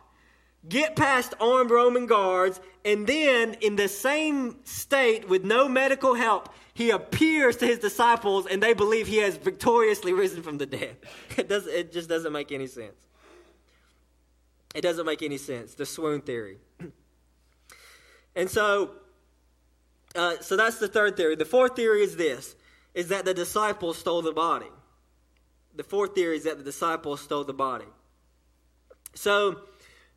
get 0.68 0.96
past 0.96 1.36
armed 1.40 1.70
Roman 1.70 2.08
guards, 2.08 2.60
and 2.84 3.06
then 3.06 3.56
in 3.62 3.76
the 3.76 3.88
same 3.88 4.58
state 4.64 5.28
with 5.28 5.44
no 5.44 5.68
medical 5.68 6.16
help, 6.16 6.50
he 6.74 6.90
appears 6.90 7.58
to 7.58 7.66
his 7.66 7.80
disciples 7.80 8.46
and 8.46 8.62
they 8.62 8.74
believe 8.74 9.08
he 9.08 9.18
has 9.18 9.38
victoriously 9.38 10.14
risen 10.14 10.44
from 10.44 10.58
the 10.58 10.66
dead. 10.66 10.98
It, 11.38 11.50
does, 11.50 11.68
it 11.68 11.92
just 11.92 12.08
doesn't 12.08 12.32
make 12.32 12.52
any 12.52 12.68
sense. 12.68 12.96
It 14.76 14.82
doesn't 14.82 15.06
make 15.06 15.24
any 15.24 15.38
sense. 15.38 15.74
The 15.74 15.86
swoon 15.88 16.22
theory. 16.22 16.58
and 18.36 18.48
so, 18.48 18.92
uh, 20.16 20.36
so 20.42 20.56
that's 20.56 20.78
the 20.78 20.88
third 20.88 21.18
theory. 21.18 21.36
The 21.36 21.46
fourth 21.46 21.76
theory 21.76 22.04
is 22.04 22.18
this: 22.18 22.56
is 22.94 23.08
that 23.08 23.26
the 23.26 23.34
disciples 23.34 23.98
stole 23.98 24.22
the 24.22 24.34
body 24.34 24.68
the 25.76 25.84
fourth 25.84 26.16
theory 26.16 26.38
is 26.38 26.44
that 26.44 26.58
the 26.58 26.64
disciples 26.64 27.22
stole 27.22 27.44
the 27.44 27.54
body. 27.54 27.86
So 29.14 29.62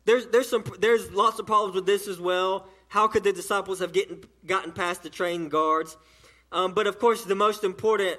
there's 0.05 0.27
there's 0.27 0.49
some 0.49 0.63
there's 0.79 1.11
lots 1.11 1.39
of 1.39 1.45
problems 1.45 1.75
with 1.75 1.85
this 1.85 2.07
as 2.07 2.19
well. 2.19 2.67
How 2.87 3.07
could 3.07 3.23
the 3.23 3.33
disciples 3.33 3.79
have 3.79 3.93
getting, 3.93 4.23
gotten 4.45 4.71
past 4.71 5.03
the 5.03 5.09
trained 5.09 5.51
guards? 5.51 5.95
Um, 6.51 6.73
but 6.73 6.87
of 6.87 6.97
course, 6.97 7.23
the 7.23 7.35
most 7.35 7.63
important 7.63 8.17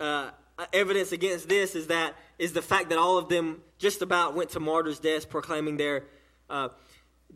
uh, 0.00 0.30
evidence 0.72 1.12
against 1.12 1.48
this 1.48 1.74
is 1.74 1.88
that 1.88 2.14
is 2.38 2.52
the 2.52 2.62
fact 2.62 2.90
that 2.90 2.98
all 2.98 3.18
of 3.18 3.28
them 3.28 3.60
just 3.78 4.02
about 4.02 4.34
went 4.34 4.50
to 4.50 4.60
martyrs' 4.60 4.98
deaths, 4.98 5.24
proclaiming 5.24 5.76
their 5.76 6.04
uh, 6.48 6.68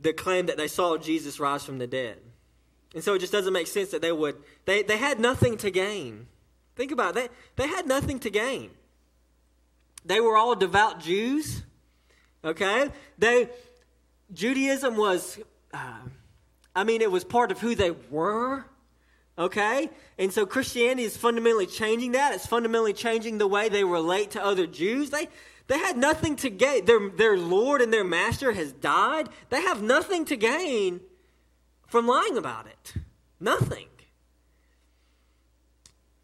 the 0.01 0.12
claim 0.12 0.47
that 0.47 0.57
they 0.57 0.69
saw 0.69 0.97
Jesus 0.97 1.38
rise 1.38 1.65
from 1.65 1.79
the 1.79 1.87
dead. 1.87 2.19
And 2.95 3.03
so 3.03 3.15
it 3.15 3.21
just 3.21 3.33
doesn't 3.33 3.53
make 3.53 3.67
sense 3.67 3.91
that 3.91 4.03
they 4.03 4.12
would 4.12 4.37
they 4.65 4.83
they 4.83 4.97
had 4.97 5.19
nothing 5.19 5.57
to 5.59 5.71
gain. 5.71 6.27
Think 6.77 6.93
about 6.93 7.17
it. 7.17 7.31
They, 7.57 7.65
they 7.65 7.69
had 7.69 7.87
nothing 7.87 8.19
to 8.21 8.31
gain. 8.31 8.71
They 10.05 10.21
were 10.21 10.37
all 10.37 10.55
devout 10.55 11.01
Jews. 11.01 11.62
Okay? 12.45 12.91
They 13.19 13.49
Judaism 14.33 14.97
was 14.97 15.38
uh, 15.73 15.99
I 16.75 16.85
mean 16.85 17.03
it 17.03 17.11
was 17.11 17.25
part 17.25 17.51
of 17.51 17.61
who 17.61 17.75
they 17.75 17.91
were. 18.11 18.65
Okay? 19.38 19.88
And 20.18 20.33
so 20.33 20.45
Christianity 20.47 21.05
is 21.05 21.16
fundamentally 21.16 21.66
changing 21.66 22.12
that. 22.12 22.35
It's 22.35 22.47
fundamentally 22.47 22.92
changing 22.92 23.38
the 23.38 23.47
way 23.47 23.68
they 23.68 23.85
relate 23.85 24.33
to 24.33 24.45
other 24.45 24.66
Jews. 24.66 25.11
They 25.11 25.29
they 25.68 25.79
had 25.79 25.97
nothing 25.97 26.37
to 26.37 26.51
gain. 26.51 26.85
Their, 26.85 27.09
their 27.09 27.38
Lord 27.38 27.81
and 27.81 27.92
their 27.92 28.05
Master 28.05 28.53
has 28.53 28.73
died. 28.73 29.29
They 29.49 29.62
have 29.62 29.83
nothing 29.83 30.25
to 30.27 30.37
gain 30.37 31.01
from 31.87 32.07
lying 32.07 32.37
about 32.37 32.66
it. 32.66 32.95
Nothing. 33.40 33.87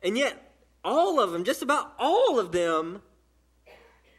And 0.03 0.18
yet, 0.18 0.53
all 0.85 1.21
of 1.21 1.31
them, 1.31 1.44
just 1.44 1.62
about 1.62 1.92
all 1.99 2.38
of 2.38 2.53
them, 2.53 3.03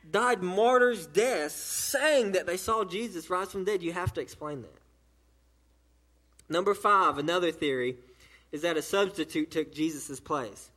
died 0.09 0.41
martyrs' 0.41 1.05
deaths 1.05 1.55
saying 1.55 2.31
that 2.31 2.45
they 2.45 2.57
saw 2.57 2.83
Jesus 2.83 3.29
rise 3.29 3.51
from 3.51 3.65
the 3.65 3.71
dead. 3.71 3.83
You 3.83 3.93
have 3.93 4.13
to 4.13 4.21
explain 4.21 4.63
that. 4.63 4.79
Number 6.49 6.73
five, 6.73 7.17
another 7.17 7.51
theory, 7.51 7.97
is 8.51 8.61
that 8.61 8.77
a 8.77 8.81
substitute 8.81 9.51
took 9.51 9.71
Jesus' 9.71 10.19
place. 10.19 10.69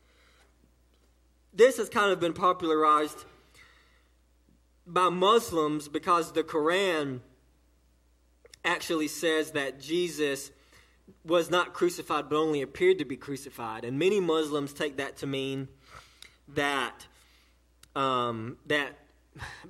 This 1.54 1.76
has 1.78 1.88
kind 1.88 2.12
of 2.12 2.20
been 2.20 2.32
popularized 2.32 3.24
by 4.86 5.08
Muslims 5.08 5.88
because 5.88 6.32
the 6.32 6.42
Quran 6.42 7.20
actually 8.64 9.08
says 9.08 9.52
that 9.52 9.80
Jesus 9.80 10.50
was 11.24 11.50
not 11.50 11.72
crucified 11.72 12.28
but 12.28 12.36
only 12.36 12.62
appeared 12.62 12.98
to 12.98 13.04
be 13.04 13.16
crucified. 13.16 13.84
And 13.84 13.98
many 13.98 14.20
Muslims 14.20 14.72
take 14.72 14.96
that 14.96 15.18
to 15.18 15.26
mean 15.26 15.68
that 16.48 17.06
um, 17.94 18.56
that 18.66 18.96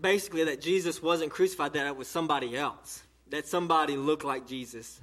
basically 0.01 0.45
that 0.45 0.61
Jesus 0.61 1.03
wasn't 1.03 1.31
crucified, 1.31 1.73
that 1.75 1.87
it 1.87 1.97
was 1.97 2.09
somebody 2.09 2.57
else. 2.57 3.03
That 3.31 3.47
somebody 3.47 3.97
looked 3.97 4.25
like 4.25 4.47
Jesus 4.47 5.01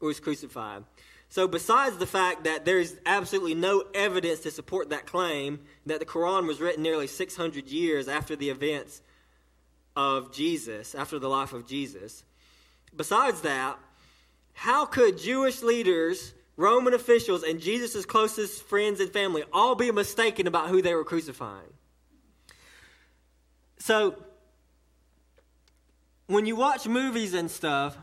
was 0.00 0.20
crucified. 0.20 0.84
So, 1.30 1.46
besides 1.46 1.96
the 1.96 2.06
fact 2.06 2.42
that 2.42 2.64
there's 2.64 2.96
absolutely 3.06 3.54
no 3.54 3.84
evidence 3.94 4.40
to 4.40 4.50
support 4.50 4.90
that 4.90 5.06
claim, 5.06 5.60
that 5.86 6.00
the 6.00 6.04
Quran 6.04 6.48
was 6.48 6.60
written 6.60 6.82
nearly 6.82 7.06
600 7.06 7.68
years 7.68 8.08
after 8.08 8.34
the 8.34 8.50
events 8.50 9.00
of 9.94 10.32
Jesus, 10.32 10.96
after 10.96 11.20
the 11.20 11.28
life 11.28 11.52
of 11.52 11.68
Jesus, 11.68 12.24
besides 12.96 13.42
that, 13.42 13.78
how 14.54 14.84
could 14.84 15.18
Jewish 15.18 15.62
leaders, 15.62 16.34
Roman 16.56 16.94
officials, 16.94 17.44
and 17.44 17.60
Jesus' 17.60 18.04
closest 18.04 18.64
friends 18.64 18.98
and 18.98 19.12
family 19.12 19.44
all 19.52 19.76
be 19.76 19.92
mistaken 19.92 20.48
about 20.48 20.68
who 20.68 20.82
they 20.82 20.94
were 20.94 21.04
crucifying? 21.04 21.72
so 23.78 24.14
when 26.26 26.44
you 26.44 26.54
watch 26.54 26.86
movies 26.86 27.34
and 27.34 27.50
stuff, 27.50 27.96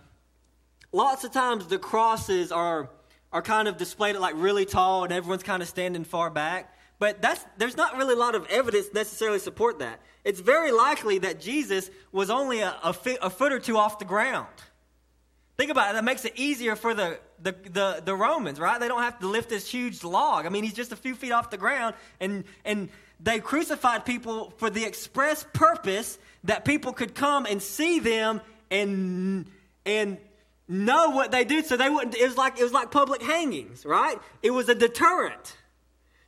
lots 0.91 1.23
of 1.23 1.31
times 1.31 1.67
the 1.67 1.77
crosses 1.77 2.51
are 2.51 2.89
are 3.31 3.41
kind 3.41 3.67
of 3.67 3.77
displayed 3.77 4.15
at 4.15 4.21
like 4.21 4.35
really 4.37 4.65
tall 4.65 5.03
and 5.03 5.13
everyone's 5.13 5.43
kind 5.43 5.61
of 5.61 5.67
standing 5.67 6.03
far 6.03 6.29
back. 6.29 6.73
But 6.99 7.21
that's 7.21 7.43
there's 7.57 7.77
not 7.77 7.95
really 7.97 8.13
a 8.13 8.17
lot 8.17 8.35
of 8.35 8.47
evidence 8.47 8.87
necessarily 8.93 9.39
support 9.39 9.79
that. 9.79 9.99
It's 10.23 10.39
very 10.39 10.71
likely 10.71 11.19
that 11.19 11.39
Jesus 11.39 11.89
was 12.11 12.29
only 12.29 12.61
a, 12.61 12.75
a, 12.83 12.93
fi- 12.93 13.19
a 13.21 13.29
foot 13.29 13.53
or 13.53 13.59
two 13.59 13.77
off 13.77 13.99
the 13.99 14.05
ground. 14.05 14.47
Think 15.57 15.71
about 15.71 15.89
it. 15.89 15.93
That 15.93 16.03
makes 16.03 16.23
it 16.25 16.33
easier 16.35 16.75
for 16.75 16.93
the, 16.93 17.19
the, 17.41 17.55
the, 17.71 18.01
the, 18.05 18.15
Romans, 18.15 18.59
right? 18.59 18.79
They 18.79 18.87
don't 18.87 19.01
have 19.01 19.19
to 19.19 19.27
lift 19.27 19.49
this 19.49 19.67
huge 19.67 20.03
log. 20.03 20.45
I 20.45 20.49
mean, 20.49 20.63
he's 20.63 20.73
just 20.73 20.91
a 20.91 20.95
few 20.95 21.15
feet 21.15 21.31
off 21.31 21.49
the 21.49 21.57
ground, 21.57 21.95
and, 22.19 22.43
and 22.63 22.89
they 23.19 23.39
crucified 23.39 24.05
people 24.05 24.53
for 24.57 24.69
the 24.69 24.85
express 24.85 25.45
purpose 25.53 26.19
that 26.43 26.63
people 26.63 26.93
could 26.93 27.15
come 27.15 27.47
and 27.47 27.59
see 27.61 27.99
them 27.99 28.41
and, 28.69 29.47
and 29.83 30.17
know 30.67 31.11
what 31.11 31.31
they 31.31 31.45
do 31.45 31.61
so 31.63 31.77
they 31.77 31.89
wouldn't 31.89 32.15
it 32.15 32.25
was 32.25 32.37
like 32.37 32.59
it 32.59 32.63
was 32.63 32.73
like 32.73 32.91
public 32.91 33.21
hangings 33.21 33.85
right? 33.85 34.17
It 34.41 34.51
was 34.51 34.69
a 34.69 34.75
deterrent. 34.75 35.55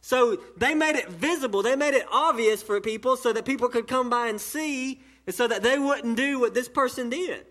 So 0.01 0.37
they 0.57 0.73
made 0.73 0.95
it 0.95 1.09
visible 1.09 1.61
they 1.61 1.75
made 1.75 1.93
it 1.93 2.05
obvious 2.11 2.63
for 2.63 2.79
people 2.79 3.17
so 3.17 3.33
that 3.33 3.45
people 3.45 3.67
could 3.67 3.87
come 3.87 4.09
by 4.09 4.27
and 4.27 4.39
see 4.39 5.01
and 5.25 5.35
so 5.35 5.47
that 5.47 5.61
they 5.61 5.77
wouldn't 5.77 6.15
do 6.15 6.39
what 6.39 6.53
this 6.53 6.69
person 6.69 7.09
did. 7.09 7.45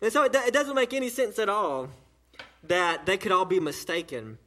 And 0.00 0.12
so 0.12 0.24
it, 0.24 0.34
it 0.34 0.52
doesn't 0.52 0.74
make 0.74 0.92
any 0.92 1.08
sense 1.08 1.38
at 1.38 1.48
all 1.48 1.88
that 2.64 3.06
they 3.06 3.16
could 3.16 3.32
all 3.32 3.44
be 3.44 3.60
mistaken 3.60 4.38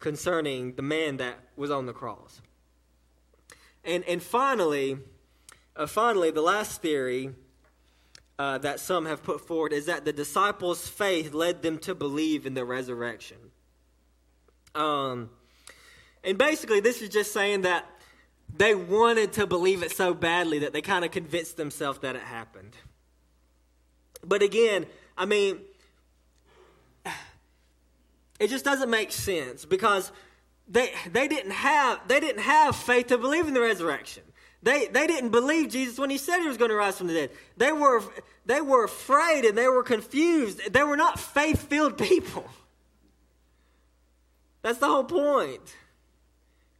concerning 0.00 0.74
the 0.74 0.82
man 0.82 1.16
that 1.18 1.38
was 1.56 1.70
on 1.70 1.86
the 1.86 1.92
cross. 1.92 2.40
And 3.84 4.02
and 4.04 4.20
finally 4.20 4.98
uh, 5.76 5.86
finally 5.86 6.32
the 6.32 6.42
last 6.42 6.82
theory 6.82 7.30
uh, 8.38 8.58
that 8.58 8.80
some 8.80 9.06
have 9.06 9.22
put 9.22 9.46
forward 9.46 9.72
is 9.72 9.86
that 9.86 10.04
the 10.04 10.12
disciples' 10.12 10.86
faith 10.88 11.32
led 11.32 11.62
them 11.62 11.78
to 11.78 11.94
believe 11.94 12.46
in 12.46 12.54
the 12.54 12.64
resurrection. 12.64 13.38
Um, 14.74 15.30
and 16.22 16.36
basically, 16.36 16.80
this 16.80 17.00
is 17.00 17.08
just 17.08 17.32
saying 17.32 17.62
that 17.62 17.86
they 18.54 18.74
wanted 18.74 19.32
to 19.34 19.46
believe 19.46 19.82
it 19.82 19.90
so 19.90 20.14
badly 20.14 20.60
that 20.60 20.72
they 20.72 20.82
kind 20.82 21.04
of 21.04 21.10
convinced 21.10 21.56
themselves 21.56 22.00
that 22.00 22.16
it 22.16 22.22
happened. 22.22 22.76
But 24.24 24.42
again, 24.42 24.86
I 25.16 25.24
mean, 25.24 25.60
it 28.38 28.48
just 28.48 28.64
doesn't 28.64 28.90
make 28.90 29.12
sense 29.12 29.64
because 29.64 30.12
they 30.68 30.92
they 31.12 31.28
didn't 31.28 31.52
have 31.52 32.06
they 32.08 32.20
didn't 32.20 32.42
have 32.42 32.76
faith 32.76 33.08
to 33.08 33.18
believe 33.18 33.46
in 33.46 33.54
the 33.54 33.60
resurrection. 33.60 34.22
They, 34.66 34.88
they 34.88 35.06
didn't 35.06 35.30
believe 35.30 35.68
Jesus 35.68 35.96
when 35.96 36.10
he 36.10 36.18
said 36.18 36.40
he 36.40 36.48
was 36.48 36.56
going 36.56 36.72
to 36.72 36.76
rise 36.76 36.98
from 36.98 37.06
the 37.06 37.14
dead. 37.14 37.30
They 37.56 37.70
were, 37.70 38.02
they 38.46 38.60
were 38.60 38.82
afraid 38.82 39.44
and 39.44 39.56
they 39.56 39.68
were 39.68 39.84
confused. 39.84 40.72
They 40.72 40.82
were 40.82 40.96
not 40.96 41.20
faith 41.20 41.68
filled 41.68 41.96
people. 42.02 42.44
That's 44.62 44.78
the 44.78 44.88
whole 44.88 45.04
point. 45.04 45.62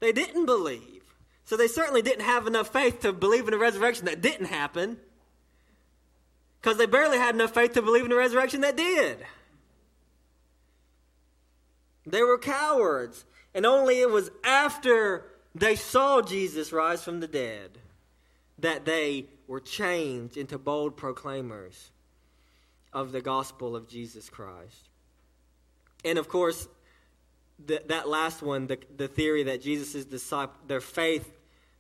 They 0.01 0.11
didn't 0.11 0.46
believe. 0.46 1.05
So 1.44 1.57
they 1.57 1.68
certainly 1.68 2.03
didn't 2.03 2.25
have 2.25 2.49
enough 2.49 2.72
faith 2.72 3.03
to 3.03 3.12
believe 3.12 3.46
in 3.46 3.55
a 3.55 3.59
resurrection 3.59 4.07
that 4.07 4.20
didn't 4.20 4.46
happen. 4.46 4.96
Because 6.61 6.79
they 6.79 6.87
barely 6.87 7.18
had 7.18 7.37
enough 7.37 7.55
faith 7.55 7.75
to 7.75 7.83
believe 7.83 8.05
in 8.05 8.11
a 8.11 8.16
resurrection 8.16 8.62
that 8.62 8.77
did. 8.77 9.25
They 12.05 12.25
were 12.25 12.37
cowards. 12.37 13.25
And 13.55 13.64
only 13.64 14.01
it 14.01 14.11
was 14.11 14.33
after 14.42 15.27
they 15.61 15.77
saw 15.77 16.23
Jesus 16.23 16.73
rise 16.73 17.03
from 17.03 17.21
the 17.21 17.29
dead, 17.29 17.79
that 18.59 18.85
they 18.85 19.27
were 19.47 19.61
changed 19.61 20.37
into 20.37 20.59
bold 20.59 20.97
proclaimers 20.97 21.90
of 22.92 23.12
the 23.12 23.21
gospel 23.21 23.77
of 23.77 23.88
Jesus 23.88 24.29
Christ. 24.31 24.88
And 26.05 26.19
of 26.19 26.29
course, 26.29 26.69
the, 27.64 27.83
that 27.87 28.09
last 28.09 28.42
one, 28.42 28.66
the, 28.66 28.79
the 28.97 29.09
theory 29.09 29.45
that 29.45 29.62
Jesus' 29.62 30.05
disciple, 30.05 30.57
their 30.66 30.81
faith 30.81 31.31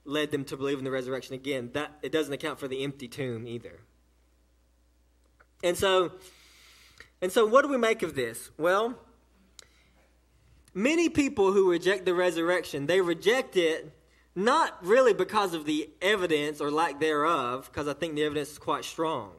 led 0.04 0.30
them 0.30 0.44
to 0.44 0.56
believe 0.56 0.78
in 0.78 0.84
the 0.84 0.90
resurrection 0.90 1.34
again, 1.34 1.70
that 1.74 1.92
it 2.02 2.12
doesn't 2.12 2.32
account 2.32 2.58
for 2.58 2.68
the 2.68 2.84
empty 2.84 3.08
tomb 3.08 3.46
either. 3.46 3.80
And 5.62 5.76
so, 5.76 6.12
and 7.20 7.32
so 7.32 7.46
what 7.46 7.62
do 7.62 7.68
we 7.68 7.78
make 7.78 8.02
of 8.02 8.14
this? 8.14 8.50
Well, 8.56 8.94
many 10.76 11.08
people 11.08 11.52
who 11.52 11.70
reject 11.70 12.04
the 12.04 12.14
resurrection, 12.14 12.86
they 12.86 13.00
reject 13.00 13.56
it 13.56 13.90
not 14.34 14.76
really 14.84 15.14
because 15.14 15.54
of 15.54 15.64
the 15.64 15.88
evidence 16.02 16.60
or 16.60 16.70
lack 16.70 17.00
thereof, 17.00 17.70
because 17.72 17.88
I 17.88 17.94
think 17.94 18.14
the 18.14 18.24
evidence 18.24 18.50
is 18.50 18.58
quite 18.58 18.84
strong. 18.84 19.32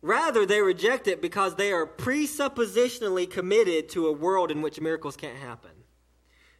Rather, 0.00 0.46
they 0.46 0.62
reject 0.62 1.08
it 1.08 1.20
because 1.20 1.56
they 1.56 1.72
are 1.72 1.84
presuppositionally 1.84 3.28
committed 3.28 3.88
to 3.88 4.06
a 4.06 4.12
world 4.12 4.52
in 4.52 4.62
which 4.62 4.80
miracles 4.80 5.16
can't 5.16 5.36
happen. 5.36 5.72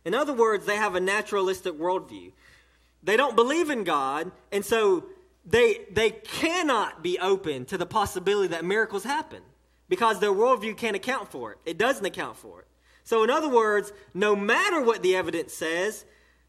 In 0.05 0.13
other 0.13 0.33
words, 0.33 0.67
they 0.67 0.75
have 0.75 0.97
a 0.97 1.01
naturalistic 1.01 1.75
worldview. 1.75 2.33
They 3.05 3.17
don't 3.17 3.37
believe 3.37 3.71
in 3.71 3.85
God, 3.85 4.33
and 4.51 4.65
so 4.65 5.05
they, 5.47 5.83
they 5.93 6.11
cannot 6.11 7.05
be 7.05 7.21
open 7.21 7.67
to 7.67 7.79
the 7.79 7.87
possibility 7.87 8.49
that 8.49 8.65
miracles 8.65 9.05
happen 9.05 9.43
because 9.89 10.19
their 10.19 10.33
worldview 10.33 10.77
can't 10.77 10.97
account 10.97 11.31
for 11.31 11.53
it. 11.53 11.59
It 11.65 11.79
doesn't 11.79 12.05
account 12.05 12.37
for 12.37 12.63
it. 12.63 12.67
So, 13.09 13.23
in 13.23 13.31
other 13.31 13.49
words, 13.49 13.91
no 14.13 14.37
matter 14.37 14.83
what 14.83 15.03
the 15.03 15.17
evidence 15.17 15.55
says, 15.55 16.05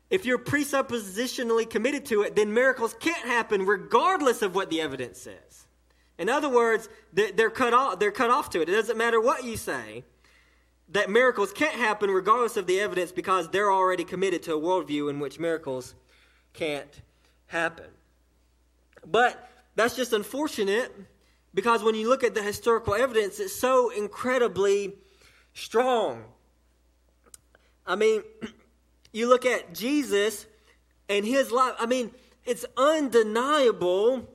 if 0.09 0.25
you're 0.25 0.37
presuppositionally 0.37 1.69
committed 1.69 2.05
to 2.07 2.23
it, 2.23 2.35
then 2.35 2.53
miracles 2.53 2.93
can't 2.99 3.25
happen 3.25 3.65
regardless 3.65 4.41
of 4.41 4.55
what 4.55 4.69
the 4.69 4.81
evidence 4.81 5.21
says. 5.21 5.67
In 6.17 6.27
other 6.27 6.49
words, 6.49 6.89
they're 7.13 7.49
cut 7.49 7.73
off, 7.73 7.99
they're 7.99 8.11
cut 8.11 8.29
off 8.29 8.49
to 8.49 8.61
it. 8.61 8.67
It 8.67 8.73
doesn't 8.73 8.97
matter 8.97 9.21
what 9.21 9.45
you 9.45 9.55
say, 9.55 10.03
that 10.89 11.09
miracles 11.09 11.53
can't 11.53 11.75
happen 11.75 12.09
regardless 12.09 12.57
of 12.57 12.67
the 12.67 12.81
evidence 12.81 13.13
because 13.13 13.47
they're 13.47 13.71
already 13.71 14.03
committed 14.03 14.43
to 14.43 14.53
a 14.55 14.59
worldview 14.59 15.09
in 15.09 15.21
which 15.21 15.39
miracles 15.39 15.95
can't 16.51 17.01
happen. 17.45 17.87
But 19.07 19.49
that's 19.77 19.95
just 19.95 20.11
unfortunate 20.11 20.93
because 21.53 21.83
when 21.83 21.95
you 21.95 22.09
look 22.09 22.25
at 22.25 22.35
the 22.35 22.43
historical 22.43 22.95
evidence, 22.95 23.39
it's 23.39 23.55
so 23.55 23.91
incredibly 23.91 24.95
strong. 25.53 26.25
I 27.89 27.95
mean, 27.95 28.21
you 29.11 29.27
look 29.27 29.45
at 29.45 29.73
Jesus 29.73 30.45
and 31.09 31.25
his 31.25 31.51
life. 31.51 31.73
I 31.79 31.87
mean, 31.87 32.11
it's 32.45 32.65
undeniable 32.77 34.29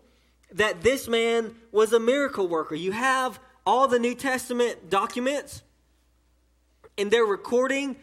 that 0.53 0.83
this 0.83 1.09
man 1.09 1.55
was 1.73 1.93
a 1.93 2.01
miracle 2.01 2.49
worker. 2.49 2.75
You 2.75 2.93
have 2.93 3.39
all 3.65 3.89
the 3.89 3.99
New 3.99 4.15
Testament 4.15 4.91
documents, 4.91 5.63
and 6.99 7.11
they're 7.11 7.25
recording 7.25 7.97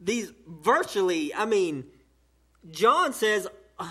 these 0.00 0.32
virtually. 0.46 1.32
I 1.34 1.46
mean, 1.46 1.84
John 2.70 3.12
says, 3.12 3.46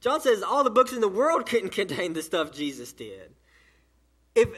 John 0.00 0.20
says 0.20 0.42
all 0.42 0.64
the 0.64 0.70
books 0.70 0.92
in 0.92 1.00
the 1.00 1.08
world 1.08 1.46
couldn't 1.46 1.70
contain 1.72 2.12
the 2.12 2.22
stuff 2.22 2.52
Jesus 2.52 2.92
did. 2.92 3.32
If 4.34 4.48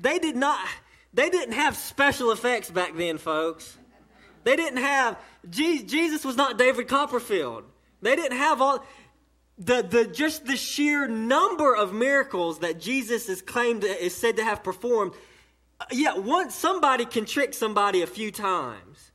they 0.00 0.18
did 0.18 0.36
not, 0.36 0.66
they 1.12 1.30
didn't 1.30 1.54
have 1.54 1.76
special 1.76 2.30
effects 2.30 2.70
back 2.70 2.96
then, 2.96 3.18
folks. 3.18 3.76
They 4.46 4.54
didn't 4.54 4.78
have, 4.78 5.18
Jesus 5.50 6.24
was 6.24 6.36
not 6.36 6.56
David 6.56 6.86
Copperfield. 6.86 7.64
They 8.00 8.14
didn't 8.14 8.38
have 8.38 8.62
all, 8.62 8.86
the, 9.58 9.82
the, 9.82 10.06
just 10.06 10.46
the 10.46 10.56
sheer 10.56 11.08
number 11.08 11.74
of 11.74 11.92
miracles 11.92 12.60
that 12.60 12.78
Jesus 12.78 13.28
is 13.28 13.42
claimed, 13.42 13.82
is 13.82 14.14
said 14.14 14.36
to 14.36 14.44
have 14.44 14.62
performed. 14.62 15.14
Uh, 15.80 15.86
yeah, 15.90 16.14
once 16.14 16.54
somebody 16.54 17.04
can 17.04 17.24
trick 17.24 17.54
somebody 17.54 18.02
a 18.02 18.06
few 18.06 18.30
times, 18.30 19.10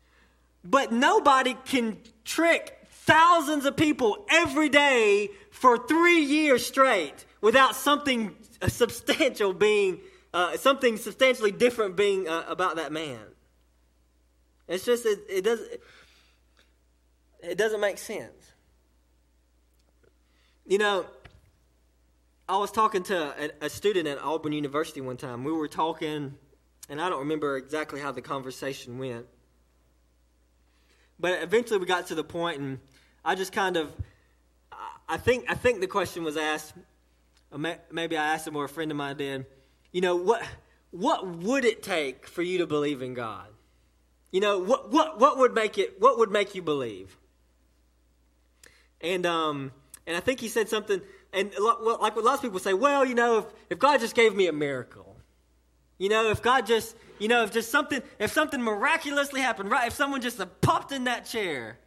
but 0.65 0.91
nobody 0.91 1.55
can 1.63 1.97
trick 2.25 2.77
thousands 2.89 3.63
of 3.63 3.77
people 3.77 4.25
every 4.29 4.67
day 4.67 5.29
for 5.49 5.77
three 5.87 6.19
years 6.19 6.65
straight 6.65 7.25
without 7.39 7.77
something 7.77 8.35
substantial 8.67 9.53
being, 9.53 10.01
uh, 10.33 10.57
something 10.57 10.97
substantially 10.97 11.51
different 11.51 11.95
being 11.95 12.27
uh, 12.27 12.43
about 12.49 12.75
that 12.75 12.91
man. 12.91 13.30
It's 14.67 14.85
just 14.85 15.05
it, 15.05 15.19
it 15.29 15.43
doesn't 15.43 15.81
it 17.43 17.57
doesn't 17.57 17.81
make 17.81 17.97
sense. 17.97 18.53
You 20.65 20.77
know, 20.77 21.05
I 22.47 22.57
was 22.57 22.71
talking 22.71 23.03
to 23.03 23.33
a, 23.61 23.65
a, 23.65 23.69
student 23.69 24.07
at 24.07 24.19
Auburn 24.19 24.51
University 24.53 25.01
one 25.01 25.17
time. 25.17 25.43
We 25.43 25.51
were 25.51 25.67
talking, 25.67 26.35
and 26.89 27.01
I 27.01 27.09
don't 27.09 27.19
remember 27.19 27.57
exactly 27.57 27.99
how 27.99 28.11
the 28.11 28.21
conversation 28.21 28.99
went. 28.99 29.25
But 31.19 31.41
eventually 31.43 31.79
we 31.79 31.85
got 31.85 32.07
to 32.07 32.15
the 32.15 32.23
point, 32.23 32.59
and 32.59 32.79
I 33.23 33.35
just 33.35 33.53
kind 33.53 33.77
of, 33.77 33.91
I 35.07 35.17
think, 35.17 35.45
I 35.49 35.55
think 35.55 35.81
the 35.81 35.87
question 35.87 36.23
was 36.23 36.37
asked. 36.37 36.73
Maybe 37.91 38.17
I 38.17 38.33
asked 38.33 38.47
him, 38.47 38.55
or 38.55 38.65
a 38.65 38.69
friend 38.69 38.91
of 38.91 38.97
mine 38.97 39.17
did. 39.17 39.45
You 39.91 40.01
know 40.01 40.15
what? 40.15 40.43
What 40.91 41.27
would 41.27 41.63
it 41.63 41.83
take 41.83 42.27
for 42.27 42.41
you 42.41 42.59
to 42.59 42.67
believe 42.67 43.01
in 43.01 43.13
God? 43.13 43.47
You 44.31 44.39
know, 44.39 44.59
what, 44.59 44.91
what, 44.91 45.19
what 45.19 45.37
would 45.37 45.53
make 45.53 45.77
it, 45.77 45.99
what 45.99 46.17
would 46.17 46.31
make 46.31 46.55
you 46.55 46.61
believe? 46.61 47.17
And 49.01 49.25
um, 49.25 49.71
And 50.07 50.17
I 50.17 50.19
think 50.19 50.39
he 50.39 50.47
said 50.47 50.67
something, 50.67 51.01
and 51.31 51.51
like 51.59 52.15
what 52.15 52.23
lots 52.23 52.37
of 52.37 52.41
people 52.41 52.59
say, 52.59 52.73
well, 52.73 53.05
you 53.05 53.15
know, 53.15 53.39
if, 53.39 53.45
if 53.69 53.79
God 53.79 53.99
just 53.99 54.15
gave 54.15 54.35
me 54.35 54.47
a 54.47 54.53
miracle, 54.53 55.15
you 55.97 56.09
know, 56.09 56.29
if 56.31 56.41
God 56.41 56.65
just, 56.65 56.95
you 57.19 57.27
know, 57.27 57.43
if 57.43 57.51
just 57.51 57.69
something, 57.71 58.01
if 58.19 58.31
something 58.31 58.61
miraculously 58.61 59.41
happened, 59.41 59.69
right? 59.69 59.87
If 59.87 59.93
someone 59.93 60.21
just 60.21 60.41
popped 60.61 60.91
in 60.91 61.03
that 61.05 61.25
chair, 61.25 61.77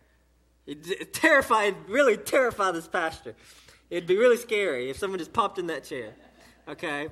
it, 0.67 0.89
it 0.89 1.13
terrified, 1.13 1.75
really 1.89 2.17
terrified 2.17 2.75
this 2.75 2.87
pastor. 2.87 3.35
It'd 3.91 4.07
be 4.07 4.17
really 4.17 4.37
scary 4.37 4.91
if 4.91 4.97
someone 4.99 5.19
just 5.19 5.33
popped 5.33 5.59
in 5.59 5.67
that 5.67 5.85
chair. 5.85 6.15
Okay? 6.69 7.09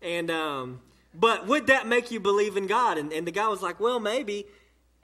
And, 0.00 0.30
um, 0.30 0.80
but 1.12 1.46
would 1.48 1.66
that 1.66 1.86
make 1.86 2.10
you 2.10 2.20
believe 2.20 2.56
in 2.56 2.66
God? 2.68 2.96
And, 2.96 3.12
and 3.12 3.26
the 3.26 3.32
guy 3.32 3.48
was 3.48 3.60
like, 3.60 3.80
well, 3.80 3.98
maybe. 3.98 4.46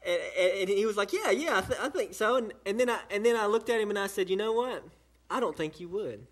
And, 0.07 0.21
and 0.61 0.69
he 0.69 0.87
was 0.87 0.97
like, 0.97 1.13
yeah, 1.13 1.31
yeah, 1.31 1.59
I, 1.59 1.61
th- 1.61 1.81
I 1.81 1.89
think 1.89 2.15
so. 2.15 2.37
And, 2.37 2.53
and, 2.67 2.79
then 2.79 2.91
I, 2.91 3.01
and 3.11 3.25
then 3.25 3.37
I 3.37 3.47
looked 3.47 3.71
at 3.71 3.81
him 3.81 3.91
and 3.91 3.99
I 3.99 4.07
said, 4.07 4.29
you 4.29 4.37
know 4.37 4.53
what? 4.53 4.85
I 5.31 5.41
don't 5.41 5.57
think 5.57 5.81
you 5.81 5.89
would. 5.89 6.27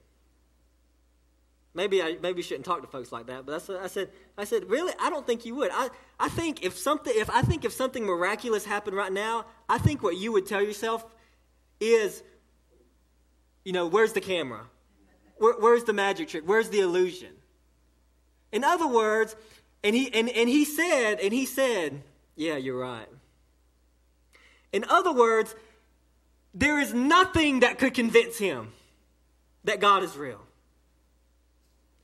Maybe 1.74 2.02
I 2.02 2.18
maybe 2.20 2.42
shouldn't 2.42 2.66
talk 2.66 2.82
to 2.82 2.86
folks 2.86 3.12
like 3.12 3.28
that, 3.28 3.46
but 3.46 3.52
that's 3.52 3.68
what 3.68 3.78
I 3.78 3.86
said. 3.86 4.10
I 4.36 4.44
said, 4.44 4.68
really, 4.68 4.92
I 5.00 5.08
don't 5.08 5.26
think 5.26 5.46
you 5.46 5.54
would. 5.54 5.70
I, 5.72 5.88
I 6.20 6.28
think 6.28 6.62
if 6.62 6.76
something 6.76 7.12
if 7.16 7.30
I 7.30 7.40
think 7.40 7.64
if 7.64 7.72
something 7.72 8.04
miraculous 8.04 8.66
happened 8.66 8.94
right 8.94 9.12
now, 9.12 9.46
I 9.70 9.78
think 9.78 10.02
what 10.02 10.18
you 10.18 10.32
would 10.32 10.46
tell 10.46 10.62
yourself 10.62 11.06
is, 11.80 12.22
you 13.64 13.72
know, 13.72 13.86
where's 13.86 14.12
the 14.12 14.20
camera? 14.20 14.66
Where, 15.38 15.54
where's 15.54 15.84
the 15.84 15.94
magic 15.94 16.28
trick? 16.28 16.42
Where's 16.44 16.68
the 16.68 16.80
illusion? 16.80 17.32
In 18.52 18.64
other 18.64 18.86
words, 18.86 19.34
and 19.82 19.96
he 19.96 20.12
and, 20.12 20.28
and 20.28 20.50
he 20.50 20.66
said, 20.66 21.20
and 21.20 21.32
he 21.32 21.46
said, 21.46 22.02
Yeah, 22.36 22.58
you're 22.58 22.78
right. 22.78 23.08
In 24.72 24.84
other 24.88 25.12
words, 25.12 25.54
there 26.54 26.78
is 26.78 26.92
nothing 26.92 27.60
that 27.60 27.78
could 27.78 27.94
convince 27.94 28.38
him 28.38 28.72
that 29.64 29.80
God 29.80 30.02
is 30.02 30.16
real. 30.16 30.40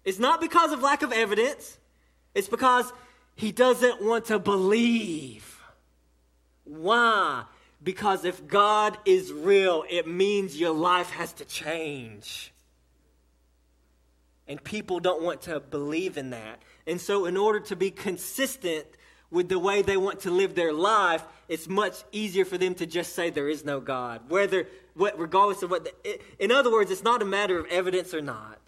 It's 0.05 0.19
not 0.19 0.41
because 0.41 0.73
of 0.73 0.81
lack 0.81 1.03
of 1.03 1.13
evidence, 1.13 1.79
it's 2.35 2.49
because 2.49 2.93
he 3.35 3.53
doesn't 3.53 4.03
want 4.03 4.27
to 4.27 4.39
believe. 4.39 5.61
Why? 6.65 7.45
Because 7.83 8.25
if 8.25 8.47
God 8.47 8.99
is 9.05 9.33
real, 9.33 9.85
it 9.89 10.07
means 10.07 10.59
your 10.59 10.75
life 10.75 11.11
has 11.11 11.33
to 11.35 11.45
change. 11.45 12.53
And 14.47 14.63
people 14.63 14.99
don't 14.99 15.23
want 15.23 15.43
to 15.43 15.61
believe 15.61 16.17
in 16.17 16.31
that. 16.31 16.61
And 16.87 17.01
so, 17.01 17.27
in 17.27 17.37
order 17.37 17.61
to 17.61 17.77
be 17.77 17.91
consistent 17.91 18.87
with 19.31 19.49
the 19.49 19.59
way 19.59 19.83
they 19.83 19.97
want 19.97 20.21
to 20.21 20.31
live 20.31 20.55
their 20.55 20.73
life, 20.73 21.25
it's 21.49 21.69
much 21.69 22.03
easier 22.13 22.45
for 22.45 22.57
them 22.57 22.75
to 22.75 22.87
just 22.87 23.15
say 23.15 23.31
there 23.31 23.49
is 23.49 23.65
no 23.65 23.81
God, 23.81 24.23
whether, 24.29 24.67
what, 24.95 25.19
regardless 25.19 25.63
of 25.63 25.71
what. 25.71 25.85
The, 25.85 26.21
in 26.39 26.51
other 26.51 26.71
words, 26.71 26.91
it's 26.91 27.03
not 27.03 27.21
a 27.23 27.27
matter 27.27 27.59
of 27.59 27.67
evidence 27.67 28.15
or 28.15 28.23
not. 28.23 28.59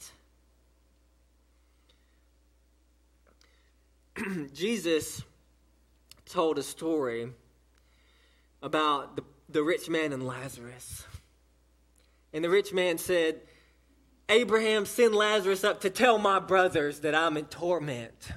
Jesus 4.52 5.22
told 6.26 6.58
a 6.58 6.62
story 6.62 7.30
about 8.62 9.16
the, 9.16 9.22
the 9.48 9.62
rich 9.62 9.88
man 9.88 10.12
and 10.12 10.26
Lazarus. 10.26 11.06
And 12.32 12.44
the 12.44 12.50
rich 12.50 12.72
man 12.72 12.98
said, 12.98 13.40
Abraham, 14.28 14.86
send 14.86 15.14
Lazarus 15.14 15.64
up 15.64 15.80
to 15.80 15.90
tell 15.90 16.18
my 16.18 16.38
brothers 16.38 17.00
that 17.00 17.14
I'm 17.14 17.36
in 17.36 17.46
torment. 17.46 18.30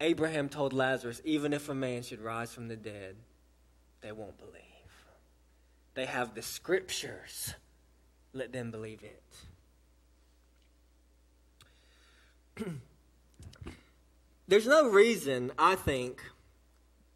Abraham 0.00 0.48
told 0.48 0.72
Lazarus, 0.72 1.20
even 1.24 1.52
if 1.52 1.68
a 1.68 1.74
man 1.74 2.02
should 2.02 2.20
rise 2.20 2.52
from 2.52 2.68
the 2.68 2.76
dead, 2.76 3.16
they 4.00 4.12
won't 4.12 4.38
believe. 4.38 4.54
They 5.94 6.06
have 6.06 6.34
the 6.34 6.42
scriptures. 6.42 7.54
Let 8.32 8.52
them 8.52 8.70
believe 8.70 9.02
it. 9.02 9.22
There's 14.48 14.66
no 14.66 14.88
reason, 14.88 15.52
I 15.58 15.74
think, 15.74 16.22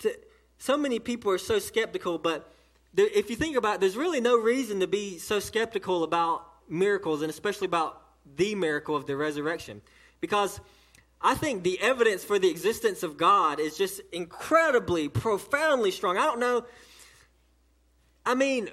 to, 0.01 0.15
so 0.59 0.77
many 0.77 0.99
people 0.99 1.31
are 1.33 1.39
so 1.39 1.59
skeptical, 1.59 2.19
but 2.19 2.53
there, 2.93 3.09
if 3.13 3.29
you 3.31 3.37
think 3.37 3.57
about 3.57 3.77
it, 3.77 3.81
there's 3.81 3.97
really 3.97 4.21
no 4.21 4.39
reason 4.39 4.81
to 4.81 4.87
be 4.87 5.19
so 5.19 5.41
skeptical 5.41 6.05
about 6.05 6.47
miracles, 6.69 7.23
and 7.23 7.31
especially 7.31 7.67
about 7.67 8.01
the 8.37 8.55
miracle 8.55 8.95
of 8.95 9.07
the 9.07 9.17
resurrection. 9.17 9.83
Because 10.21 10.61
I 11.27 11.35
think 11.35 11.63
the 11.63 11.81
evidence 11.81 12.23
for 12.23 12.39
the 12.39 12.51
existence 12.51 13.03
of 13.03 13.17
God 13.17 13.59
is 13.59 13.79
just 13.79 14.03
incredibly, 14.13 15.09
profoundly 15.09 15.91
strong. 15.91 16.19
I 16.19 16.25
don't 16.27 16.39
know. 16.39 16.67
I 18.27 18.35
mean, 18.35 18.69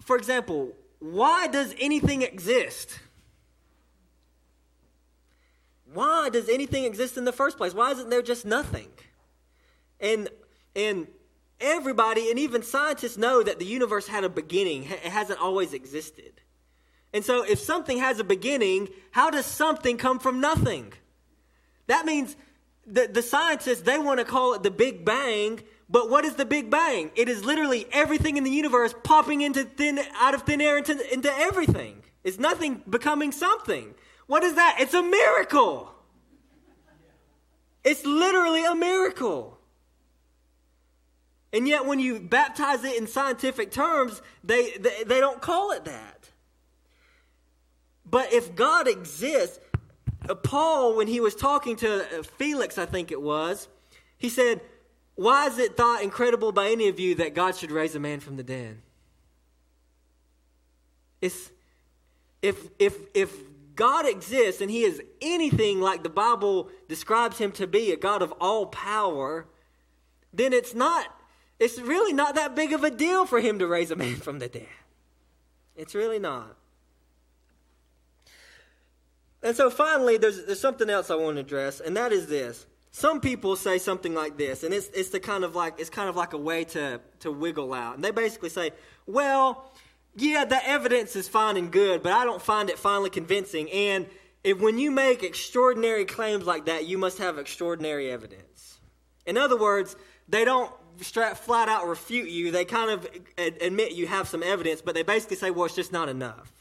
for 0.00 0.16
example, 0.16 0.72
why 1.00 1.48
does 1.48 1.74
anything 1.80 2.22
exist? 2.22 3.00
Why 5.92 6.28
does 6.30 6.48
anything 6.48 6.84
exist 6.84 7.16
in 7.16 7.24
the 7.24 7.32
first 7.32 7.56
place? 7.56 7.74
Why 7.74 7.90
isn't 7.90 8.08
there 8.08 8.22
just 8.22 8.46
nothing? 8.46 8.90
And 9.98 10.28
and 10.76 11.08
everybody 11.60 12.30
and 12.30 12.38
even 12.38 12.62
scientists 12.62 13.18
know 13.18 13.42
that 13.42 13.58
the 13.58 13.66
universe 13.66 14.06
had 14.06 14.22
a 14.22 14.28
beginning. 14.28 14.84
It 14.84 15.00
hasn't 15.00 15.40
always 15.40 15.74
existed. 15.74 16.40
And 17.12 17.24
so 17.24 17.42
if 17.42 17.58
something 17.58 17.98
has 17.98 18.20
a 18.20 18.24
beginning, 18.24 18.90
how 19.10 19.30
does 19.30 19.44
something 19.44 19.96
come 19.96 20.20
from 20.20 20.40
nothing? 20.40 20.92
That 21.90 22.06
means 22.06 22.36
the, 22.86 23.08
the 23.12 23.20
scientists, 23.20 23.82
they 23.82 23.98
want 23.98 24.20
to 24.20 24.24
call 24.24 24.54
it 24.54 24.62
the 24.62 24.70
Big 24.70 25.04
Bang, 25.04 25.60
but 25.88 26.08
what 26.08 26.24
is 26.24 26.34
the 26.34 26.44
Big 26.44 26.70
Bang? 26.70 27.10
It 27.16 27.28
is 27.28 27.44
literally 27.44 27.84
everything 27.90 28.36
in 28.36 28.44
the 28.44 28.50
universe 28.50 28.94
popping 29.02 29.40
into 29.40 29.64
thin, 29.64 29.98
out 30.14 30.34
of 30.34 30.42
thin 30.42 30.60
air 30.60 30.78
into, 30.78 31.12
into 31.12 31.32
everything. 31.32 32.04
It's 32.22 32.38
nothing 32.38 32.80
becoming 32.88 33.32
something. 33.32 33.92
What 34.28 34.44
is 34.44 34.54
that? 34.54 34.76
It's 34.78 34.94
a 34.94 35.02
miracle. 35.02 35.92
It's 37.82 38.06
literally 38.06 38.64
a 38.64 38.76
miracle. 38.76 39.58
And 41.52 41.66
yet, 41.66 41.86
when 41.86 41.98
you 41.98 42.20
baptize 42.20 42.84
it 42.84 42.96
in 42.96 43.08
scientific 43.08 43.72
terms, 43.72 44.22
they, 44.44 44.76
they, 44.78 45.02
they 45.02 45.18
don't 45.18 45.42
call 45.42 45.72
it 45.72 45.86
that. 45.86 46.28
But 48.06 48.32
if 48.32 48.54
God 48.54 48.86
exists, 48.86 49.58
Paul, 50.34 50.96
when 50.96 51.06
he 51.06 51.20
was 51.20 51.34
talking 51.34 51.76
to 51.76 52.02
uh, 52.02 52.22
Felix, 52.22 52.78
I 52.78 52.86
think 52.86 53.10
it 53.10 53.20
was, 53.20 53.68
he 54.18 54.28
said, 54.28 54.60
Why 55.14 55.46
is 55.46 55.58
it 55.58 55.76
thought 55.76 56.02
incredible 56.02 56.52
by 56.52 56.68
any 56.68 56.88
of 56.88 57.00
you 57.00 57.14
that 57.16 57.34
God 57.34 57.56
should 57.56 57.70
raise 57.70 57.94
a 57.94 58.00
man 58.00 58.20
from 58.20 58.36
the 58.36 58.42
dead? 58.42 58.78
It's, 61.20 61.50
if, 62.42 62.68
if, 62.78 62.96
if 63.14 63.34
God 63.74 64.06
exists 64.06 64.60
and 64.60 64.70
he 64.70 64.82
is 64.82 65.02
anything 65.20 65.80
like 65.80 66.02
the 66.02 66.10
Bible 66.10 66.68
describes 66.88 67.38
him 67.38 67.52
to 67.52 67.66
be, 67.66 67.92
a 67.92 67.96
God 67.96 68.22
of 68.22 68.32
all 68.40 68.66
power, 68.66 69.46
then 70.32 70.52
it's 70.52 70.74
not, 70.74 71.06
it's 71.58 71.78
really 71.78 72.12
not 72.12 72.34
that 72.34 72.54
big 72.54 72.72
of 72.72 72.84
a 72.84 72.90
deal 72.90 73.26
for 73.26 73.40
him 73.40 73.58
to 73.58 73.66
raise 73.66 73.90
a 73.90 73.96
man 73.96 74.16
from 74.16 74.38
the 74.38 74.48
dead. 74.48 74.66
It's 75.76 75.94
really 75.94 76.18
not. 76.18 76.56
And 79.42 79.56
so 79.56 79.70
finally, 79.70 80.18
there's, 80.18 80.44
there's 80.44 80.60
something 80.60 80.90
else 80.90 81.10
I 81.10 81.14
want 81.14 81.36
to 81.36 81.40
address, 81.40 81.80
and 81.80 81.96
that 81.96 82.12
is 82.12 82.26
this. 82.26 82.66
Some 82.92 83.20
people 83.20 83.56
say 83.56 83.78
something 83.78 84.14
like 84.14 84.36
this, 84.36 84.64
and 84.64 84.74
it's, 84.74 84.88
it's 84.88 85.10
the 85.10 85.20
kind 85.20 85.44
of 85.44 85.54
like, 85.54 85.78
it's 85.78 85.90
kind 85.90 86.08
of 86.08 86.16
like 86.16 86.32
a 86.32 86.38
way 86.38 86.64
to, 86.64 87.00
to 87.20 87.30
wiggle 87.30 87.72
out. 87.72 87.94
And 87.94 88.04
they 88.04 88.10
basically 88.10 88.48
say, 88.48 88.72
well, 89.06 89.72
yeah, 90.16 90.44
the 90.44 90.66
evidence 90.68 91.14
is 91.14 91.28
fine 91.28 91.56
and 91.56 91.70
good, 91.70 92.02
but 92.02 92.12
I 92.12 92.24
don't 92.24 92.42
find 92.42 92.68
it 92.68 92.78
finally 92.78 93.10
convincing. 93.10 93.70
And 93.70 94.06
if 94.42 94.58
when 94.60 94.78
you 94.78 94.90
make 94.90 95.22
extraordinary 95.22 96.04
claims 96.04 96.44
like 96.44 96.66
that, 96.66 96.86
you 96.86 96.98
must 96.98 97.18
have 97.18 97.38
extraordinary 97.38 98.10
evidence. 98.10 98.80
In 99.24 99.38
other 99.38 99.56
words, 99.56 99.96
they 100.28 100.44
don't 100.44 100.72
flat 101.00 101.68
out 101.68 101.86
refute 101.86 102.28
you. 102.28 102.50
They 102.50 102.64
kind 102.64 102.90
of 102.90 103.08
admit 103.38 103.92
you 103.92 104.06
have 104.06 104.28
some 104.28 104.42
evidence, 104.42 104.82
but 104.82 104.94
they 104.94 105.02
basically 105.02 105.36
say, 105.36 105.50
well, 105.50 105.66
it's 105.66 105.76
just 105.76 105.92
not 105.92 106.08
enough 106.08 106.52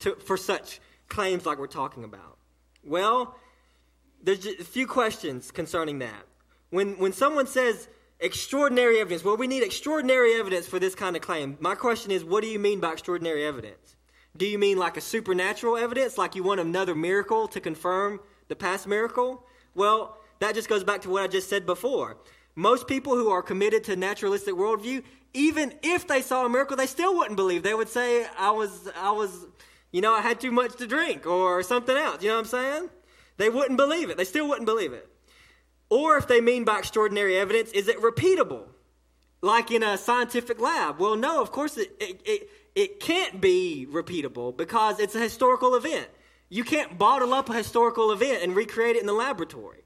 to, 0.00 0.14
for 0.16 0.36
such 0.36 0.80
claims 1.08 1.46
like 1.46 1.58
we're 1.58 1.66
talking 1.66 2.04
about. 2.04 2.38
Well, 2.84 3.36
there's 4.22 4.46
a 4.46 4.64
few 4.64 4.86
questions 4.86 5.50
concerning 5.50 5.98
that. 6.00 6.26
When, 6.70 6.98
when 6.98 7.12
someone 7.12 7.46
says 7.46 7.88
Extraordinary 8.18 8.98
evidence. 8.98 9.22
Well, 9.22 9.36
we 9.36 9.46
need 9.46 9.62
extraordinary 9.62 10.34
evidence 10.34 10.66
for 10.66 10.78
this 10.78 10.94
kind 10.94 11.16
of 11.16 11.22
claim. 11.22 11.58
My 11.60 11.74
question 11.74 12.10
is, 12.10 12.24
what 12.24 12.42
do 12.42 12.48
you 12.48 12.58
mean 12.58 12.80
by 12.80 12.92
extraordinary 12.92 13.44
evidence? 13.44 13.96
Do 14.36 14.46
you 14.46 14.58
mean 14.58 14.78
like 14.78 14.96
a 14.96 15.02
supernatural 15.02 15.76
evidence, 15.76 16.16
like 16.16 16.34
you 16.34 16.42
want 16.42 16.60
another 16.60 16.94
miracle 16.94 17.46
to 17.48 17.60
confirm 17.60 18.20
the 18.48 18.56
past 18.56 18.86
miracle? 18.86 19.44
Well, 19.74 20.16
that 20.40 20.54
just 20.54 20.68
goes 20.68 20.82
back 20.82 21.02
to 21.02 21.10
what 21.10 21.24
I 21.24 21.26
just 21.26 21.50
said 21.50 21.66
before. 21.66 22.16
Most 22.54 22.88
people 22.88 23.14
who 23.16 23.28
are 23.28 23.42
committed 23.42 23.84
to 23.84 23.96
naturalistic 23.96 24.54
worldview, 24.54 25.02
even 25.34 25.74
if 25.82 26.06
they 26.06 26.22
saw 26.22 26.46
a 26.46 26.48
miracle, 26.48 26.76
they 26.76 26.86
still 26.86 27.14
wouldn't 27.18 27.36
believe. 27.36 27.62
They 27.62 27.74
would 27.74 27.90
say, 27.90 28.26
I 28.38 28.50
was, 28.50 28.88
I 28.96 29.10
was, 29.10 29.46
you 29.92 30.00
know, 30.00 30.14
I 30.14 30.20
had 30.20 30.40
too 30.40 30.50
much 30.52 30.76
to 30.76 30.86
drink 30.86 31.26
or 31.26 31.62
something 31.62 31.96
else. 31.96 32.22
You 32.22 32.28
know 32.28 32.36
what 32.36 32.40
I'm 32.40 32.46
saying? 32.46 32.90
They 33.36 33.48
wouldn't 33.48 33.76
believe 33.76 34.10
it. 34.10 34.16
They 34.16 34.24
still 34.24 34.48
wouldn't 34.48 34.66
believe 34.66 34.92
it. 34.92 35.08
Or 35.88 36.16
if 36.16 36.26
they 36.26 36.40
mean 36.40 36.64
by 36.64 36.78
extraordinary 36.78 37.36
evidence, 37.36 37.70
is 37.72 37.88
it 37.88 38.00
repeatable? 38.00 38.64
Like 39.42 39.70
in 39.70 39.82
a 39.82 39.96
scientific 39.96 40.60
lab? 40.60 40.98
Well, 40.98 41.16
no, 41.16 41.40
of 41.40 41.52
course, 41.52 41.76
it, 41.76 41.94
it, 42.00 42.20
it, 42.24 42.50
it 42.74 43.00
can't 43.00 43.40
be 43.40 43.86
repeatable 43.90 44.56
because 44.56 44.98
it's 44.98 45.14
a 45.14 45.20
historical 45.20 45.74
event. 45.74 46.08
You 46.48 46.64
can't 46.64 46.98
bottle 46.98 47.32
up 47.34 47.48
a 47.50 47.54
historical 47.54 48.12
event 48.12 48.42
and 48.42 48.54
recreate 48.54 48.96
it 48.96 49.00
in 49.00 49.06
the 49.06 49.12
laboratory. 49.12 49.82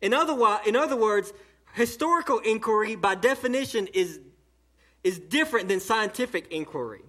In 0.00 0.14
other, 0.14 0.36
in 0.66 0.76
other 0.76 0.96
words, 0.96 1.32
historical 1.74 2.38
inquiry 2.38 2.96
by 2.96 3.14
definition 3.14 3.88
is, 3.92 4.20
is 5.02 5.18
different 5.18 5.68
than 5.68 5.80
scientific 5.80 6.50
inquiry. 6.52 7.02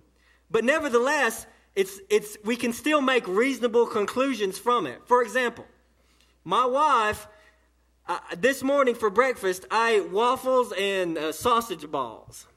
But 0.50 0.64
nevertheless, 0.64 1.46
it's, 1.76 2.00
it's, 2.10 2.38
we 2.44 2.56
can 2.56 2.74
still 2.74 3.02
make 3.02 3.28
reasonable 3.28 3.86
conclusions 3.86 4.58
from 4.58 4.86
it. 4.88 5.02
For 5.06 5.22
example, 5.22 5.66
my 6.44 6.66
wife, 6.66 7.28
uh, 8.08 8.20
this 8.38 8.64
morning 8.64 8.96
for 8.96 9.10
breakfast, 9.10 9.66
I 9.70 9.92
ate 9.92 10.10
waffles 10.10 10.74
and 10.78 11.18
uh, 11.18 11.32
sausage 11.32 11.90
balls. 11.90 12.48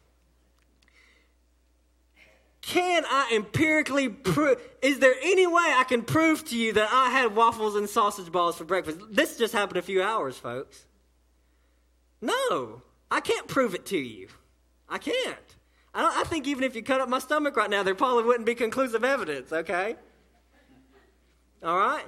Can 2.62 3.04
I 3.06 3.32
empirically 3.34 4.08
prove? 4.08 4.58
Is 4.80 5.00
there 5.00 5.14
any 5.20 5.46
way 5.48 5.74
I 5.76 5.84
can 5.86 6.02
prove 6.02 6.44
to 6.46 6.56
you 6.56 6.72
that 6.74 6.88
I 6.92 7.10
had 7.10 7.34
waffles 7.34 7.74
and 7.74 7.88
sausage 7.88 8.30
balls 8.30 8.56
for 8.56 8.64
breakfast? 8.64 9.00
This 9.10 9.36
just 9.36 9.52
happened 9.52 9.78
a 9.78 9.82
few 9.82 10.00
hours, 10.00 10.38
folks. 10.38 10.86
No, 12.20 12.82
I 13.10 13.20
can't 13.20 13.48
prove 13.48 13.74
it 13.74 13.84
to 13.86 13.98
you. 13.98 14.28
I 14.88 14.98
can't. 14.98 15.51
I, 15.95 16.20
I 16.20 16.24
think 16.24 16.47
even 16.47 16.64
if 16.64 16.74
you 16.74 16.82
cut 16.82 17.01
up 17.01 17.09
my 17.09 17.18
stomach 17.18 17.57
right 17.57 17.70
now, 17.70 17.82
there 17.82 17.95
probably 17.95 18.24
wouldn't 18.24 18.47
be 18.47 18.55
conclusive 18.55 19.05
evidence, 19.05 19.53
okay? 19.53 19.97
All 21.62 21.78
right? 21.78 22.05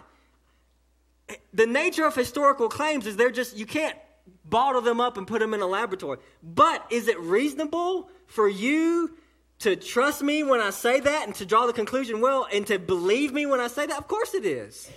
The 1.52 1.66
nature 1.66 2.06
of 2.06 2.14
historical 2.14 2.68
claims 2.68 3.06
is 3.06 3.16
they're 3.16 3.30
just, 3.30 3.56
you 3.56 3.66
can't 3.66 3.96
bottle 4.44 4.80
them 4.80 5.00
up 5.00 5.16
and 5.16 5.26
put 5.26 5.40
them 5.40 5.54
in 5.54 5.60
a 5.60 5.66
laboratory. 5.66 6.18
But 6.42 6.84
is 6.90 7.08
it 7.08 7.18
reasonable 7.18 8.10
for 8.26 8.48
you 8.48 9.16
to 9.60 9.76
trust 9.76 10.22
me 10.22 10.42
when 10.42 10.60
I 10.60 10.70
say 10.70 11.00
that 11.00 11.26
and 11.26 11.34
to 11.36 11.46
draw 11.46 11.66
the 11.66 11.72
conclusion, 11.72 12.20
well, 12.20 12.46
and 12.52 12.66
to 12.66 12.78
believe 12.78 13.32
me 13.32 13.46
when 13.46 13.60
I 13.60 13.68
say 13.68 13.86
that? 13.86 13.96
Of 13.96 14.08
course 14.08 14.34
it 14.34 14.44
is. 14.44 14.90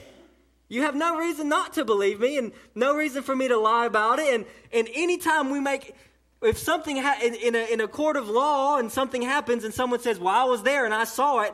You 0.70 0.82
have 0.82 0.96
no 0.96 1.18
reason 1.18 1.48
not 1.48 1.74
to 1.74 1.86
believe 1.86 2.20
me 2.20 2.38
and 2.38 2.52
no 2.76 2.94
reason 2.94 3.24
for 3.24 3.36
me 3.36 3.48
to 3.48 3.58
lie 3.58 3.86
about 3.86 4.20
it. 4.20 4.34
And, 4.34 4.46
and 4.74 4.90
anytime 4.94 5.50
we 5.50 5.62
make, 5.62 5.96
if 6.42 6.58
something 6.58 6.98
ha- 6.98 7.20
in, 7.24 7.34
in, 7.36 7.56
a, 7.56 7.74
in 7.74 7.82
a 7.82 7.88
court 7.88 8.16
of 8.16 8.30
law 8.30 8.78
and 8.78 8.92
something 8.92 9.22
happens 9.22 9.64
and 9.64 9.74
someone 9.74 10.00
says, 10.00 10.20
well, 10.20 10.36
I 10.36 10.44
was 10.44 10.64
there 10.64 10.86
and 10.86 10.94
I 10.94 11.04
saw 11.04 11.42
it, 11.42 11.54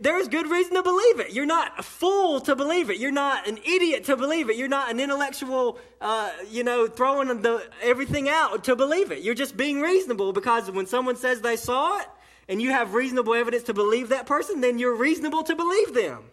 there's 0.00 0.26
good 0.26 0.48
reason 0.48 0.74
to 0.74 0.82
believe 0.82 1.20
it. 1.20 1.32
You're 1.32 1.46
not 1.46 1.78
a 1.78 1.82
fool 1.84 2.40
to 2.40 2.56
believe 2.56 2.90
it. 2.90 2.98
You're 2.98 3.12
not 3.12 3.46
an 3.46 3.56
idiot 3.58 4.04
to 4.06 4.16
believe 4.16 4.50
it. 4.50 4.56
You're 4.56 4.66
not 4.66 4.90
an 4.90 4.98
intellectual, 4.98 5.78
uh, 6.00 6.32
you 6.50 6.64
know, 6.64 6.88
throwing 6.88 7.28
the, 7.42 7.64
everything 7.80 8.28
out 8.28 8.64
to 8.64 8.74
believe 8.74 9.12
it. 9.12 9.22
You're 9.22 9.36
just 9.36 9.56
being 9.56 9.80
reasonable 9.80 10.32
because 10.32 10.68
when 10.72 10.86
someone 10.86 11.14
says 11.14 11.40
they 11.40 11.54
saw 11.54 12.00
it 12.00 12.08
and 12.48 12.60
you 12.60 12.70
have 12.72 12.94
reasonable 12.94 13.32
evidence 13.32 13.62
to 13.64 13.74
believe 13.74 14.08
that 14.08 14.26
person, 14.26 14.60
then 14.60 14.80
you're 14.80 14.96
reasonable 14.96 15.44
to 15.44 15.54
believe 15.54 15.94
them. 15.94 16.24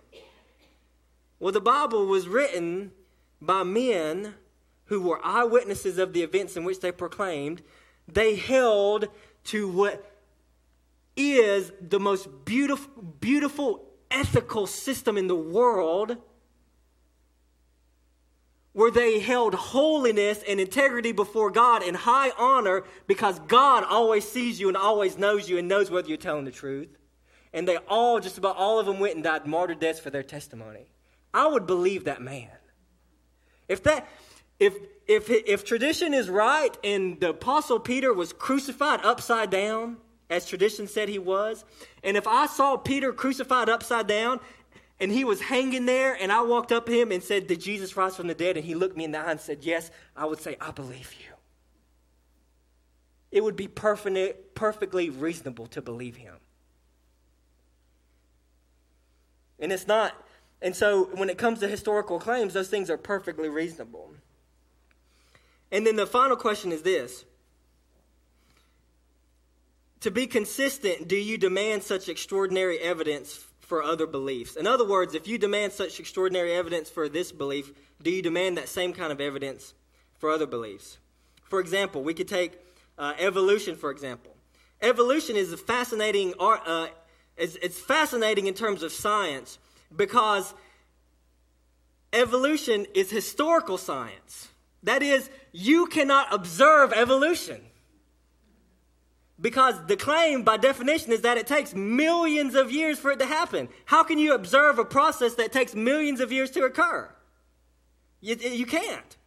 Well, 1.40 1.52
the 1.52 1.62
Bible 1.62 2.08
was 2.08 2.28
written 2.28 2.92
by 3.40 3.62
men 3.62 4.34
who 4.88 5.02
were 5.02 5.20
eyewitnesses 5.24 5.98
of 5.98 6.14
the 6.14 6.24
events 6.24 6.58
in 6.58 6.64
which 6.64 6.80
they 6.80 6.92
proclaimed. 6.92 7.62
They 8.08 8.36
held 8.36 9.08
to 9.46 9.70
what 9.70 10.14
is 11.16 11.72
the 11.82 12.00
most 12.00 12.28
beautiful, 12.46 13.02
beautiful 13.02 13.86
ethical 14.12 14.68
system 14.68 15.18
in 15.18 15.28
the 15.28 15.36
world 15.36 16.18
where 18.78 18.92
they 18.92 19.20
held 19.20 19.56
holiness 19.56 20.44
and 20.48 20.60
integrity 20.60 21.12
before 21.12 21.50
God 21.50 21.82
in 21.82 21.96
high 21.96 22.30
honor 22.38 22.84
because 23.08 23.40
God 23.48 23.84
always 23.84 24.28
sees 24.28 24.60
you 24.60 24.68
and 24.68 24.78
always 24.78 25.18
knows 25.18 25.50
you 25.50 25.58
and 25.58 25.68
knows 25.68 25.90
whether 25.90 26.08
you're 26.08 26.18
telling 26.18 26.46
the 26.46 26.52
truth. 26.52 26.96
And 27.54 27.68
they 27.68 27.78
all, 27.78 28.20
just 28.20 28.38
about 28.38 28.56
all 28.56 28.80
of 28.80 28.86
them, 28.86 29.00
went 29.00 29.16
and 29.16 29.24
died 29.24 29.48
martyr 29.48 29.74
deaths 29.74 30.00
for 30.00 30.12
their 30.12 30.22
testimony. 30.22 30.92
I 31.34 31.48
would 31.48 31.66
believe 31.66 32.04
that 32.04 32.22
man. 32.22 32.50
If 33.68 33.82
that, 33.82 34.08
if 34.60 34.76
if 35.08 35.30
if 35.30 35.64
tradition 35.64 36.14
is 36.14 36.30
right 36.30 36.76
and 36.84 37.20
the 37.20 37.30
apostle 37.30 37.80
Peter 37.80 38.14
was 38.14 38.34
crucified 38.34 39.02
upside 39.04 39.50
down, 39.50 39.98
as 40.30 40.46
tradition 40.46 40.88
said 40.88 41.10
he 41.10 41.20
was. 41.20 41.64
And 42.04 42.18
if 42.18 42.28
I 42.28 42.48
saw 42.48 42.78
Peter 42.78 43.14
crucified 43.14 43.70
upside 43.70 44.08
down 44.08 44.40
and 45.00 45.12
he 45.12 45.24
was 45.24 45.42
hanging 45.42 45.86
there 45.86 46.18
and 46.20 46.32
I 46.32 46.42
walked 46.42 46.72
up 46.72 46.86
to 46.88 46.92
him 46.92 47.12
and 47.12 47.24
said, 47.24 47.48
Did 47.48 47.62
Jesus 47.62 47.96
rise 47.96 48.16
from 48.16 48.28
the 48.28 48.34
dead? 48.34 48.58
And 48.58 48.66
he 48.66 48.76
looked 48.76 48.98
me 48.98 49.04
in 49.04 49.12
the 49.12 49.20
eye 49.20 49.32
and 49.32 49.40
said, 49.40 49.60
Yes, 49.62 49.92
I 50.16 50.26
would 50.26 50.42
say, 50.42 50.58
I 50.60 50.72
believe 50.72 51.14
you. 51.20 51.34
It 53.32 53.44
would 53.44 53.56
be 53.56 53.68
perfect, 53.68 54.56
perfectly 54.56 55.10
reasonable 55.10 55.68
to 55.68 55.82
believe 55.82 56.16
him. 56.16 56.36
And 59.60 59.72
it's 59.72 59.88
not, 59.88 60.14
and 60.62 60.76
so 60.76 61.06
when 61.16 61.30
it 61.30 61.38
comes 61.38 61.60
to 61.60 61.68
historical 61.68 62.20
claims, 62.20 62.54
those 62.54 62.70
things 62.70 62.90
are 62.90 62.98
perfectly 62.98 63.50
reasonable. 63.50 64.12
And 65.72 65.86
then 65.86 65.96
the 65.96 66.08
final 66.08 66.38
question 66.38 66.72
is 66.72 66.82
this 66.82 67.26
to 70.02 70.12
be 70.12 70.28
consistent, 70.28 71.08
do 71.08 71.16
you 71.16 71.38
demand 71.38 71.84
such 71.84 72.08
extraordinary 72.08 72.80
evidence 72.80 73.44
for 73.60 73.84
other 73.84 74.08
beliefs? 74.08 74.56
In 74.56 74.68
other 74.68 74.88
words, 74.88 75.16
if 75.16 75.28
you 75.28 75.38
demand 75.38 75.74
such 75.74 76.00
extraordinary 76.00 76.54
evidence 76.54 76.90
for 76.90 77.10
this 77.10 77.32
belief, 77.32 77.72
do 78.02 78.12
you 78.12 78.22
demand 78.22 78.58
that 78.58 78.70
same 78.70 78.94
kind 78.94 79.12
of 79.12 79.20
evidence 79.20 79.74
for 80.18 80.30
other 80.30 80.46
beliefs? 80.46 80.98
For 81.44 81.60
example, 81.60 82.04
we 82.04 82.14
could 82.14 82.28
take 82.28 82.60
uh, 82.98 83.14
evolution, 83.18 83.76
for 83.76 83.92
example. 83.92 84.36
Evolution 84.82 85.36
is 85.36 85.52
a 85.52 85.58
fascinating 85.58 86.34
art, 86.40 86.62
uh, 86.66 86.88
it's, 87.36 87.56
it's 87.58 87.80
fascinating 87.80 88.48
in 88.48 88.54
terms 88.54 88.84
of 88.84 88.92
science 88.92 89.58
because 89.96 90.54
evolution 92.14 92.86
is 92.94 93.10
historical 93.10 93.78
science. 93.78 94.50
That 94.84 95.04
is, 95.04 95.30
you 95.52 95.88
cannot 95.88 96.34
observe 96.34 96.94
evolution. 96.94 97.62
Because 99.40 99.76
the 99.86 99.98
claim, 99.98 100.44
by 100.44 100.58
definition, 100.58 101.12
is 101.12 101.22
that 101.22 101.38
it 101.38 101.46
takes 101.46 101.76
millions 101.76 102.56
of 102.56 102.72
years 102.72 102.98
for 102.98 103.12
it 103.12 103.20
to 103.20 103.26
happen. 103.26 103.70
How 103.86 104.04
can 104.04 104.18
you 104.18 104.34
observe 104.34 104.80
a 104.80 104.86
process 104.86 105.36
that 105.36 105.52
takes 105.52 105.76
millions 105.76 106.20
of 106.20 106.32
years 106.32 106.50
to 106.52 106.64
occur? 106.64 107.14
You, 108.20 108.36
you 108.36 108.66
can't. 108.66 109.18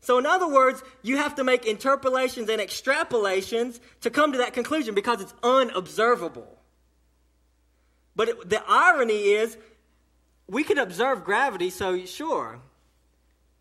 So, 0.00 0.18
in 0.18 0.26
other 0.26 0.46
words, 0.46 0.82
you 1.00 1.16
have 1.16 1.36
to 1.36 1.44
make 1.44 1.64
interpolations 1.64 2.50
and 2.50 2.60
extrapolations 2.60 3.80
to 4.02 4.10
come 4.10 4.32
to 4.32 4.38
that 4.38 4.52
conclusion 4.52 4.94
because 4.94 5.22
it's 5.22 5.32
unobservable. 5.42 6.58
But 8.14 8.28
it, 8.28 8.50
the 8.50 8.62
irony 8.68 9.30
is, 9.30 9.56
we 10.46 10.62
can 10.62 10.76
observe 10.76 11.24
gravity, 11.24 11.70
so 11.70 12.04
sure. 12.04 12.60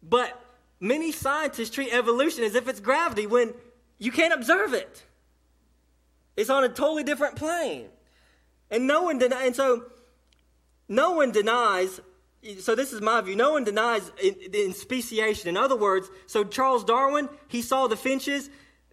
But 0.02 0.38
many 0.84 1.14
scientists 1.14 1.70
treat 1.70 1.94
evolution 1.94 2.44
as 2.44 2.56
if 2.56 2.68
it's 2.68 2.82
gravity 2.82 3.26
when 3.26 3.54
you 3.98 4.12
can't 4.12 4.34
observe 4.34 4.74
it. 4.74 5.04
It's 6.36 6.50
on 6.50 6.64
a 6.64 6.70
totally 6.70 7.04
different 7.04 7.38
plane. 7.38 7.88
And 8.70 8.86
no 8.86 9.04
one 9.04 9.22
and 9.22 9.56
so 9.56 9.86
no 10.90 11.12
one 11.12 11.32
denies, 11.32 12.02
so 12.60 12.76
this 12.76 12.92
is 12.92 13.02
my 13.02 13.22
view, 13.22 13.36
no 13.36 13.54
one 13.54 13.64
denies 13.64 14.12
in, 14.22 14.36
in 14.54 14.74
speciation. 14.74 15.48
In 15.48 15.56
other 15.56 15.76
words, 15.76 16.10
so 16.28 16.44
Charles 16.44 16.84
Darwin, 16.84 17.30
he 17.48 17.62
saw 17.62 17.88
the 17.88 17.96
finches, 17.96 18.50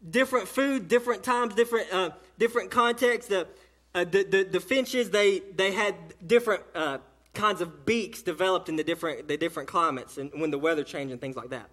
different 0.09 0.47
food, 0.47 0.87
different 0.87 1.25
times, 1.25 1.55
different, 1.55 1.93
uh, 1.93 2.11
different 2.39 2.71
contexts. 2.71 3.29
The, 3.29 3.49
uh, 3.95 4.05
the, 4.05 4.23
the, 4.23 4.45
the, 4.45 4.61
finches, 4.61 5.11
they, 5.11 5.41
they 5.41 5.73
had 5.73 5.97
different 6.25 6.63
uh, 6.75 6.99
kinds 7.35 7.61
of 7.61 7.85
beaks 7.85 8.23
developed 8.23 8.69
in 8.69 8.77
the 8.77 8.85
different, 8.85 9.27
the 9.27 9.37
different 9.37 9.69
climates 9.69 10.19
and 10.19 10.31
when 10.35 10.53
the 10.53 10.59
weather 10.59 10.85
changed 10.85 11.11
and 11.11 11.21
things 11.21 11.35
like 11.35 11.51
that. 11.51 11.69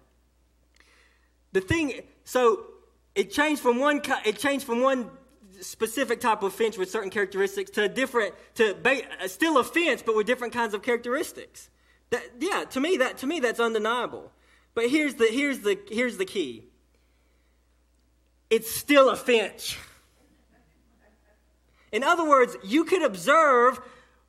The 1.52 1.60
thing, 1.60 2.02
so 2.24 2.64
it 3.14 3.30
changed 3.30 3.62
from 3.62 3.78
one, 3.78 4.02
it 4.24 4.38
changed 4.38 4.64
from 4.64 4.82
one 4.82 5.10
specific 5.60 6.20
type 6.20 6.42
of 6.42 6.52
finch 6.52 6.78
with 6.78 6.90
certain 6.90 7.10
characteristics 7.10 7.70
to 7.72 7.84
a 7.84 7.88
different 7.88 8.34
to 8.54 8.74
ba- 8.74 9.02
uh, 9.20 9.26
still 9.26 9.58
a 9.58 9.64
finch 9.64 10.04
but 10.06 10.14
with 10.14 10.26
different 10.26 10.52
kinds 10.52 10.74
of 10.74 10.82
characteristics. 10.82 11.70
That 12.10 12.22
yeah 12.38 12.64
to 12.70 12.80
me 12.80 12.96
that 12.98 13.18
to 13.18 13.26
me 13.26 13.40
that's 13.40 13.60
undeniable. 13.60 14.30
But 14.74 14.88
here's 14.88 15.14
the 15.14 15.26
here's 15.26 15.60
the 15.60 15.78
here's 15.90 16.16
the 16.16 16.24
key. 16.24 16.64
It's 18.50 18.70
still 18.70 19.10
a 19.10 19.16
finch 19.16 19.78
in 21.92 22.02
other 22.02 22.24
words 22.24 22.56
you 22.64 22.84
could 22.84 23.02
observe 23.02 23.80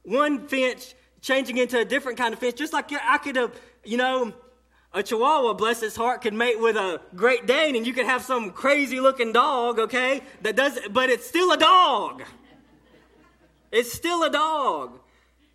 one 0.04 0.48
finch 0.48 0.94
changing 1.22 1.58
into 1.58 1.78
a 1.78 1.86
different 1.86 2.18
kind 2.18 2.34
of 2.34 2.40
finch 2.40 2.56
just 2.56 2.74
like 2.74 2.92
i 3.04 3.18
could 3.18 3.36
have 3.36 3.54
you 3.84 3.98
know 3.98 4.34
a 4.94 5.04
chihuahua, 5.04 5.54
bless 5.54 5.84
its 5.84 5.96
heart, 5.96 6.22
could 6.22 6.34
mate 6.34 6.60
with 6.60 6.76
a 6.76 7.00
Great 7.16 7.46
Dane, 7.46 7.76
and 7.76 7.86
you 7.86 7.94
could 7.94 8.06
have 8.06 8.24
some 8.24 8.52
crazy 8.52 9.00
looking 9.00 9.32
dog, 9.32 9.80
okay? 9.80 10.22
That 10.42 10.56
does, 10.56 10.80
but 10.92 11.10
it's 11.10 11.28
still 11.28 11.52
a 11.52 11.58
dog. 11.58 12.24
It's 13.72 13.94
still 13.94 14.24
a 14.24 14.32
dog. 14.32 15.00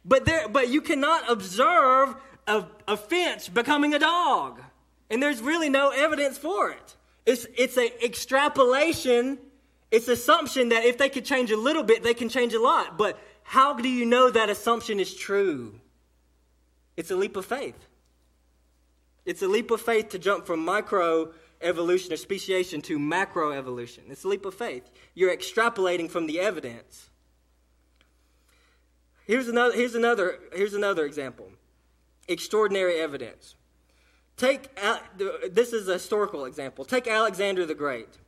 But 0.04 0.24
there, 0.24 0.48
but 0.48 0.68
you 0.68 0.80
cannot 0.80 1.30
observe 1.30 2.14
a, 2.46 2.64
a 2.86 2.96
finch 2.96 3.52
becoming 3.52 3.94
a 3.94 3.98
dog, 3.98 4.60
and 5.10 5.22
there's 5.22 5.40
really 5.40 5.68
no 5.68 5.90
evidence 5.90 6.38
for 6.38 6.70
it. 6.70 6.96
It's 7.26 7.46
it's 7.56 7.76
an 7.76 7.88
extrapolation. 8.02 9.38
It's 9.90 10.08
assumption 10.08 10.68
that 10.70 10.84
if 10.84 10.98
they 10.98 11.08
could 11.08 11.24
change 11.24 11.50
a 11.50 11.56
little 11.56 11.82
bit, 11.82 12.02
they 12.02 12.14
can 12.14 12.28
change 12.28 12.52
a 12.52 12.60
lot. 12.60 12.98
But 12.98 13.18
how 13.42 13.74
do 13.74 13.88
you 13.88 14.04
know 14.04 14.30
that 14.30 14.50
assumption 14.50 15.00
is 15.00 15.14
true? 15.14 15.80
It's 16.96 17.10
a 17.10 17.16
leap 17.16 17.36
of 17.36 17.46
faith. 17.46 17.86
It's 19.24 19.42
a 19.42 19.48
leap 19.48 19.70
of 19.70 19.80
faith 19.80 20.10
to 20.10 20.18
jump 20.18 20.46
from 20.46 20.64
micro 20.64 21.32
evolution 21.60 22.12
or 22.12 22.16
speciation 22.16 22.82
to 22.82 22.98
macro 22.98 23.52
evolution. 23.52 24.04
It's 24.10 24.24
a 24.24 24.28
leap 24.28 24.44
of 24.44 24.54
faith. 24.54 24.90
You're 25.14 25.34
extrapolating 25.34 26.10
from 26.10 26.26
the 26.26 26.40
evidence. 26.40 27.08
Here's 29.26 29.48
another, 29.48 29.74
here's 29.74 29.94
another, 29.94 30.38
here's 30.52 30.74
another 30.74 31.06
example 31.06 31.50
extraordinary 32.26 33.00
evidence. 33.00 33.54
Take, 34.36 34.74
this 35.50 35.72
is 35.72 35.88
a 35.88 35.94
historical 35.94 36.46
example. 36.46 36.84
Take 36.84 37.06
Alexander 37.06 37.66
the 37.66 37.74
Great. 37.74 38.18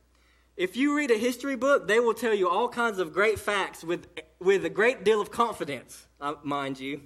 If 0.55 0.77
you 0.77 0.95
read 0.95 1.11
a 1.11 1.17
history 1.17 1.55
book, 1.55 1.87
they 1.87 1.99
will 1.99 2.13
tell 2.13 2.33
you 2.33 2.49
all 2.49 2.69
kinds 2.69 2.99
of 2.99 3.13
great 3.13 3.39
facts 3.39 3.83
with, 3.83 4.07
with 4.39 4.65
a 4.65 4.69
great 4.69 5.03
deal 5.03 5.19
of 5.19 5.31
confidence, 5.31 6.07
uh, 6.21 6.35
mind 6.43 6.79
you, 6.79 7.01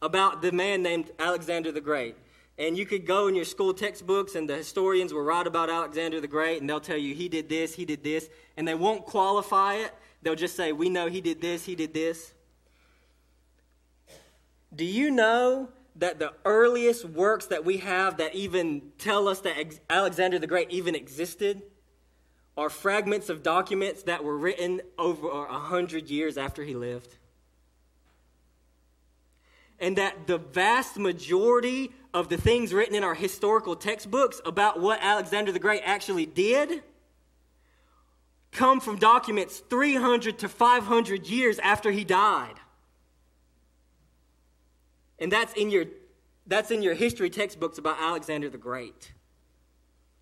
about 0.00 0.42
the 0.42 0.52
man 0.52 0.82
named 0.82 1.10
Alexander 1.18 1.70
the 1.70 1.80
Great. 1.80 2.16
And 2.58 2.76
you 2.76 2.84
could 2.84 3.06
go 3.06 3.28
in 3.28 3.36
your 3.36 3.44
school 3.44 3.72
textbooks, 3.72 4.34
and 4.34 4.48
the 4.48 4.56
historians 4.56 5.14
will 5.14 5.22
write 5.22 5.46
about 5.46 5.70
Alexander 5.70 6.20
the 6.20 6.26
Great, 6.26 6.60
and 6.60 6.68
they'll 6.68 6.80
tell 6.80 6.96
you 6.96 7.14
he 7.14 7.28
did 7.28 7.48
this, 7.48 7.74
he 7.74 7.84
did 7.84 8.02
this, 8.02 8.28
and 8.56 8.66
they 8.66 8.74
won't 8.74 9.06
qualify 9.06 9.74
it. 9.74 9.94
They'll 10.22 10.34
just 10.34 10.56
say, 10.56 10.72
We 10.72 10.88
know 10.88 11.06
he 11.06 11.20
did 11.20 11.40
this, 11.40 11.64
he 11.64 11.76
did 11.76 11.94
this. 11.94 12.34
Do 14.74 14.84
you 14.84 15.10
know 15.10 15.68
that 15.96 16.18
the 16.18 16.32
earliest 16.44 17.04
works 17.04 17.46
that 17.46 17.64
we 17.64 17.78
have 17.78 18.18
that 18.18 18.34
even 18.34 18.92
tell 18.98 19.28
us 19.28 19.40
that 19.40 19.78
Alexander 19.88 20.38
the 20.38 20.46
Great 20.46 20.70
even 20.70 20.94
existed 20.94 21.62
are 22.56 22.68
fragments 22.68 23.28
of 23.28 23.44
documents 23.44 24.02
that 24.02 24.24
were 24.24 24.36
written 24.36 24.80
over 24.98 25.28
a 25.28 25.58
hundred 25.58 26.10
years 26.10 26.36
after 26.36 26.64
he 26.64 26.74
lived? 26.74 27.16
And 29.80 29.96
that 29.96 30.26
the 30.26 30.38
vast 30.38 30.96
majority 30.96 31.92
of 32.12 32.28
the 32.28 32.36
things 32.36 32.72
written 32.72 32.94
in 32.94 33.04
our 33.04 33.14
historical 33.14 33.76
textbooks 33.76 34.40
about 34.44 34.80
what 34.80 34.98
Alexander 35.02 35.52
the 35.52 35.58
Great 35.58 35.82
actually 35.84 36.26
did 36.26 36.82
come 38.50 38.80
from 38.80 38.96
documents 38.96 39.62
300 39.70 40.38
to 40.40 40.48
500 40.48 41.26
years 41.26 41.58
after 41.58 41.90
he 41.90 42.04
died. 42.04 42.54
And 45.18 45.30
that's 45.30 45.52
in 45.54 45.70
your 45.70 45.84
that's 46.46 46.70
in 46.70 46.82
your 46.82 46.94
history 46.94 47.28
textbooks 47.28 47.76
about 47.76 47.98
Alexander 48.00 48.48
the 48.48 48.56
Great. 48.56 49.12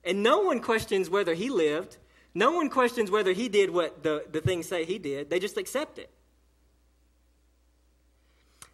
And 0.03 0.23
no 0.23 0.41
one 0.41 0.61
questions 0.61 1.09
whether 1.09 1.35
he 1.35 1.51
lived. 1.51 1.99
No 2.35 2.53
one 2.53 2.69
questions 2.69 3.11
whether 3.11 3.33
he 3.33 3.49
did 3.49 3.71
what 3.71 4.03
the, 4.03 4.25
the 4.31 4.41
things 4.41 4.69
say 4.69 4.85
he 4.85 4.99
did. 4.99 5.31
They 5.31 5.39
just 5.39 5.57
accept 5.57 5.99
it. 5.99 6.11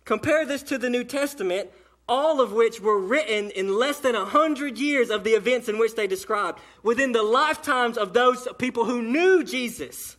Compare 0.04 0.44
this 0.46 0.62
to 0.64 0.78
the 0.78 0.90
New 0.90 1.04
Testament, 1.04 1.70
all 2.08 2.40
of 2.40 2.52
which 2.52 2.80
were 2.80 2.98
written 2.98 3.50
in 3.50 3.78
less 3.78 4.00
than 4.00 4.14
a 4.14 4.24
hundred 4.24 4.78
years 4.78 5.10
of 5.10 5.24
the 5.24 5.30
events 5.30 5.68
in 5.68 5.78
which 5.78 5.94
they 5.94 6.06
described, 6.06 6.58
within 6.82 7.12
the 7.12 7.22
lifetimes 7.22 7.96
of 7.96 8.12
those 8.12 8.48
people 8.58 8.84
who 8.84 9.02
knew 9.02 9.44
Jesus. 9.44 10.16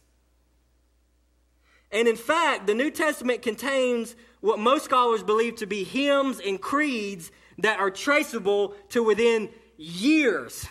And 1.92 2.08
in 2.08 2.16
fact, 2.16 2.66
the 2.66 2.74
New 2.74 2.90
Testament 2.90 3.42
contains 3.42 4.16
what 4.40 4.58
most 4.58 4.86
scholars 4.86 5.22
believe 5.22 5.58
to 5.58 5.66
be 5.66 5.84
hymns 5.84 6.40
and 6.40 6.60
creeds 6.60 7.32
that 7.60 7.80
are 7.80 7.92
traceable 7.92 8.76
to 8.90 9.04
within 9.04 9.50
years 9.78 10.66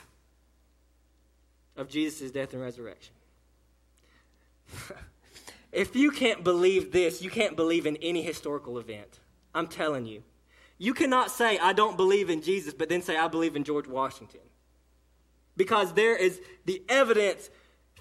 of 1.77 1.89
Jesus' 1.89 2.31
death 2.31 2.53
and 2.53 2.63
resurrection. 2.63 3.15
If 5.73 5.97
you 5.97 6.11
can't 6.11 6.45
believe 6.45 6.93
this, 6.93 7.23
you 7.23 7.31
can't 7.31 7.57
believe 7.57 7.87
in 7.87 7.97
any 7.97 8.23
historical 8.23 8.79
event. 8.79 9.21
I'm 9.55 9.67
telling 9.67 10.07
you. 10.07 10.23
You 10.79 10.95
cannot 10.95 11.31
say, 11.31 11.59
I 11.59 11.73
don't 11.73 11.97
believe 11.97 12.29
in 12.29 12.43
Jesus, 12.43 12.75
but 12.75 12.89
then 12.89 13.03
say, 13.03 13.17
I 13.17 13.29
believe 13.29 13.57
in 13.57 13.65
George 13.65 13.87
Washington. 13.87 14.41
Because 15.57 15.95
there 15.95 16.17
is 16.17 16.41
the 16.65 16.83
evidence 16.89 17.51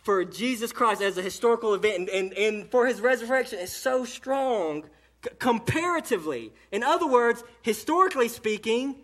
for 0.02 0.26
Jesus 0.26 0.72
Christ 0.72 1.02
as 1.02 1.18
a 1.18 1.22
historical 1.22 1.74
event 1.74 1.96
and, 1.96 2.10
and, 2.10 2.34
and 2.34 2.72
for 2.72 2.88
his 2.88 3.00
resurrection 3.00 3.60
is 3.60 3.72
so 3.72 4.04
strong 4.04 4.84
c- 5.24 5.30
comparatively. 5.38 6.52
In 6.72 6.84
other 6.84 7.08
words, 7.08 7.44
historically 7.62 8.28
speaking, 8.28 8.96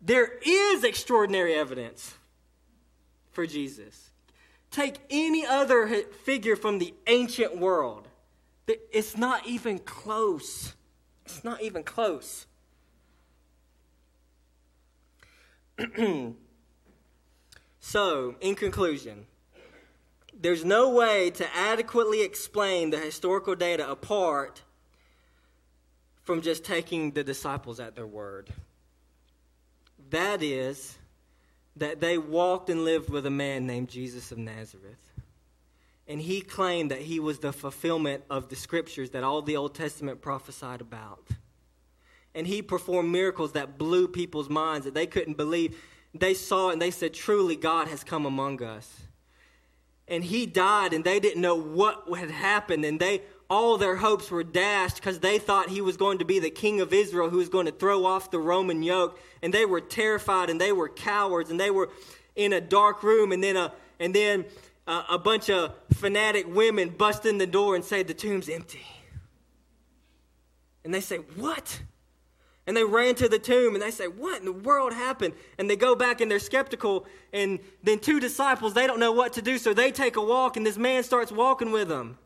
there 0.00 0.38
is 0.46 0.84
extraordinary 0.84 1.54
evidence 1.54 2.14
for 3.32 3.46
Jesus. 3.46 4.07
Take 4.70 4.98
any 5.10 5.46
other 5.46 5.86
figure 6.24 6.56
from 6.56 6.78
the 6.78 6.94
ancient 7.06 7.58
world. 7.58 8.08
It's 8.66 9.16
not 9.16 9.46
even 9.46 9.78
close. 9.78 10.74
It's 11.24 11.42
not 11.42 11.62
even 11.62 11.82
close. 11.82 12.46
so, 17.80 18.34
in 18.40 18.54
conclusion, 18.54 19.26
there's 20.40 20.64
no 20.64 20.90
way 20.90 21.30
to 21.30 21.56
adequately 21.56 22.22
explain 22.22 22.90
the 22.90 22.98
historical 22.98 23.54
data 23.54 23.90
apart 23.90 24.62
from 26.22 26.42
just 26.42 26.64
taking 26.64 27.12
the 27.12 27.24
disciples 27.24 27.80
at 27.80 27.96
their 27.96 28.06
word. 28.06 28.52
That 30.10 30.42
is, 30.42 30.98
that 31.78 32.00
they 32.00 32.18
walked 32.18 32.70
and 32.70 32.84
lived 32.84 33.10
with 33.10 33.26
a 33.26 33.30
man 33.30 33.66
named 33.66 33.88
Jesus 33.88 34.32
of 34.32 34.38
Nazareth. 34.38 35.12
And 36.06 36.20
he 36.20 36.40
claimed 36.40 36.90
that 36.90 37.02
he 37.02 37.20
was 37.20 37.38
the 37.38 37.52
fulfillment 37.52 38.24
of 38.30 38.48
the 38.48 38.56
scriptures 38.56 39.10
that 39.10 39.24
all 39.24 39.42
the 39.42 39.56
Old 39.56 39.74
Testament 39.74 40.22
prophesied 40.22 40.80
about. 40.80 41.28
And 42.34 42.46
he 42.46 42.62
performed 42.62 43.10
miracles 43.10 43.52
that 43.52 43.76
blew 43.76 44.08
people's 44.08 44.48
minds 44.48 44.86
that 44.86 44.94
they 44.94 45.06
couldn't 45.06 45.36
believe. 45.36 45.76
They 46.14 46.34
saw 46.34 46.70
it 46.70 46.74
and 46.74 46.82
they 46.82 46.90
said, 46.90 47.12
Truly, 47.12 47.56
God 47.56 47.88
has 47.88 48.04
come 48.04 48.24
among 48.24 48.62
us. 48.62 49.02
And 50.06 50.24
he 50.24 50.46
died 50.46 50.94
and 50.94 51.04
they 51.04 51.20
didn't 51.20 51.42
know 51.42 51.60
what 51.60 52.06
had 52.18 52.30
happened. 52.30 52.84
And 52.86 52.98
they 52.98 53.22
all 53.50 53.78
their 53.78 53.96
hopes 53.96 54.30
were 54.30 54.44
dashed 54.44 54.96
because 54.96 55.20
they 55.20 55.38
thought 55.38 55.70
he 55.70 55.80
was 55.80 55.96
going 55.96 56.18
to 56.18 56.24
be 56.24 56.38
the 56.38 56.50
king 56.50 56.80
of 56.80 56.92
Israel 56.92 57.30
who 57.30 57.38
was 57.38 57.48
going 57.48 57.66
to 57.66 57.72
throw 57.72 58.04
off 58.04 58.30
the 58.30 58.38
Roman 58.38 58.82
yoke. 58.82 59.18
And 59.42 59.54
they 59.54 59.64
were 59.64 59.80
terrified 59.80 60.50
and 60.50 60.60
they 60.60 60.72
were 60.72 60.88
cowards 60.88 61.50
and 61.50 61.58
they 61.58 61.70
were 61.70 61.88
in 62.36 62.52
a 62.52 62.60
dark 62.60 63.02
room. 63.02 63.32
And 63.32 63.42
then 63.42 63.56
a, 63.56 63.72
and 63.98 64.14
then 64.14 64.44
a, 64.86 65.04
a 65.10 65.18
bunch 65.18 65.48
of 65.48 65.72
fanatic 65.94 66.46
women 66.46 66.90
bust 66.90 67.24
in 67.24 67.38
the 67.38 67.46
door 67.46 67.74
and 67.74 67.84
say, 67.84 68.02
The 68.02 68.14
tomb's 68.14 68.50
empty. 68.50 68.86
And 70.84 70.92
they 70.92 71.00
say, 71.00 71.16
What? 71.16 71.80
And 72.66 72.76
they 72.76 72.84
ran 72.84 73.14
to 73.14 73.30
the 73.30 73.38
tomb 73.38 73.74
and 73.74 73.82
they 73.82 73.90
say, 73.90 74.08
What 74.08 74.40
in 74.40 74.44
the 74.44 74.52
world 74.52 74.92
happened? 74.92 75.32
And 75.56 75.70
they 75.70 75.76
go 75.76 75.96
back 75.96 76.20
and 76.20 76.30
they're 76.30 76.38
skeptical. 76.38 77.06
And 77.32 77.60
then 77.82 77.98
two 77.98 78.20
disciples, 78.20 78.74
they 78.74 78.86
don't 78.86 79.00
know 79.00 79.12
what 79.12 79.32
to 79.34 79.42
do. 79.42 79.56
So 79.56 79.72
they 79.72 79.90
take 79.90 80.16
a 80.16 80.22
walk 80.22 80.58
and 80.58 80.66
this 80.66 80.76
man 80.76 81.02
starts 81.02 81.32
walking 81.32 81.72
with 81.72 81.88
them 81.88 82.18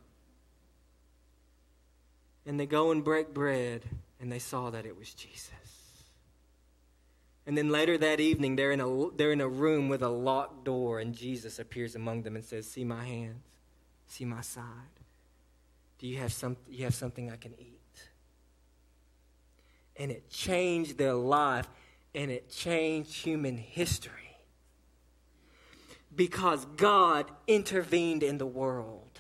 and 2.47 2.59
they 2.59 2.67
go 2.67 2.91
and 2.91 3.05
break 3.05 3.33
bread, 3.33 3.83
and 4.21 4.31
they 4.31 4.39
saw 4.39 4.71
that 4.71 4.87
it 4.87 4.97
was 4.97 5.15
Jesus. 5.15 5.51
And 7.47 7.59
then 7.59 7.71
later 7.71 7.99
that 7.99 8.21
evening, 8.21 8.57
they're 8.57 8.73
in 8.73 8.81
a, 8.81 9.11
they're 9.17 9.33
in 9.33 9.41
a 9.41 9.49
room 9.49 9.89
with 9.89 10.03
a 10.03 10.09
locked 10.09 10.65
door, 10.65 11.01
and 11.01 11.15
Jesus 11.15 11.59
appears 11.59 11.95
among 11.95 12.23
them 12.23 12.37
and 12.37 12.45
says, 12.45 12.69
See 12.69 12.85
my 12.85 13.05
hands, 13.05 13.45
see 14.07 14.25
my 14.25 14.43
side. 14.43 14.65
Do 15.99 16.07
you 16.07 16.19
have, 16.19 16.33
some, 16.33 16.57
you 16.69 16.85
have 16.85 16.95
something 16.95 17.31
I 17.31 17.37
can 17.37 17.55
eat? 17.59 17.79
And 19.97 20.11
it 20.11 20.31
changed 20.31 20.99
their 20.99 21.15
life, 21.15 21.69
and 22.15 22.31
it 22.31 22.51
changed 22.51 23.13
human 23.13 23.57
history. 23.57 24.37
Because 26.15 26.65
God 26.77 27.31
intervened 27.47 28.23
in 28.23 28.39
the 28.39 28.47
world 28.47 29.12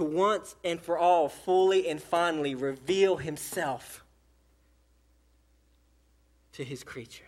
to 0.00 0.04
once 0.04 0.56
and 0.64 0.80
for 0.80 0.96
all 0.96 1.28
fully 1.28 1.86
and 1.86 2.02
finally 2.02 2.54
reveal 2.54 3.18
himself 3.18 4.02
to 6.54 6.64
his 6.64 6.82
creatures. 6.82 7.26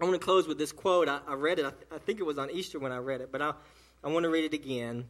I 0.00 0.04
want 0.04 0.20
to 0.20 0.24
close 0.24 0.48
with 0.48 0.58
this 0.58 0.72
quote. 0.72 1.08
I, 1.08 1.20
I 1.28 1.34
read 1.34 1.60
it, 1.60 1.66
I, 1.66 1.70
th- 1.70 1.86
I, 1.92 1.98
think 1.98 2.18
it 2.18 2.24
was 2.24 2.36
on 2.36 2.50
Easter 2.50 2.80
when 2.80 2.90
I 2.90 2.96
read 2.96 3.20
it, 3.20 3.30
but 3.30 3.40
I, 3.40 3.52
I 4.02 4.08
want 4.08 4.24
to 4.24 4.28
read 4.28 4.42
it 4.42 4.54
again 4.54 5.04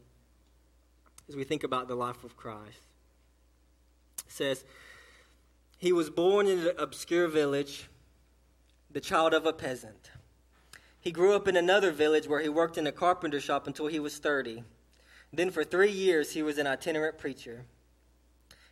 as 1.26 1.36
we 1.36 1.44
think 1.44 1.64
about 1.64 1.88
the 1.88 1.94
life 1.94 2.22
of 2.22 2.36
Christ. 2.36 2.82
It 4.26 4.32
says, 4.32 4.62
He 5.78 5.90
was 5.90 6.10
born 6.10 6.46
in 6.46 6.58
an 6.58 6.72
obscure 6.78 7.28
village, 7.28 7.88
the 8.90 9.00
child 9.00 9.32
of 9.32 9.46
a 9.46 9.54
peasant. 9.54 10.10
He 11.00 11.12
grew 11.12 11.34
up 11.34 11.48
in 11.48 11.56
another 11.56 11.92
village 11.92 12.28
where 12.28 12.40
he 12.40 12.50
worked 12.50 12.76
in 12.76 12.86
a 12.86 12.92
carpenter 12.92 13.40
shop 13.40 13.66
until 13.66 13.86
he 13.86 13.98
was 13.98 14.18
30. 14.18 14.64
Then 15.32 15.50
for 15.50 15.64
three 15.64 15.90
years, 15.90 16.32
he 16.32 16.42
was 16.42 16.58
an 16.58 16.66
itinerant 16.66 17.18
preacher. 17.18 17.66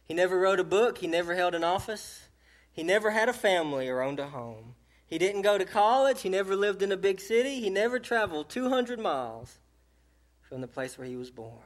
He 0.04 0.14
never 0.14 0.38
wrote 0.38 0.60
a 0.60 0.64
book, 0.64 0.98
he 0.98 1.06
never 1.06 1.34
held 1.34 1.54
an 1.54 1.64
office, 1.64 2.28
he 2.72 2.82
never 2.82 3.10
had 3.10 3.28
a 3.28 3.32
family 3.32 3.88
or 3.88 4.02
owned 4.02 4.20
a 4.20 4.28
home. 4.28 4.74
He 5.06 5.18
didn't 5.18 5.42
go 5.42 5.56
to 5.56 5.64
college. 5.64 6.22
He 6.22 6.28
never 6.28 6.56
lived 6.56 6.82
in 6.82 6.90
a 6.90 6.96
big 6.96 7.20
city. 7.20 7.60
He 7.60 7.70
never 7.70 7.98
traveled 7.98 8.50
200 8.50 8.98
miles 8.98 9.58
from 10.42 10.60
the 10.60 10.68
place 10.68 10.98
where 10.98 11.06
he 11.06 11.16
was 11.16 11.30
born. 11.30 11.62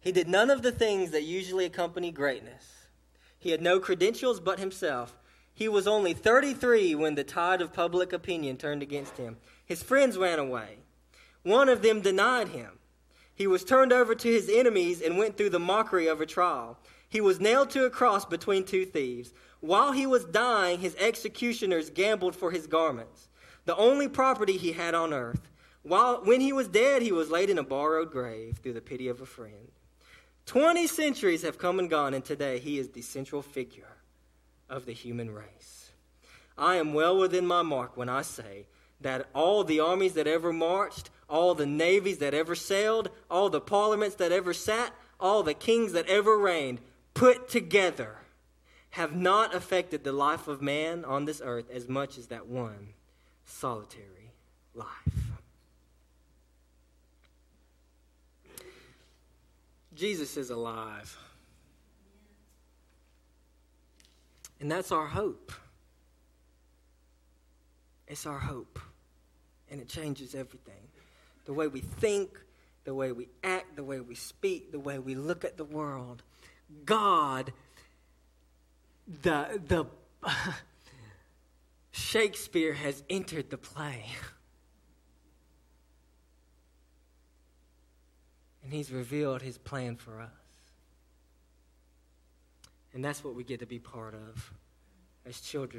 He 0.00 0.12
did 0.12 0.28
none 0.28 0.50
of 0.50 0.62
the 0.62 0.72
things 0.72 1.10
that 1.12 1.22
usually 1.22 1.64
accompany 1.64 2.10
greatness. 2.10 2.86
He 3.38 3.50
had 3.50 3.62
no 3.62 3.78
credentials 3.78 4.40
but 4.40 4.58
himself. 4.58 5.16
He 5.54 5.68
was 5.68 5.86
only 5.88 6.14
33 6.14 6.94
when 6.94 7.14
the 7.14 7.24
tide 7.24 7.60
of 7.60 7.72
public 7.72 8.12
opinion 8.12 8.56
turned 8.56 8.82
against 8.82 9.16
him. 9.16 9.38
His 9.64 9.82
friends 9.82 10.16
ran 10.16 10.38
away. 10.38 10.78
One 11.42 11.68
of 11.68 11.82
them 11.82 12.00
denied 12.00 12.48
him. 12.48 12.78
He 13.38 13.46
was 13.46 13.62
turned 13.62 13.92
over 13.92 14.16
to 14.16 14.28
his 14.28 14.50
enemies 14.52 15.00
and 15.00 15.16
went 15.16 15.36
through 15.36 15.50
the 15.50 15.60
mockery 15.60 16.08
of 16.08 16.20
a 16.20 16.26
trial. 16.26 16.76
He 17.08 17.20
was 17.20 17.38
nailed 17.38 17.70
to 17.70 17.84
a 17.84 17.90
cross 17.90 18.24
between 18.24 18.64
two 18.64 18.84
thieves. 18.84 19.32
While 19.60 19.92
he 19.92 20.06
was 20.06 20.24
dying, 20.24 20.80
his 20.80 20.96
executioners 20.96 21.88
gambled 21.88 22.34
for 22.34 22.50
his 22.50 22.66
garments, 22.66 23.28
the 23.64 23.76
only 23.76 24.08
property 24.08 24.56
he 24.56 24.72
had 24.72 24.92
on 24.92 25.14
earth. 25.14 25.48
While, 25.84 26.24
when 26.24 26.40
he 26.40 26.52
was 26.52 26.66
dead, 26.66 27.00
he 27.00 27.12
was 27.12 27.30
laid 27.30 27.48
in 27.48 27.58
a 27.58 27.62
borrowed 27.62 28.10
grave 28.10 28.58
through 28.60 28.72
the 28.72 28.80
pity 28.80 29.06
of 29.06 29.20
a 29.20 29.26
friend. 29.26 29.70
Twenty 30.44 30.88
centuries 30.88 31.42
have 31.42 31.58
come 31.58 31.78
and 31.78 31.88
gone, 31.88 32.14
and 32.14 32.24
today 32.24 32.58
he 32.58 32.76
is 32.76 32.88
the 32.88 33.02
central 33.02 33.40
figure 33.40 33.98
of 34.68 34.84
the 34.84 34.92
human 34.92 35.30
race. 35.30 35.92
I 36.58 36.74
am 36.74 36.92
well 36.92 37.16
within 37.16 37.46
my 37.46 37.62
mark 37.62 37.96
when 37.96 38.08
I 38.08 38.22
say 38.22 38.66
that 39.00 39.28
all 39.32 39.62
the 39.62 39.78
armies 39.78 40.14
that 40.14 40.26
ever 40.26 40.52
marched, 40.52 41.10
all 41.28 41.54
the 41.54 41.66
navies 41.66 42.18
that 42.18 42.34
ever 42.34 42.54
sailed, 42.54 43.10
all 43.30 43.50
the 43.50 43.60
parliaments 43.60 44.16
that 44.16 44.32
ever 44.32 44.54
sat, 44.54 44.92
all 45.20 45.42
the 45.42 45.54
kings 45.54 45.92
that 45.92 46.06
ever 46.06 46.36
reigned, 46.38 46.80
put 47.14 47.48
together, 47.48 48.16
have 48.90 49.14
not 49.14 49.54
affected 49.54 50.04
the 50.04 50.12
life 50.12 50.48
of 50.48 50.62
man 50.62 51.04
on 51.04 51.24
this 51.24 51.42
earth 51.44 51.70
as 51.70 51.88
much 51.88 52.16
as 52.16 52.28
that 52.28 52.46
one 52.46 52.88
solitary 53.44 54.32
life. 54.74 54.86
Jesus 59.94 60.36
is 60.36 60.50
alive. 60.50 61.18
And 64.60 64.70
that's 64.70 64.92
our 64.92 65.06
hope. 65.06 65.52
It's 68.06 68.24
our 68.24 68.38
hope. 68.38 68.78
And 69.70 69.80
it 69.80 69.88
changes 69.88 70.34
everything. 70.34 70.87
The 71.48 71.54
way 71.54 71.66
we 71.66 71.80
think, 71.80 72.38
the 72.84 72.92
way 72.92 73.10
we 73.10 73.28
act, 73.42 73.74
the 73.74 73.82
way 73.82 74.00
we 74.00 74.14
speak, 74.14 74.70
the 74.70 74.78
way 74.78 74.98
we 74.98 75.14
look 75.14 75.46
at 75.46 75.56
the 75.56 75.64
world. 75.64 76.22
God, 76.84 77.54
the, 79.22 79.58
the 79.66 79.86
Shakespeare 81.90 82.74
has 82.74 83.02
entered 83.08 83.48
the 83.48 83.56
play. 83.56 84.04
And 88.62 88.74
he's 88.74 88.92
revealed 88.92 89.40
his 89.40 89.56
plan 89.56 89.96
for 89.96 90.20
us. 90.20 90.28
And 92.92 93.02
that's 93.02 93.24
what 93.24 93.34
we 93.34 93.42
get 93.42 93.60
to 93.60 93.66
be 93.66 93.78
part 93.78 94.12
of 94.12 94.52
as 95.24 95.40
children. 95.40 95.76